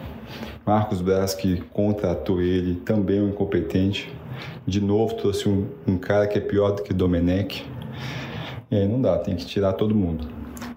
[0.66, 4.10] Marcos Braz, que contratou ele, também é um incompetente.
[4.66, 7.66] De novo, trouxe um, um cara que é pior do que Domenech.
[8.70, 10.26] Aí não dá, tem que tirar todo mundo.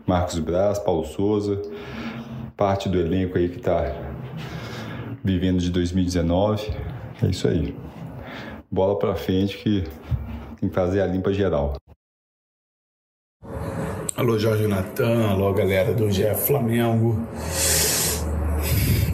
[0.06, 1.62] Marcos Braz, Paulo Souza,
[2.56, 3.94] parte do elenco aí que está
[5.24, 6.70] vivendo de 2019.
[7.24, 7.74] É isso aí.
[8.70, 9.84] Bola para frente que
[10.60, 11.78] tem que fazer a limpa geral.
[14.18, 17.24] Alô, Jorge Natan, alô, galera do GE Flamengo.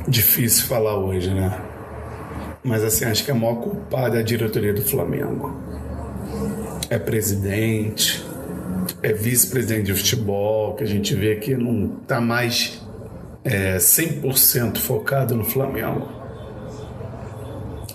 [0.08, 1.60] Difícil falar hoje, né?
[2.64, 5.62] Mas assim, acho que a maior culpada é a diretoria do Flamengo.
[6.90, 8.26] É presidente,
[9.02, 12.82] é vice-presidente de futebol, que a gente vê que não está mais
[13.44, 16.08] é, 100% focado no Flamengo.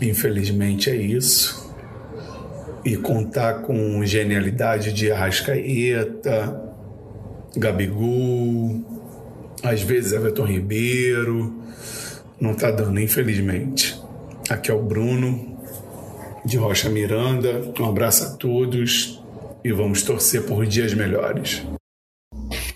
[0.02, 1.72] Infelizmente é isso.
[2.84, 6.67] E contar com genialidade de Arrascaeta,
[7.58, 8.80] Gabigol,
[9.62, 11.54] às vezes Everton Ribeiro.
[12.40, 14.00] Não tá dando, infelizmente.
[14.48, 15.58] Aqui é o Bruno,
[16.44, 17.72] de Rocha Miranda.
[17.78, 19.22] Um abraço a todos
[19.64, 21.66] e vamos torcer por dias melhores.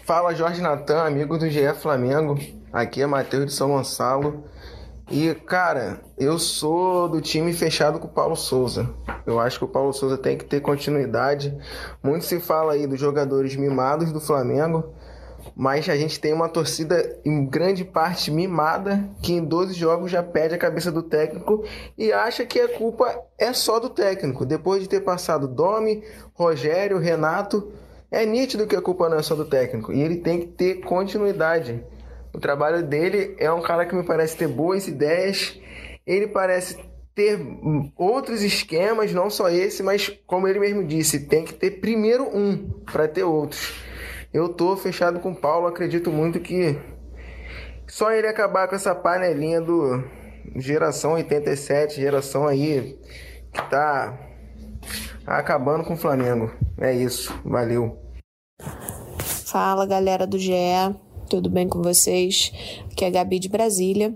[0.04, 2.38] Fala Jorge Natan, amigo do GE Flamengo.
[2.72, 4.44] Aqui é Matheus de São Gonçalo.
[5.10, 8.88] E, cara, eu sou do time fechado com o Paulo Souza.
[9.26, 11.56] Eu acho que o Paulo Souza tem que ter continuidade.
[12.02, 14.94] Muito se fala aí dos jogadores mimados do Flamengo,
[15.54, 20.22] mas a gente tem uma torcida em grande parte mimada que em 12 jogos já
[20.22, 21.64] perde a cabeça do técnico
[21.98, 24.46] e acha que a culpa é só do técnico.
[24.46, 26.02] Depois de ter passado Domi,
[26.32, 27.72] Rogério, Renato,
[28.10, 30.80] é nítido que a culpa não é só do técnico e ele tem que ter
[30.80, 31.84] continuidade.
[32.34, 35.58] O trabalho dele é um cara que me parece ter boas ideias.
[36.06, 36.78] Ele parece
[37.14, 37.38] ter
[37.96, 42.70] outros esquemas, não só esse, mas como ele mesmo disse, tem que ter primeiro um
[42.90, 43.74] para ter outros.
[44.32, 46.78] Eu tô fechado com o Paulo, acredito muito que
[47.86, 50.02] só ele acabar com essa panelinha do
[50.56, 52.98] geração 87, geração aí
[53.52, 54.18] que tá
[55.26, 56.50] acabando com o Flamengo.
[56.78, 57.98] É isso, valeu.
[59.44, 60.54] Fala galera do GE
[61.32, 62.52] tudo bem com vocês?
[62.90, 64.14] Aqui é a Gabi de Brasília.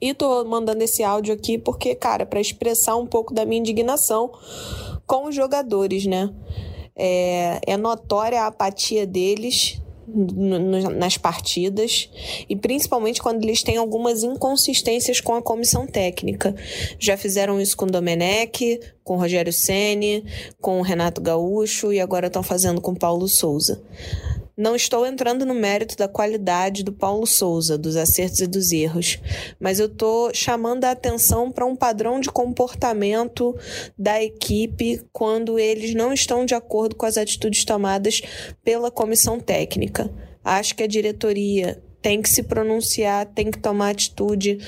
[0.00, 4.32] E tô mandando esse áudio aqui porque, cara, para expressar um pouco da minha indignação
[5.06, 6.34] com os jogadores, né?
[6.96, 12.10] É, é notória a apatia deles nas partidas
[12.48, 16.56] e principalmente quando eles têm algumas inconsistências com a comissão técnica.
[16.98, 20.24] Já fizeram isso com o Domenech, com o Rogério Ceni,
[20.60, 23.80] com o Renato Gaúcho e agora estão fazendo com o Paulo Souza.
[24.56, 29.18] Não estou entrando no mérito da qualidade do Paulo Souza, dos acertos e dos erros,
[29.60, 33.54] mas eu estou chamando a atenção para um padrão de comportamento
[33.98, 38.22] da equipe quando eles não estão de acordo com as atitudes tomadas
[38.64, 40.10] pela comissão técnica.
[40.42, 44.58] Acho que a diretoria tem que se pronunciar, tem que tomar atitude,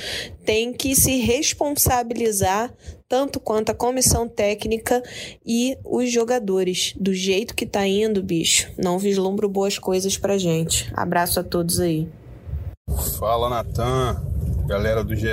[0.44, 2.74] tem que se responsabilizar
[3.08, 5.02] tanto quanto a comissão técnica
[5.44, 6.94] e os jogadores.
[7.00, 10.92] Do jeito que tá indo, bicho, não vislumbro boas coisas pra gente.
[10.94, 12.06] Abraço a todos aí.
[13.18, 14.22] Fala, Natan,
[14.66, 15.28] galera do GE.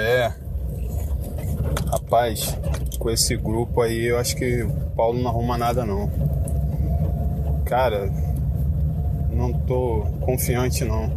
[1.91, 2.57] Rapaz,
[2.97, 6.09] com esse grupo aí, eu acho que o Paulo não arruma nada, não.
[7.65, 8.09] Cara,
[9.31, 11.11] não tô confiante, não.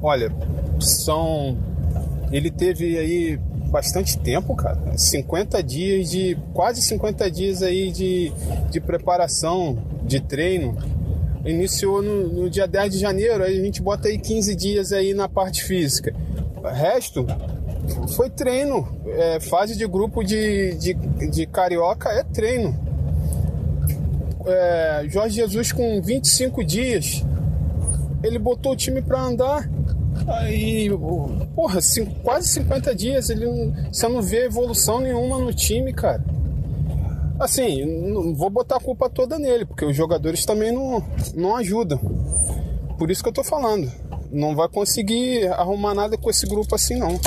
[0.00, 0.32] Olha,
[0.80, 1.58] são.
[2.30, 3.38] Ele teve aí
[3.72, 4.78] bastante tempo, cara.
[4.96, 6.36] 50 dias de.
[6.52, 8.30] quase 50 dias aí de,
[8.70, 10.76] de preparação, de treino.
[11.44, 15.14] Iniciou no, no dia 10 de janeiro, aí a gente bota aí 15 dias aí
[15.14, 16.14] na parte física.
[16.62, 17.26] O resto
[18.14, 18.86] foi treino.
[19.06, 22.78] É, fase de grupo de, de, de carioca é treino.
[24.46, 27.24] É, Jorge Jesus com 25 dias,
[28.22, 29.68] ele botou o time para andar
[30.26, 30.88] Aí,
[31.54, 31.80] porra,
[32.22, 33.46] quase 50 dias ele
[33.90, 36.24] você não vê evolução nenhuma no time, cara.
[37.40, 41.98] Assim, não vou botar a culpa toda nele, porque os jogadores também não, não ajudam.
[42.98, 43.90] Por isso que eu tô falando.
[44.30, 47.18] Não vai conseguir arrumar nada com esse grupo assim, não.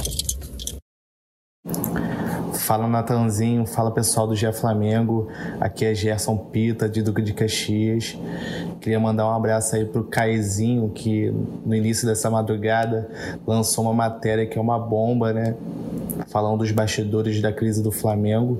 [2.65, 5.27] Fala Natanzinho, fala pessoal do GE Flamengo.
[5.61, 8.17] Aqui é Gerson Pita, de Duque de Caxias.
[8.81, 11.31] Queria mandar um abraço aí pro Caizinho, que
[11.63, 13.07] no início dessa madrugada
[13.45, 15.53] lançou uma matéria que é uma bomba, né?
[16.29, 18.59] Falando dos bastidores da crise do Flamengo.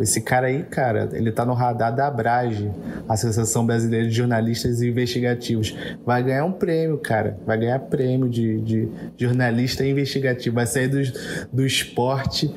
[0.00, 2.70] Esse cara aí, cara, ele tá no radar da Abrage,
[3.08, 5.74] Associação Brasileira de Jornalistas Investigativos.
[6.04, 7.38] Vai ganhar um prêmio, cara.
[7.46, 10.56] Vai ganhar prêmio de, de jornalista investigativo.
[10.56, 11.00] Vai sair do,
[11.52, 12.52] do esporte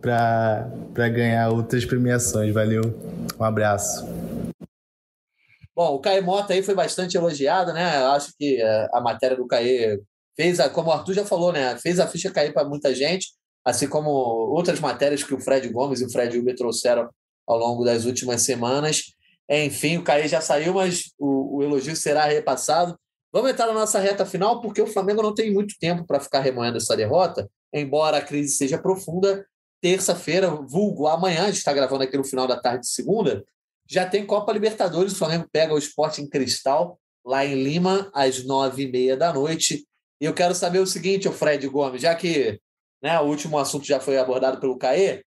[0.00, 0.68] para
[1.08, 2.52] ganhar outras premiações.
[2.52, 2.82] Valeu.
[3.38, 4.06] Um abraço.
[5.74, 7.96] Bom, o Caio Mota aí foi bastante elogiado, né?
[8.06, 10.02] Acho que é, a matéria do Caio
[10.36, 11.76] fez, a, como o Arthur já falou, né?
[11.78, 13.28] Fez a ficha cair para muita gente
[13.64, 17.08] assim como outras matérias que o Fred Gomes e o Fred Uber trouxeram
[17.46, 19.14] ao longo das últimas semanas.
[19.48, 22.98] Enfim, o Caí já saiu, mas o, o, elogio será repassado.
[23.32, 26.40] Vamos entrar na nossa reta final, porque o Flamengo não tem muito tempo para ficar
[26.40, 29.46] remoendo essa derrota, embora a crise seja profunda.
[29.80, 33.44] Terça-feira, vulgo amanhã, a gente está gravando aqui no final da tarde de segunda,
[33.88, 35.12] já tem Copa Libertadores.
[35.12, 39.32] O Flamengo pega o esporte em cristal lá em Lima, às nove e meia da
[39.32, 39.86] noite.
[40.20, 42.60] E eu quero saber o seguinte, o Fred Gomes, já que
[43.02, 43.18] né?
[43.20, 45.22] O último assunto já foi abordado pelo Caê.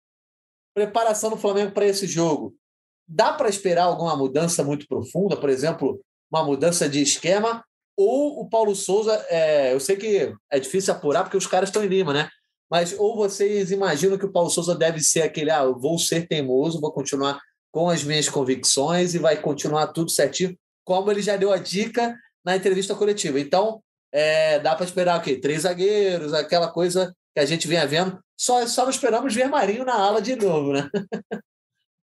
[0.75, 2.53] Preparação do Flamengo para esse jogo.
[3.07, 5.99] Dá para esperar alguma mudança muito profunda, por exemplo,
[6.31, 7.63] uma mudança de esquema?
[7.97, 11.83] Ou o Paulo Souza, é, eu sei que é difícil apurar porque os caras estão
[11.83, 12.29] em Lima, né?
[12.69, 16.27] Mas ou vocês imaginam que o Paulo Souza deve ser aquele, ah, eu vou ser
[16.27, 17.39] teimoso, vou continuar
[17.69, 22.15] com as minhas convicções e vai continuar tudo certinho, como ele já deu a dica
[22.45, 23.39] na entrevista coletiva.
[23.39, 23.81] Então,
[24.11, 25.35] é, dá para esperar o quê?
[25.37, 28.19] Três zagueiros, aquela coisa que a gente vinha vendo.
[28.37, 30.89] Só, só não esperamos ver Marinho na ala de novo, né?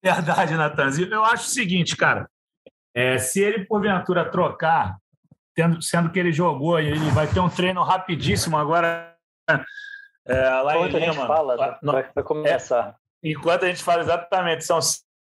[0.04, 1.12] Verdade, Natanzinho.
[1.12, 2.30] Eu acho o seguinte, cara.
[2.94, 4.98] É, se ele, porventura, trocar,
[5.56, 9.16] tendo, sendo que ele jogou e ele vai ter um treino rapidíssimo agora
[10.28, 11.12] é, lá enquanto em Lima.
[11.12, 12.96] A gente fala, vai, vai começar.
[13.24, 14.80] É, enquanto a gente fala exatamente, são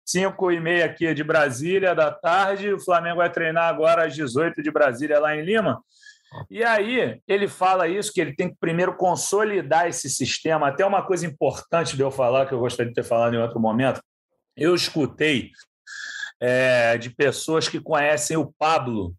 [0.06, 2.74] cinco e meia aqui de Brasília da tarde.
[2.74, 5.82] O Flamengo vai treinar agora às 18 de Brasília lá em Lima.
[6.50, 10.68] E aí ele fala isso, que ele tem que primeiro consolidar esse sistema.
[10.68, 13.60] Até uma coisa importante de eu falar, que eu gostaria de ter falado em outro
[13.60, 14.02] momento,
[14.56, 15.52] eu escutei
[16.40, 19.16] é, de pessoas que conhecem o Pablo,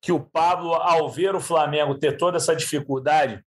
[0.00, 3.42] que o Pablo, ao ver o Flamengo ter toda essa dificuldade,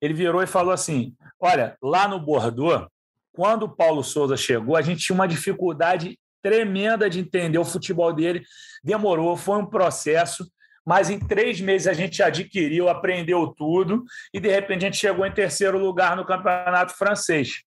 [0.00, 2.88] ele virou e falou assim: olha, lá no Bordeaux,
[3.32, 8.12] quando o Paulo Souza chegou, a gente tinha uma dificuldade tremenda de entender o futebol
[8.12, 8.42] dele.
[8.82, 10.48] Demorou, foi um processo
[10.88, 15.26] mas em três meses a gente adquiriu, aprendeu tudo e de repente a gente chegou
[15.26, 17.62] em terceiro lugar no campeonato francês.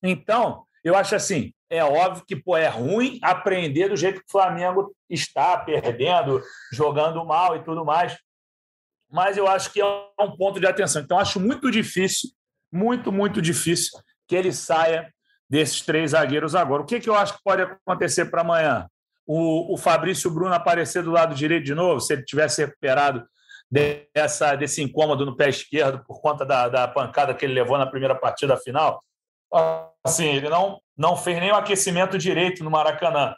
[0.00, 4.30] Então, eu acho assim, é óbvio que pô, é ruim aprender do jeito que o
[4.30, 6.40] Flamengo está perdendo,
[6.72, 8.16] jogando mal e tudo mais,
[9.10, 9.84] mas eu acho que é
[10.20, 11.02] um ponto de atenção.
[11.02, 12.30] Então, acho muito difícil
[12.72, 15.12] muito, muito difícil que ele saia
[15.48, 16.82] desses três zagueiros agora.
[16.82, 18.88] O que, que eu acho que pode acontecer para amanhã?
[19.34, 23.26] O, o Fabrício Bruno aparecer do lado direito de novo, se ele tivesse recuperado
[23.70, 27.86] dessa, desse incômodo no pé esquerdo por conta da, da pancada que ele levou na
[27.86, 29.02] primeira partida final.
[30.04, 33.34] Assim, ele não, não fez nem aquecimento direito no Maracanã.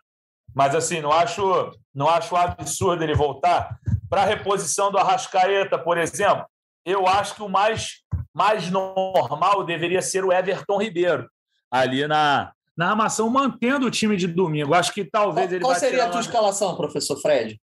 [0.53, 3.79] Mas assim, não acho, não acho absurdo ele voltar.
[4.11, 6.45] Para a reposição do Arrascaeta, por exemplo,
[6.85, 8.01] eu acho que o mais,
[8.35, 11.31] mais normal deveria ser o Everton Ribeiro,
[11.71, 14.75] ali na, na armação, mantendo o time de domingo.
[14.75, 16.21] Acho que talvez qual, ele Qual seria a tua uma...
[16.21, 17.61] escalação, professor Fred?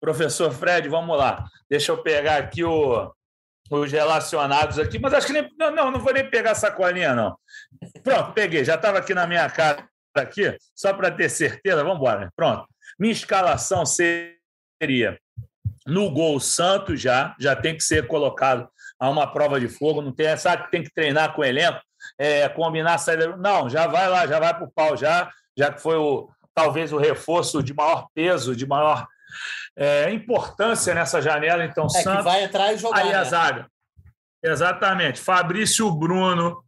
[0.00, 1.44] Professor Fred, vamos lá.
[1.68, 3.10] Deixa eu pegar aqui o,
[3.70, 7.14] os relacionados aqui, mas acho que nem, não, não, não vou nem pegar a sacolinha,
[7.14, 7.36] não.
[8.02, 12.30] Pronto, peguei, já estava aqui na minha cara aqui, só para ter certeza, vamos embora.
[12.36, 12.66] Pronto.
[12.98, 15.18] Minha escalação seria
[15.86, 18.68] no gol Santos já, já tem que ser colocado
[18.98, 21.80] a uma prova de fogo, não tem essa que tem que treinar com o elenco,
[22.18, 23.36] é, combinar a saída.
[23.36, 26.92] Não, já vai lá, já vai para o pau, já, já que foi o, talvez
[26.92, 29.06] o reforço de maior peso, de maior
[29.76, 31.64] é, importância nessa janela.
[31.64, 32.24] Então, é, Santos.
[32.24, 32.98] vai entrar e jogar.
[32.98, 33.14] Aí né?
[33.14, 33.66] a zaga.
[34.42, 35.20] Exatamente.
[35.20, 36.64] Fabrício Bruno,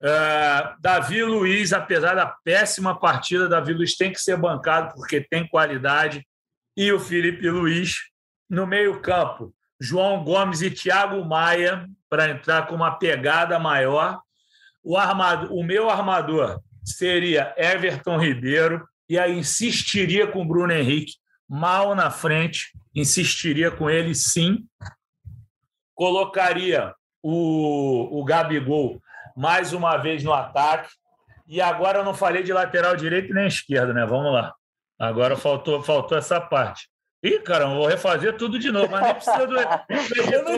[0.00, 5.46] Uh, Davi Luiz, apesar da péssima partida, Davi Luiz tem que ser bancado porque tem
[5.46, 6.24] qualidade.
[6.76, 7.96] E o Felipe Luiz
[8.48, 9.52] no meio-campo.
[9.80, 14.20] João Gomes e Thiago Maia para entrar com uma pegada maior.
[14.88, 21.12] O, armador, o meu armador seria Everton Ribeiro, e aí insistiria com o Bruno Henrique
[21.46, 24.64] mal na frente, insistiria com ele sim.
[25.94, 28.98] Colocaria o, o Gabigol
[29.36, 30.88] mais uma vez no ataque.
[31.46, 34.06] E agora eu não falei de lateral direito nem esquerdo, né?
[34.06, 34.54] Vamos lá.
[34.98, 36.88] Agora faltou, faltou essa parte.
[37.22, 39.54] Ih, caramba, vou refazer tudo de novo, mas nem precisa do.
[40.32, 40.56] eu não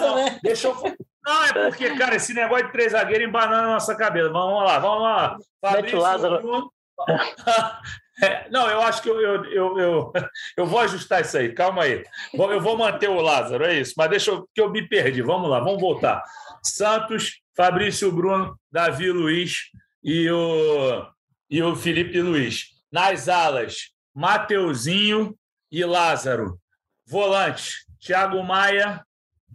[0.00, 0.24] não.
[0.24, 0.38] Né?
[0.40, 0.96] Deixa eu.
[1.24, 4.30] Não, é porque, cara, esse negócio de três zagueiros embanando na nossa cabeça.
[4.30, 5.36] Vamos lá, vamos lá.
[5.60, 6.72] Fabrício Lázaro.
[8.22, 10.12] É, não, eu acho que eu, eu, eu, eu,
[10.56, 12.04] eu vou ajustar isso aí, calma aí.
[12.32, 13.94] Eu vou manter o Lázaro, é isso.
[13.96, 15.22] Mas deixa eu, que eu me perdi.
[15.22, 16.22] Vamos lá, vamos voltar.
[16.62, 19.70] Santos, Fabrício Bruno, Davi Luiz
[20.04, 21.06] e o,
[21.50, 22.66] e o Felipe Luiz.
[22.92, 25.34] Nas alas, Mateuzinho
[25.70, 26.60] e Lázaro.
[27.06, 29.02] Volante, Thiago Maia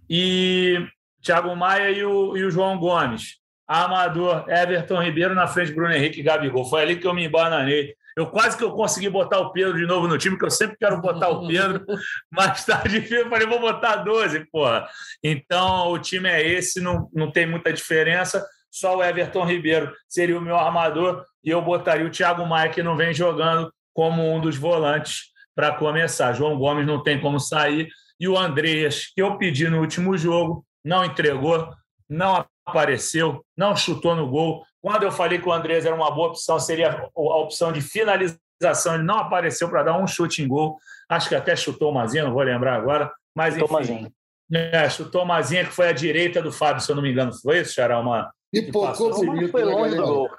[0.10, 0.86] e
[1.28, 3.38] Thiago Maia e o, e o João Gomes.
[3.68, 6.64] Armador, Everton Ribeiro na frente, Bruno Henrique e Gabigol.
[6.64, 7.94] Foi ali que eu me embananei.
[8.16, 10.78] Eu quase que eu consegui botar o Pedro de novo no time, que eu sempre
[10.78, 11.86] quero botar o Pedro,
[12.32, 13.20] mas tá difícil.
[13.20, 14.88] Eu falei, vou botar 12, porra.
[15.22, 18.44] Então, o time é esse, não, não tem muita diferença.
[18.72, 22.82] Só o Everton Ribeiro seria o meu armador e eu botaria o Thiago Maia, que
[22.82, 26.34] não vem jogando como um dos volantes para começar.
[26.34, 27.90] João Gomes não tem como sair.
[28.20, 31.70] E o Andreas, que eu pedi no último jogo, não entregou,
[32.10, 34.64] não apareceu, não chutou no gol.
[34.82, 38.96] Quando eu falei que o Andrés era uma boa opção, seria a opção de finalização.
[38.96, 40.78] Ele não apareceu para dar um chute em gol.
[41.10, 43.12] Acho que até chutou o Mazinha, não vou lembrar agora.
[43.36, 44.12] Mas, enfim, chutou Mazinha.
[44.54, 47.34] É, chutou Mazinha, que foi a direita do Fábio, se eu não me engano.
[47.34, 48.00] Foi isso, Xará?
[48.00, 49.52] Uma, Pipocou bonito.
[49.52, 50.30] Foi longe do gol.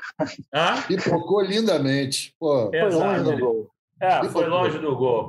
[0.87, 2.35] Pipocou lindamente.
[2.39, 2.71] Pô.
[2.71, 3.71] Foi longe do gol.
[4.01, 5.29] É, foi longe do gol.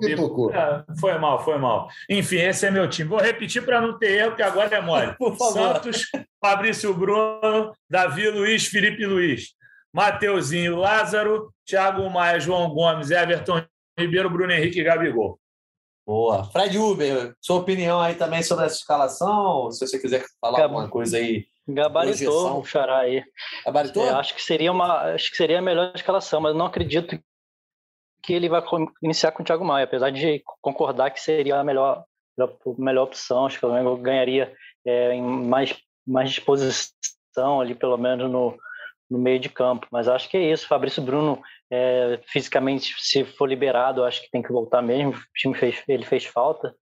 [0.53, 1.89] É, foi mal, foi mal.
[2.09, 3.09] Enfim, esse é meu time.
[3.09, 5.15] Vou repetir para não ter erro, que agora é mole.
[5.51, 6.05] Santos,
[6.39, 9.55] Fabrício Bruno, Davi Luiz, Felipe Luiz,
[9.91, 13.63] Mateuzinho, Lázaro, Thiago Maia, João Gomes, Everton
[13.97, 15.39] Ribeiro, Bruno Henrique e Gabigol.
[16.05, 16.43] Boa.
[16.45, 19.69] Fred Uber, sua opinião aí também sobre essa escalação?
[19.71, 21.45] Se você quiser falar alguma coisa aí.
[21.67, 23.23] Gabaritou o Xará aí.
[23.63, 24.03] Gabaritou?
[24.03, 27.19] É, acho que seria uma, acho que seria a melhor escalação, mas não acredito
[28.29, 28.61] que ele vai
[29.01, 32.03] iniciar com o Thiago Maia, apesar de concordar que seria a melhor,
[32.77, 33.47] melhor opção.
[33.47, 34.53] Acho que o Flamengo ganharia
[34.85, 35.75] é, em mais,
[36.05, 38.55] mais disposição ali, pelo menos no,
[39.09, 39.87] no meio de campo.
[39.91, 40.67] Mas acho que é isso.
[40.67, 41.41] Fabrício Bruno,
[41.71, 45.13] é, fisicamente, se for liberado, acho que tem que voltar mesmo.
[45.13, 46.75] O time fez, ele fez falta.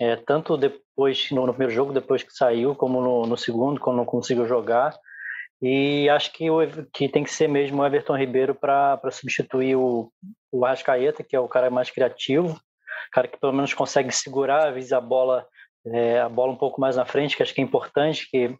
[0.00, 3.98] É, tanto depois no, no, primeiro jogo, depois que saiu, como no, no segundo, quando
[3.98, 4.98] não conseguiu jogar.
[5.60, 6.60] E acho que, o,
[6.92, 10.12] que tem que ser mesmo o Everton Ribeiro para substituir o,
[10.52, 12.58] o Arrascaeta, que é o cara mais criativo,
[13.12, 15.46] cara que pelo menos consegue segurar, às a bola,
[15.86, 18.56] é, a bola um pouco mais na frente, que acho que é importante, que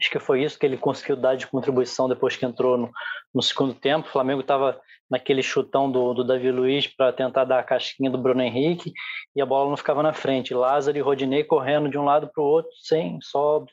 [0.00, 2.90] acho que foi isso que ele conseguiu dar de contribuição depois que entrou no,
[3.34, 4.08] no segundo tempo.
[4.08, 4.80] O Flamengo estava
[5.10, 8.92] naquele chutão do, do Davi Luiz para tentar dar a casquinha do Bruno Henrique
[9.34, 10.54] e a bola não ficava na frente.
[10.54, 13.64] Lázaro e Rodinei correndo de um lado para o outro, sem só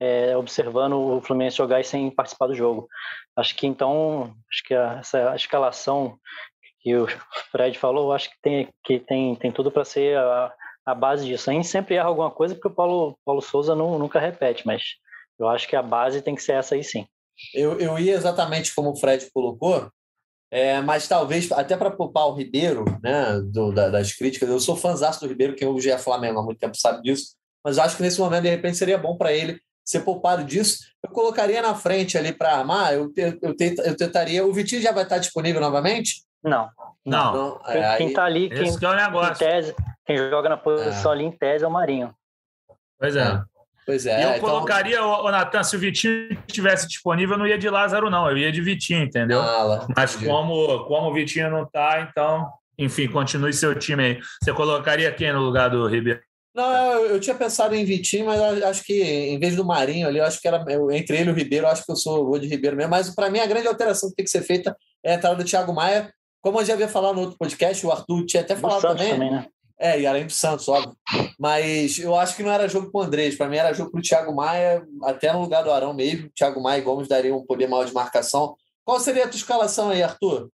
[0.00, 2.88] é, observando o Fluminense jogar e sem participar do jogo.
[3.36, 6.18] Acho que então, acho que essa escalação
[6.80, 7.06] que o
[7.50, 10.52] Fred falou, acho que tem, que tem, tem tudo para ser a,
[10.86, 11.50] a base disso.
[11.50, 14.82] A gente sempre erra alguma coisa porque o Paulo, Paulo Souza não, nunca repete, mas
[15.38, 17.06] Eu acho que a base tem que ser essa aí sim.
[17.54, 19.88] Eu, eu ia exatamente como o Fred colocou,
[20.50, 24.48] é, mas talvez até para poupar o Ribeiro, né, do, da, das críticas.
[24.48, 27.78] Eu sou fãzaço do Ribeiro, quem hoje é Flamengo há muito tempo sabe disso, mas
[27.78, 30.80] acho que nesse momento, de repente, seria bom para ele ser poupado disso.
[31.02, 33.54] Eu colocaria na frente ali para armar, eu, eu, eu,
[33.84, 34.44] eu, tentaria.
[34.44, 36.22] O Vitinho já vai estar disponível novamente?
[36.44, 36.68] Não.
[37.06, 37.32] Não.
[37.34, 39.32] Não, Quem, é, quem aí- tá ali, quem, que é o negócio.
[39.32, 39.74] em tese,
[40.04, 42.14] quem joga na posição ali em tese é o Marinho.
[42.98, 43.40] Pois é.
[43.86, 44.24] Pois E é.
[44.24, 47.70] eu então- colocaria, ô, ô, Natan, se o Vitinho estivesse disponível, eu não ia de
[47.70, 48.28] Lázaro, não.
[48.28, 49.40] Eu ia de Vitinho, entendeu?
[49.40, 50.30] Ah, Mas entendi.
[50.30, 52.46] como, como o Vitinho não tá, então,
[52.76, 54.20] enfim, continue seu time aí.
[54.42, 56.20] Você colocaria quem no lugar do Ribeiro?
[56.54, 60.18] Não, eu, eu tinha pensado em Vitinho, mas acho que em vez do Marinho ali,
[60.18, 62.24] eu acho que era eu- entre ele e o Ribeiro, eu acho que eu sou
[62.26, 62.90] vou de Ribeiro mesmo.
[62.90, 65.44] Mas para mim a grande alteração que tem que ser feita é a entrada do
[65.44, 66.12] Thiago Maia.
[66.42, 69.10] Como eu já havia falado no outro podcast, o Arthur tinha até Do falado também.
[69.10, 69.46] também, né?
[69.80, 70.96] É, e além do Santos, óbvio.
[71.38, 73.36] Mas eu acho que não era jogo pro Andrés.
[73.36, 76.28] Para mim era jogo pro Thiago Maia, até no lugar do Arão mesmo.
[76.34, 78.56] Thiago Maia e Gomes dariam um poder maior de marcação.
[78.84, 80.48] Qual seria a tua escalação aí, Arthur?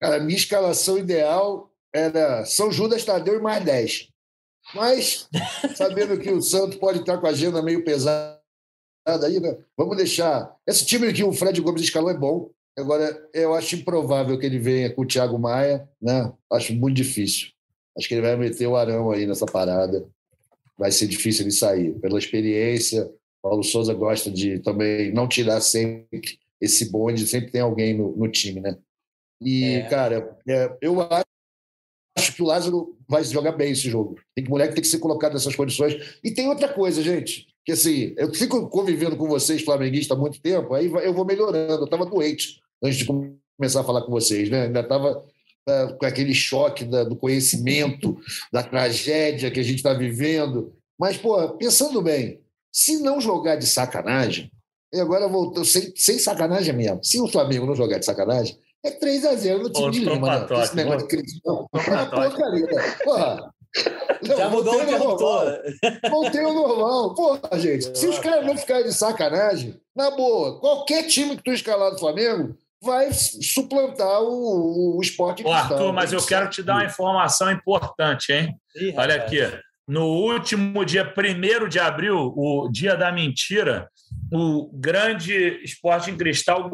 [0.00, 4.08] Cara, minha escalação ideal era São Judas Tadeu e mais 10.
[4.74, 5.28] Mas,
[5.76, 8.40] sabendo que o Santos pode estar com a agenda meio pesada
[9.24, 9.56] aí, né?
[9.76, 10.54] Vamos deixar.
[10.66, 12.50] Esse time que o Fred Gomes escalou é bom.
[12.78, 16.32] Agora, eu acho improvável que ele venha com o Thiago Maia, né?
[16.52, 17.48] Acho muito difícil.
[17.96, 20.06] Acho que ele vai meter o Arão aí nessa parada.
[20.76, 21.92] Vai ser difícil ele sair.
[22.00, 23.10] Pela experiência,
[23.40, 28.28] Paulo Souza gosta de também não tirar sempre esse bonde, sempre tem alguém no, no
[28.28, 28.76] time, né?
[29.40, 29.82] E, É.
[29.88, 31.24] cara, é, eu acho
[32.16, 34.16] que o Lázaro vai jogar bem esse jogo.
[34.34, 36.18] Tem que moleque tem que ser colocado nessas condições.
[36.24, 40.40] E tem outra coisa, gente, que assim, eu fico convivendo com vocês, flamenguistas, há muito
[40.40, 41.82] tempo, aí eu vou melhorando.
[41.82, 44.64] Eu estava doente antes de começar a falar com vocês, né?
[44.64, 45.24] Ainda estava
[45.98, 48.16] com aquele choque da- do conhecimento,
[48.52, 50.72] da tragédia que a gente está vivendo.
[50.98, 52.40] Mas, pô, pensando bem,
[52.72, 54.50] se não jogar de sacanagem,
[54.94, 58.56] e agora voltou, sem, sem sacanagem mesmo, se o Flamengo não jogar de sacanagem,
[58.86, 60.20] é 3x0 no time de Lima, né?
[60.20, 61.68] pra toque, Esse negócio de cristão.
[61.74, 62.66] É uma porcaria.
[62.72, 62.96] né?
[63.04, 63.54] Porra.
[64.26, 65.18] Não, Já mudou o normal.
[66.10, 67.14] Voltei ao normal.
[67.14, 67.96] Porra, gente.
[67.96, 71.98] Se os caras não ficarem de sacanagem, na boa, qualquer time que tu escalar do
[71.98, 77.50] Flamengo vai suplantar o, o esporte Ô, Arthur, mas eu quero te dar uma informação
[77.50, 78.54] importante, hein?
[78.76, 79.40] Ih, Olha aqui.
[79.88, 83.88] No último dia 1 de abril, o dia da mentira,
[84.32, 86.68] o grande Esporte em Cristal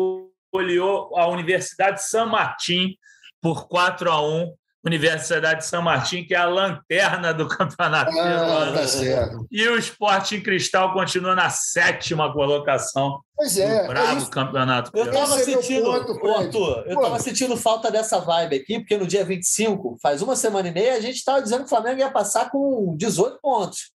[0.53, 2.95] goleou a Universidade de San Martín
[3.41, 4.55] por 4 a 1
[4.85, 8.73] Universidade de San Martín, que é a lanterna do campeonato Ah, peruano.
[8.74, 9.47] tá certo.
[9.49, 14.91] E o Esporte em Cristal continua na sétima colocação Pois é, do bravo é campeonato
[14.93, 15.20] Eu peruano.
[15.29, 15.93] tava Esse é meu sentindo.
[15.93, 20.66] Arthur, eu tava sentindo falta dessa vibe aqui, porque no dia 25, faz uma semana
[20.66, 23.93] e meia, a gente tava dizendo que o Flamengo ia passar com 18 pontos.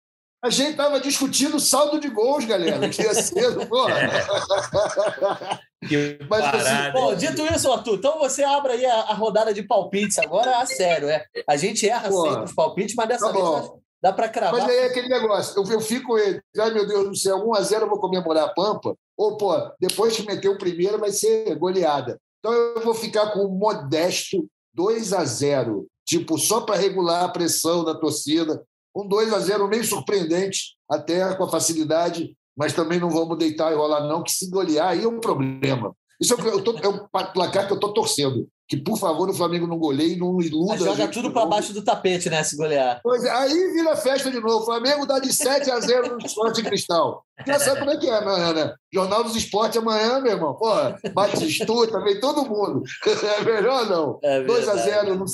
[0.46, 2.88] A gente estava discutindo saldo de gols, galera.
[2.88, 3.94] Que ia ser, porra.
[5.86, 6.92] Que Mas, assim.
[6.92, 10.66] Bom, dito isso, Arthur, então você abre aí a, a rodada de palpites agora a
[10.66, 11.24] sério, é.
[11.48, 12.22] A gente erra Pô.
[12.22, 13.80] sempre os palpites, mas dessa Tá vez bom.
[14.02, 14.60] dá para cravar.
[14.60, 17.82] Mas aí é aquele negócio, eu, eu fico, ele, ai meu Deus do céu, 1x0
[17.82, 22.18] eu vou comemorar a Pampa, ou, pô, depois que meter o primeiro vai ser goleada.
[22.38, 24.46] Então eu vou ficar com um modesto
[24.76, 28.62] 2x0, tipo, só para regular a pressão da torcida.
[28.96, 34.06] Um 2x0 meio surpreendente, até com a facilidade, mas também não vamos deitar e rolar,
[34.08, 35.94] não, que se golear aí é um problema.
[36.18, 38.48] Isso é, eu tô, é o placar que eu estou torcendo.
[38.68, 40.72] Que, por favor, o Flamengo não goleie e não iluda.
[40.72, 42.42] Mas a joga gente tudo para baixo do tapete, né?
[42.42, 42.98] Se golear.
[43.00, 44.62] Pois é, aí vira festa de novo.
[44.62, 47.24] O Flamengo dá de 7 a 0 no Esporte Cristal.
[47.46, 48.74] Já sabe como é que é amanhã, né?
[48.92, 50.54] Jornal dos Esportes amanhã, meu irmão.
[50.54, 52.82] Porra, Batistuta, vem todo mundo.
[53.06, 54.18] É melhor não.
[54.22, 55.06] É 2 a verdade.
[55.06, 55.26] 0 no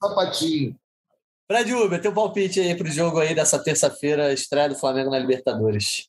[0.00, 0.76] sapatinho.
[1.48, 6.08] Fred Uber, teu palpite aí pro jogo aí dessa terça-feira, estreia do Flamengo na Libertadores.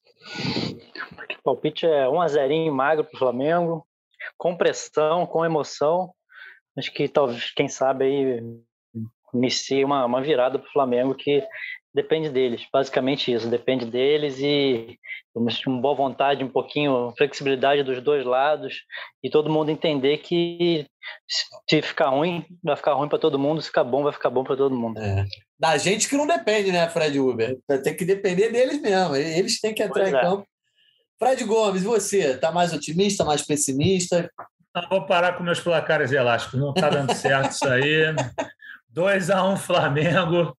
[1.39, 3.87] O palpite é 1 a 0 magro para o Flamengo,
[4.35, 6.11] com pressão, com emoção.
[6.75, 8.43] Acho que talvez, quem sabe aí
[9.31, 11.43] inicie uma, uma virada para o Flamengo que
[11.93, 14.97] depende deles, basicamente isso, depende deles e
[15.35, 18.75] uma boa vontade, um pouquinho flexibilidade dos dois lados
[19.23, 20.85] e todo mundo entender que
[21.69, 24.43] se ficar ruim, vai ficar ruim para todo mundo, se ficar bom, vai ficar bom
[24.43, 24.99] para todo mundo.
[24.99, 25.25] É.
[25.59, 27.57] Da gente que não depende, né, Fred Uber?
[27.83, 29.15] Tem que depender deles mesmo.
[29.15, 30.21] Eles têm que entrar Pois em é.
[30.21, 30.47] campo.
[31.19, 32.37] Fred Gomes, você?
[32.37, 34.29] Tá mais otimista, mais pessimista?
[34.75, 36.59] Não, vou parar com meus placares elásticos.
[36.59, 38.13] Não está dando certo isso aí.
[38.89, 40.56] 2 a 1 Flamengo.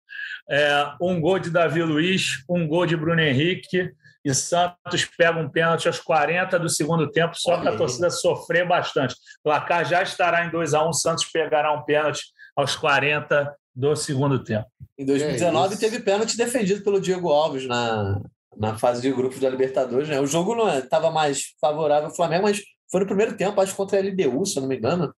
[0.51, 3.93] É, um gol de Davi Luiz, um gol de Bruno Henrique.
[4.25, 8.67] E Santos pega um pênalti aos 40 do segundo tempo, só para a torcida sofrer
[8.67, 9.15] bastante.
[9.15, 12.25] O placar já estará em 2 a 1 Santos pegará um pênalti
[12.57, 14.67] aos 40 do segundo tempo.
[14.99, 18.21] Em 2019 É teve pênalti defendido pelo Diego Alves na,
[18.57, 20.09] na fase de grupos da Libertadores.
[20.09, 20.21] Né?
[20.21, 22.61] O jogo não estava mais favorável ao Flamengo, mas
[22.91, 25.15] foi no primeiro tempo, acho contra a LDU, se eu não me engano.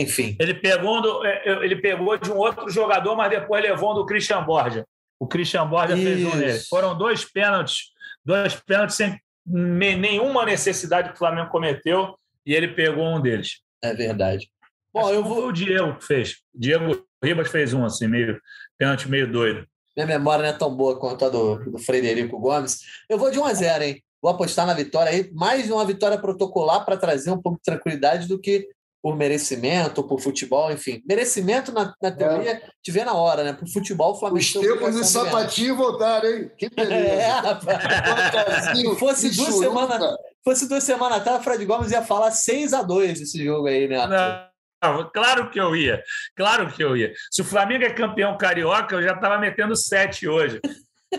[0.00, 0.36] Enfim.
[0.40, 3.94] Ele pegou, do, é, é, ele pegou de um outro jogador, mas depois levou um
[3.94, 4.86] do Christian Borja.
[5.18, 6.04] O Christian Borja Isso.
[6.04, 6.58] fez um nele.
[6.68, 7.92] Foram dois pênaltis,
[8.24, 12.16] dois pênaltis sem nenhuma necessidade que o Flamengo cometeu,
[12.46, 13.60] e ele pegou um deles.
[13.82, 14.48] É verdade.
[14.92, 15.48] Bom, eu vou.
[15.48, 16.36] o Diego que fez.
[16.54, 18.40] Diego Ribas fez um, assim, meio
[18.78, 19.66] pênalti meio doido.
[19.96, 22.80] Minha memória não é tão boa quanto a do, do Frederico Gomes.
[23.08, 24.02] Eu vou de 1 a 0 hein?
[24.20, 28.26] Vou apostar na vitória aí, mais uma vitória protocolar para trazer um pouco de tranquilidade
[28.26, 28.68] do que
[29.04, 31.02] por merecimento, por futebol, enfim.
[31.06, 32.62] Merecimento, na, na teoria, é.
[32.82, 33.52] te vê na hora, né?
[33.52, 34.40] Por futebol, o Flamengo...
[34.40, 36.50] Os tempos de sapatinho voltaram, hein?
[36.56, 37.04] Que beleza.
[37.04, 38.78] É, rapaz.
[38.78, 40.16] Se fosse duas semanas...
[40.42, 43.86] fosse duas semanas atrás, o Fred Gomes ia falar 6 a 2 esse jogo aí,
[43.86, 44.06] né?
[44.06, 45.10] Não.
[45.12, 46.02] Claro que eu ia,
[46.34, 47.12] claro que eu ia.
[47.30, 50.60] Se o Flamengo é campeão carioca, eu já estava metendo sete hoje.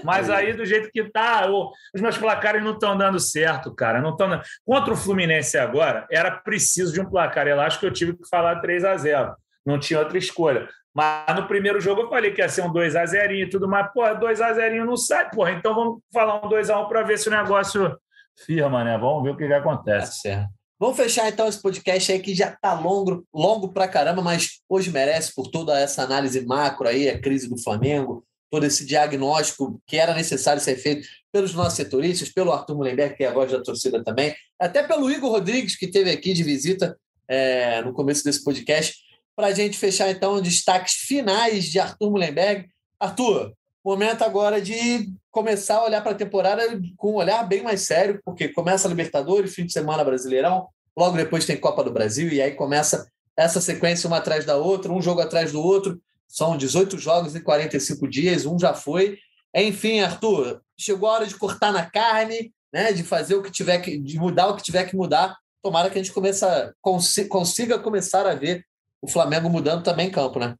[0.03, 1.47] Mas aí, do jeito que tá,
[1.93, 4.01] os meus placares não estão dando certo, cara.
[4.01, 4.41] Não tão...
[4.65, 8.83] Contra o Fluminense agora, era preciso de um placar elástico, eu tive que falar 3
[8.83, 9.35] a 0
[9.65, 10.67] Não tinha outra escolha.
[10.93, 13.67] Mas no primeiro jogo eu falei que ia ser um 2 a 0 e tudo
[13.67, 13.91] mais.
[13.93, 15.51] Pô, 2 a 0 não sai, porra.
[15.51, 17.97] Então vamos falar um 2 a 1 para ver se o negócio
[18.45, 18.97] firma, né?
[18.97, 20.23] Vamos ver o que, que acontece.
[20.23, 20.49] Tá certo.
[20.79, 24.91] Vamos fechar então esse podcast aí que já está longo, longo pra caramba, mas hoje
[24.91, 28.25] merece por toda essa análise macro aí, a crise do Flamengo,
[28.55, 33.25] todo esse diagnóstico que era necessário ser feito pelos nossos setoristas, pelo Arthur Mullenberg, que
[33.25, 36.97] é a voz da torcida também, até pelo Igor Rodrigues, que esteve aqui de visita
[37.27, 38.95] é, no começo desse podcast,
[39.35, 42.69] para a gente fechar então destaques finais de Arthur Mullenberg.
[42.97, 43.51] Arthur,
[43.83, 48.21] momento agora de começar a olhar para a temporada com um olhar bem mais sério,
[48.23, 52.41] porque começa a Libertadores, fim de semana Brasileirão, logo depois tem Copa do Brasil, e
[52.41, 53.05] aí começa
[53.35, 55.99] essa sequência uma atrás da outra, um jogo atrás do outro.
[56.27, 59.17] São 18 jogos em 45 dias, um já foi.
[59.55, 63.79] Enfim, Arthur, chegou a hora de cortar na carne, né, de fazer o que tiver
[63.79, 65.37] que, de mudar o que tiver que mudar.
[65.63, 68.65] Tomara que a gente começa, consiga começar a ver
[69.01, 70.55] o Flamengo mudando também em campo, né?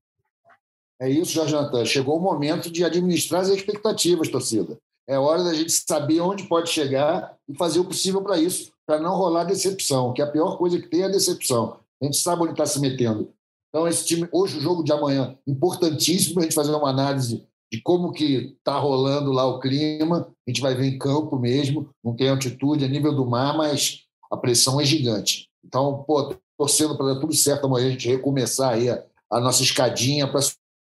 [1.00, 1.86] É isso, Jorge Natan.
[1.86, 4.78] Chegou o momento de administrar as expectativas, torcida.
[5.08, 9.00] É hora da gente saber onde pode chegar e fazer o possível para isso, para
[9.00, 11.80] não rolar decepção, que a pior coisa que tem é a decepção.
[12.02, 13.32] A gente sabe onde está se metendo.
[13.76, 17.44] Então, esse time, hoje, o jogo de amanhã, importantíssimo para a gente fazer uma análise
[17.70, 20.34] de como que está rolando lá o clima.
[20.48, 24.06] A gente vai ver em campo mesmo, não tem altitude a nível do mar, mas
[24.32, 25.50] a pressão é gigante.
[25.62, 29.62] Então, pô, torcendo para dar tudo certo amanhã, a gente recomeçar aí a, a nossa
[29.62, 30.40] escadinha para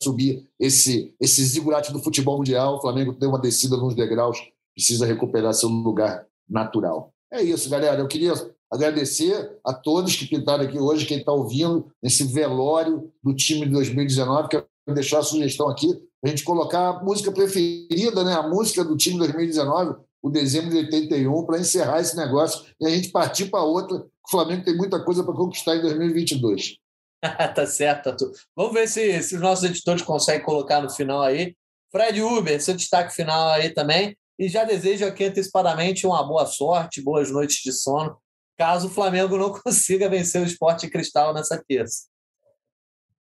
[0.02, 2.78] subir esse, esse zigurate do futebol mundial.
[2.78, 4.40] O Flamengo tem uma descida nos degraus,
[4.74, 7.14] precisa recuperar seu lugar natural.
[7.32, 8.00] É isso, galera.
[8.00, 8.34] Eu queria
[8.73, 13.73] agradecer a todos que pintaram aqui hoje, quem está ouvindo nesse velório do time de
[13.73, 14.49] 2019.
[14.49, 18.32] Quero deixar a sugestão aqui a gente colocar a música preferida, né?
[18.35, 22.86] a música do time de 2019, o dezembro de 81, para encerrar esse negócio e
[22.86, 23.97] a gente partir para outra.
[23.97, 26.77] O Flamengo tem muita coisa para conquistar em 2022.
[27.55, 28.32] tá certo, Arthur.
[28.55, 31.57] Vamos ver se, se os nossos editores conseguem colocar no final aí.
[31.90, 34.16] Fred Uber, seu destaque final aí também.
[34.39, 38.16] E já desejo aqui antecipadamente uma boa sorte, boas noites de sono,
[38.57, 42.09] caso o Flamengo não consiga vencer o Esporte Cristal nessa terça.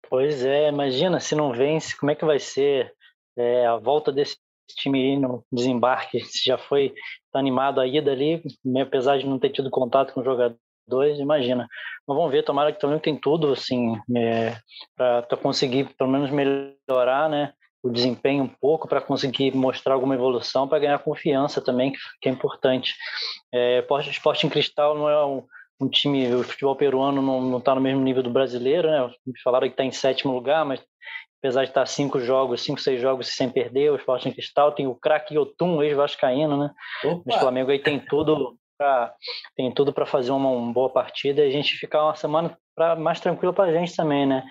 [0.09, 2.93] Pois é, imagina se não vence, como é que vai ser
[3.37, 4.37] é, a volta desse
[4.77, 6.21] time no desembarque?
[6.27, 6.93] Se já foi
[7.33, 8.43] tá animado a ida ali,
[8.81, 10.59] apesar de não ter tido contato com o jogador
[10.91, 11.69] dois, imagina.
[12.07, 14.57] Mas vamos ver, tomara que também tem tudo, assim, é,
[14.97, 17.55] para conseguir pelo menos melhorar, né?
[17.83, 22.33] O desempenho um pouco para conseguir mostrar alguma evolução, para ganhar confiança também, que, é
[22.33, 22.95] importante.
[23.53, 25.45] É, Esporte em Cristal não é um,
[25.81, 29.11] um time, o futebol peruano não está no mesmo nível do brasileiro, né?
[29.43, 30.81] Falaram que está em sétimo lugar, mas
[31.43, 34.73] apesar de estar tá cinco jogos, cinco, seis jogos sem perder, o Esporte em Cristal
[34.73, 36.71] tem o craque Yotun, ex-vascaíno, né?
[37.03, 37.23] Opa.
[37.35, 38.57] O Flamengo aí tem tudo
[39.55, 42.97] tem tudo para fazer uma, uma, boa partida e a gente ficar uma semana pra,
[42.97, 44.43] mais tranquilo para a gente também, né?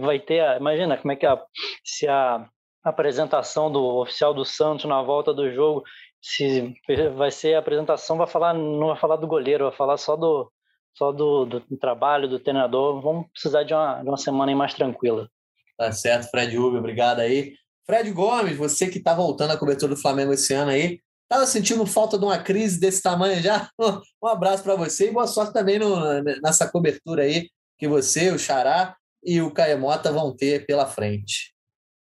[0.00, 1.40] Vai ter, a, imagina como é que a,
[1.84, 2.48] se a
[2.82, 5.84] apresentação do oficial do Santos na volta do jogo,
[6.20, 6.74] se
[7.16, 10.50] vai ser a apresentação, vai falar, não vai falar do goleiro, vai falar só do
[10.96, 13.02] só do, do trabalho do treinador.
[13.02, 15.28] Vamos precisar de uma, de uma semana mais tranquila.
[15.76, 17.54] Tá certo, Fred Uber, obrigado aí.
[17.84, 20.98] Fred Gomes, você que está voltando à cobertura do Flamengo esse ano aí,
[21.28, 23.68] Estava sentindo falta de uma crise desse tamanho já?
[24.22, 28.38] Um abraço para você e boa sorte também no, nessa cobertura aí que você, o
[28.38, 28.96] Xará
[29.26, 31.52] e o Caemota vão ter pela frente.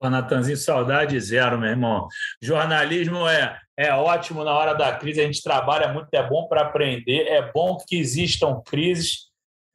[0.00, 2.06] Ô, Natanzinho, saudade zero, meu irmão.
[2.40, 6.62] Jornalismo é, é ótimo na hora da crise, a gente trabalha muito, é bom para
[6.62, 9.28] aprender, é bom que existam crises,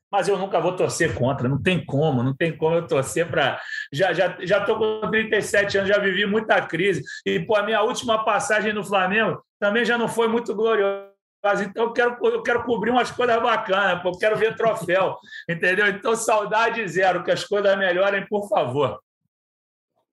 [0.10, 3.60] mas eu nunca vou torcer contra, não tem como, não tem como eu torcer para.
[3.92, 7.82] Já já já estou com 37 anos, já vivi muita crise, e pô, a minha
[7.82, 11.13] última passagem no Flamengo também já não foi muito gloriosa.
[11.62, 15.18] Então, eu quero, eu quero cobrir umas coisas bacanas, eu quero ver troféu,
[15.50, 15.88] entendeu?
[15.88, 19.00] Então, saudade zero, que as coisas melhorem, por favor.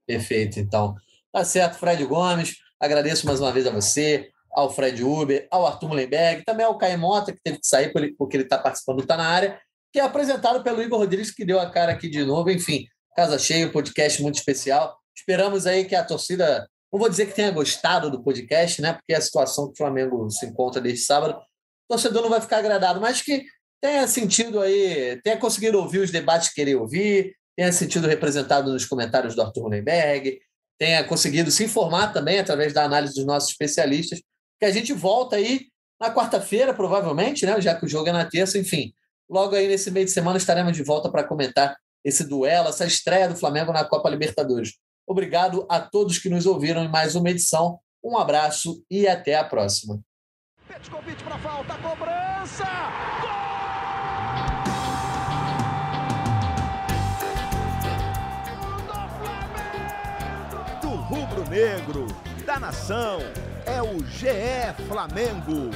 [0.06, 0.96] Perfeito, então.
[1.32, 2.56] Tá certo, Fred Gomes.
[2.80, 6.98] Agradeço mais uma vez a você, ao Fred Uber, ao Arthur Mullenberg, também ao Caio
[6.98, 9.60] Mota, que teve que sair porque ele está participando do Tá Na Área,
[9.92, 12.50] que é apresentado pelo Igor Rodrigues, que deu a cara aqui de novo.
[12.50, 14.98] Enfim, casa cheia, podcast muito especial.
[15.14, 18.92] Esperamos aí que a torcida, não vou dizer que tenha gostado do podcast, né?
[18.92, 21.42] Porque é a situação que o Flamengo se encontra desde sábado, o
[21.88, 23.44] torcedor não vai ficar agradado, mas que
[23.80, 28.84] tenha sentido aí, tenha conseguido ouvir os debates que queria ouvir, tenha sentido representado nos
[28.84, 30.40] comentários do Arthur Mullenberg,
[30.78, 34.20] tenha conseguido se informar também através da análise dos nossos especialistas,
[34.58, 35.66] que a gente volta aí
[36.00, 37.60] na quarta-feira, provavelmente, né?
[37.60, 38.92] Já que o jogo é na terça, enfim.
[39.28, 43.28] Logo aí nesse meio de semana estaremos de volta para comentar esse duelo, essa estreia
[43.28, 44.74] do Flamengo na Copa Libertadores.
[45.10, 47.80] Obrigado a todos que nos ouviram em mais uma edição.
[48.00, 49.98] Um abraço e até a próxima.
[50.68, 52.64] Petkovic para falta, cobrança!
[53.20, 53.30] Gol!
[60.80, 62.06] Do rubro-negro,
[62.46, 63.18] da nação,
[63.66, 65.72] é o GE Flamengo.